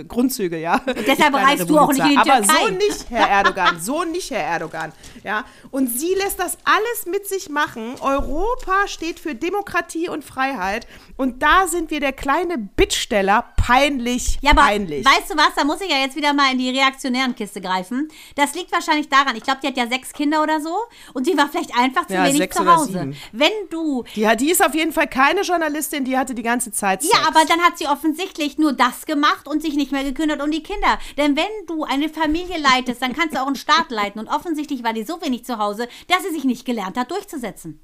äh, 0.00 0.04
Grundzüge, 0.04 0.58
ja. 0.58 0.76
Und 0.86 1.06
deshalb 1.06 1.34
reist 1.34 1.68
du 1.68 1.78
auch 1.78 1.88
nicht 1.92 2.00
in 2.02 2.08
die 2.10 2.16
Aber 2.16 2.40
Türkei. 2.42 2.54
so 2.64 2.68
nicht, 2.70 3.10
Herr 3.10 3.28
Erdogan, 3.28 3.80
so 3.80 4.04
nicht, 4.04 4.30
Herr 4.30 4.42
Erdogan. 4.44 4.92
Ja. 5.24 5.44
Und 5.70 5.88
sie 5.90 6.14
lässt 6.14 6.38
das 6.38 6.56
alles 6.64 7.06
mit 7.06 7.26
sich 7.28 7.50
machen. 7.50 7.96
Europa 8.00 8.86
steht 8.86 9.20
für 9.20 9.34
Demokratie 9.34 10.08
und 10.08 10.24
Freiheit. 10.24 10.86
Und 11.16 11.42
da 11.42 11.66
sind 11.66 11.90
wir 11.90 12.00
der 12.00 12.12
kleine 12.12 12.56
Bittsteller 12.56 13.44
peinlich, 13.56 14.38
Ja, 14.40 14.52
aber 14.52 14.62
peinlich. 14.62 15.04
weißt 15.04 15.30
du 15.30 15.36
was, 15.36 15.54
da 15.54 15.64
muss 15.64 15.80
ich 15.82 15.90
ja 15.90 15.98
jetzt 15.98 16.16
wieder 16.16 16.32
mal 16.32 16.50
in 16.52 16.58
die 16.58 16.70
reaktionären 16.70 17.34
Kiste 17.34 17.60
greifen. 17.60 18.08
Das 18.36 18.54
liegt 18.54 18.72
wahrscheinlich 18.72 19.08
daran, 19.10 19.36
ich 19.36 19.42
glaube, 19.42 19.58
die 19.62 19.66
hat 19.68 19.76
ja 19.76 19.86
sechs 19.86 20.12
Kinder 20.12 20.42
oder 20.42 20.60
so 20.62 20.74
und 21.12 21.26
die 21.26 21.36
war 21.36 21.48
vielleicht 21.48 21.76
einfach 21.76 22.06
zu 22.06 22.14
Ja, 22.14 22.24
wenig 22.24 22.50
zu 22.52 22.64
Hause. 22.64 22.97
Sieben. 23.00 23.16
Wenn 23.32 23.52
du 23.70 24.04
die, 24.14 24.26
hat- 24.28 24.40
die 24.40 24.50
ist 24.50 24.64
auf 24.64 24.74
jeden 24.74 24.92
Fall 24.92 25.06
keine 25.08 25.42
Journalistin, 25.42 26.04
die 26.04 26.16
hatte 26.18 26.34
die 26.34 26.42
ganze 26.42 26.70
Zeit 26.72 27.02
Sex. 27.02 27.12
Ja, 27.12 27.26
aber 27.28 27.40
dann 27.46 27.60
hat 27.60 27.76
sie 27.78 27.86
offensichtlich 27.86 28.58
nur 28.58 28.72
das 28.72 29.04
gemacht 29.06 29.46
und 29.48 29.62
sich 29.62 29.74
nicht 29.74 29.92
mehr 29.92 30.04
gekümmert 30.04 30.42
um 30.42 30.50
die 30.50 30.62
Kinder. 30.62 30.98
Denn 31.16 31.36
wenn 31.36 31.66
du 31.66 31.84
eine 31.84 32.08
Familie 32.08 32.58
leitest, 32.58 33.02
dann 33.02 33.14
kannst 33.14 33.34
du 33.34 33.40
auch 33.42 33.46
einen 33.46 33.56
Staat 33.56 33.90
leiten. 33.90 34.18
Und 34.20 34.28
offensichtlich 34.28 34.82
war 34.84 34.92
die 34.92 35.04
so 35.04 35.20
wenig 35.22 35.44
zu 35.44 35.58
Hause, 35.58 35.88
dass 36.08 36.22
sie 36.22 36.32
sich 36.32 36.44
nicht 36.44 36.64
gelernt 36.64 36.96
hat, 36.96 37.10
durchzusetzen. 37.10 37.80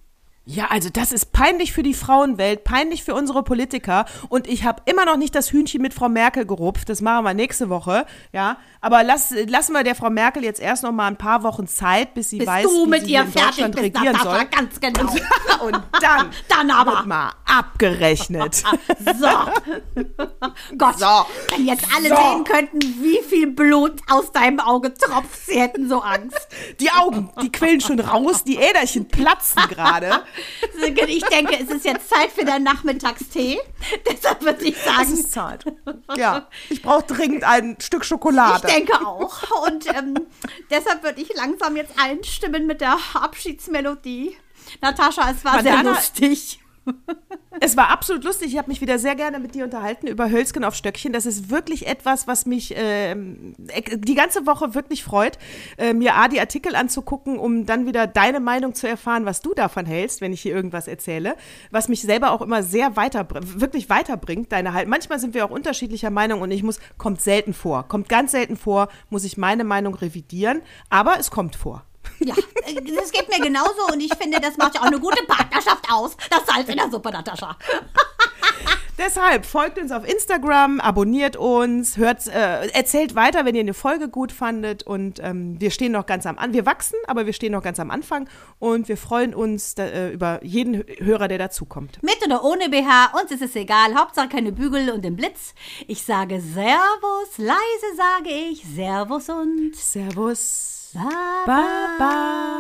Ja, 0.47 0.67
also 0.67 0.91
das 0.93 1.11
ist 1.13 1.33
peinlich 1.33 1.73
für 1.73 1.83
die 1.83 1.95
Frauenwelt, 1.95 2.65
peinlich 2.65 3.03
für 3.03 3.15
unsere 3.15 3.43
Politiker. 3.43 4.05
Und 4.29 4.47
ich 4.47 4.65
habe 4.65 4.83
immer 4.85 5.07
noch 5.07 5.17
nicht 5.17 5.35
das 5.35 5.51
Hühnchen 5.51 5.81
mit 5.81 5.95
Frau 5.95 6.11
Merkel 6.11 6.45
gerupft. 6.45 6.91
Das 6.91 7.01
machen 7.01 7.25
wir 7.25 7.33
nächste 7.33 7.71
Woche. 7.71 8.05
Ja, 8.31 8.59
aber 8.83 9.03
lass, 9.05 9.33
lassen 9.47 9.73
wir 9.73 9.85
der 9.85 9.95
Frau 9.95 10.11
Merkel 10.11 10.45
jetzt 10.45 10.61
erst 10.61 10.83
noch 10.83 10.93
mal 10.93 11.07
ein 11.07 11.17
paar 11.17 11.43
Wochen 11.45 11.67
Zeit, 11.67 12.13
bis 12.13 12.29
sie 12.29 12.39
Bis 12.41 12.47
weiß, 12.47 12.65
du 12.65 12.85
wie 12.85 12.91
mit 12.91 13.05
sie 13.07 13.13
ihr 13.13 13.23
in 13.23 13.29
fertig 13.33 13.51
Deutschland 13.53 13.75
bist, 13.77 13.85
regieren 13.97 14.19
soll. 14.23 14.45
ganz 14.45 14.81
genau. 14.81 15.11
Und 15.65 15.83
dann, 16.03 16.31
Dann 16.49 16.71
aber. 16.71 16.91
wird 16.93 17.07
mal 17.07 17.33
abgerechnet. 17.47 18.63
So. 19.19 19.29
Gott, 20.79 20.99
So. 20.99 21.07
wenn 21.57 21.67
jetzt 21.67 21.87
alle 21.97 22.09
So. 22.09 22.17
sehen 22.17 22.45
könnten, 22.45 22.81
wie 23.03 23.21
viel 23.27 23.47
Blut 23.49 24.01
aus 24.11 24.33
deinem 24.33 24.61
Auge 24.61 24.93
tropft, 24.95 25.47
sie 25.47 25.61
hätten 25.61 25.89
so 25.89 26.01
Angst. 26.01 26.49
Die 26.81 26.91
Augen, 26.91 27.31
die 27.43 27.51
quillen 27.51 27.81
schon 27.81 28.01
raus, 28.01 28.45
die 28.45 28.57
Äderchen 28.57 29.09
platzen 29.09 29.63
gerade. 29.69 30.23
Ich 31.07 31.25
denke, 31.27 31.59
es 31.61 31.71
ist 31.71 31.85
jetzt 31.85 32.09
Zeit 32.09 32.31
für 32.33 32.45
deinen 32.45 32.65
Nachmittagstee. 32.65 33.59
Deshalb 34.11 34.43
würde 34.43 34.65
ich 34.65 34.77
Es 34.77 34.85
sagen, 34.85 35.13
ist 35.15 35.33
Zeit. 35.33 35.65
Ja, 36.17 36.49
ich 36.71 36.83
brauche 36.83 37.05
dringend 37.05 37.45
ein 37.45 37.77
Stück 37.81 38.03
ich 38.03 38.09
Schokolade. 38.09 38.67
denke 38.67 38.95
auch. 39.07 39.67
Und 39.67 39.87
ähm, 39.95 40.15
deshalb 40.71 41.03
würde 41.03 41.21
ich 41.23 41.35
langsam 41.35 41.77
jetzt 41.77 41.93
einstimmen 41.99 42.67
mit 42.67 42.81
der 42.81 42.97
Abschiedsmelodie. 43.15 44.37
Natascha, 44.81 45.31
es 45.31 45.45
war 45.45 45.63
sehr 45.63 45.77
Madonna- 45.77 45.91
lustig. 45.95 46.61
Es 47.61 47.77
war 47.77 47.91
absolut 47.91 48.25
lustig. 48.25 48.53
Ich 48.53 48.59
habe 48.59 48.69
mich 48.69 48.81
wieder 48.81 48.99
sehr 48.99 49.15
gerne 49.15 49.39
mit 49.39 49.55
dir 49.55 49.65
unterhalten 49.65 50.07
über 50.09 50.31
Hölzgen 50.31 50.65
auf 50.65 50.75
Stöckchen. 50.75 51.13
Das 51.13 51.25
ist 51.25 51.51
wirklich 51.51 51.87
etwas, 51.87 52.27
was 52.27 52.47
mich 52.47 52.77
ek- 52.77 54.03
die 54.05 54.15
ganze 54.15 54.45
Woche 54.47 54.75
wirklich 54.75 55.05
freut, 55.05 55.39
äh, 55.79 55.95
mir 55.95 56.17
A, 56.17 56.29
die 56.29 56.41
Artikel 56.41 56.75
anzugucken, 56.75 57.39
um 57.39 57.65
dann 57.65 57.87
wieder 57.87 58.07
deine 58.07 58.41
Meinung 58.41 58.75
zu 58.75 58.89
erfahren, 58.89 59.25
was 59.25 59.41
du 59.41 59.55
davon 59.55 59.87
hältst, 59.87 60.21
wenn 60.21 60.33
ich 60.33 60.43
hier 60.43 60.55
irgendwas 60.55 60.89
erzähle. 60.89 61.37
Was 61.71 61.89
mich 61.89 62.03
selber 62.03 62.33
auch 62.33 62.43
immer 62.43 62.63
sehr 62.63 62.97
weiter, 62.97 63.27
wirklich 63.31 63.89
weiterbringt, 63.89 64.51
deine 64.53 64.73
halt. 64.75 64.89
Manchmal 64.89 65.21
sind 65.21 65.33
wir 65.33 65.45
auch 65.45 65.51
unterschiedlicher 65.51 66.11
Meinung 66.11 66.41
und 66.41 66.51
ich 66.51 66.65
muss, 66.65 66.81
kommt 66.99 67.21
selten 67.21 67.55
vor, 67.55 67.87
kommt 67.89 68.09
ganz 68.09 68.33
selten 68.33 68.57
vor, 68.57 68.89
muss 69.11 69.25
ich 69.25 69.37
meine 69.37 69.65
Meinung 69.65 69.95
revidieren, 69.95 70.61
aber 70.91 71.19
es 71.21 71.31
kommt 71.31 71.57
vor. 71.57 71.85
Ja, 72.21 72.35
äh, 72.67 72.75
das 72.97 73.11
geht 73.13 73.29
mir 73.29 73.45
genauso 73.45 73.87
und 73.93 74.01
ich 74.01 74.15
finde, 74.15 74.41
das 74.41 74.57
macht 74.57 74.75
ja 74.75 74.81
auch 74.83 74.87
eine 74.87 75.01
gute 75.01 75.23
Partnerschaft 75.25 75.87
aus. 75.91 76.17
Das 76.31 76.47
Salz 76.47 76.69
in 76.69 76.77
der 76.77 76.91
Suppe, 76.91 77.11
Natascha. 77.11 77.57
Deshalb 78.97 79.45
folgt 79.45 79.77
uns 79.79 79.91
auf 79.91 80.09
Instagram, 80.09 80.79
abonniert 80.81 81.37
uns, 81.37 81.97
hört, 81.97 82.29
äh, 82.29 82.69
erzählt 82.69 83.17
weiter, 83.17 83.45
wenn 83.45 83.57
ihr 83.57 83.61
eine 83.63 83.75
Folge 83.75 84.09
gut 84.09 84.31
fandet. 84.31 84.85
Und 84.85 85.19
ähm, 85.21 85.61
wir 85.61 85.73
stehen 85.73 85.91
noch 85.91 86.07
ganz 86.07 86.27
am 86.27 86.39
Anfang. 86.39 86.53
Wir 86.55 86.65
wachsen, 86.65 86.97
aber 87.09 87.27
wir 87.27 87.33
stehen 87.33 87.51
noch 87.53 87.63
ganz 87.65 87.81
am 87.81 87.91
Anfang 87.91 88.29
und 88.61 88.87
wir 88.87 88.97
freuen 88.97 89.35
uns 89.35 89.75
da, 89.75 89.85
äh, 89.87 90.11
über 90.13 90.39
jeden 90.45 90.77
Hö- 90.77 91.05
Hörer, 91.05 91.27
der 91.27 91.39
dazukommt. 91.39 92.01
Mit 92.05 92.25
oder 92.25 92.45
ohne 92.45 92.69
BH, 92.69 93.19
uns 93.21 93.33
ist 93.33 93.43
es 93.43 93.57
egal. 93.57 93.97
Hauptsache 93.97 94.29
keine 94.29 94.53
Bügel 94.53 94.89
und 94.91 95.05
den 95.05 95.17
Blitz. 95.17 95.55
Ich 95.89 96.05
sage 96.05 96.41
Servus, 96.41 97.37
leise 97.37 97.97
sage 97.97 98.31
ich 98.31 98.65
Servus 98.65 99.29
und 99.29 99.75
Servus. 99.75 100.74
Baba. 100.95 101.45
Baba. 101.99 102.55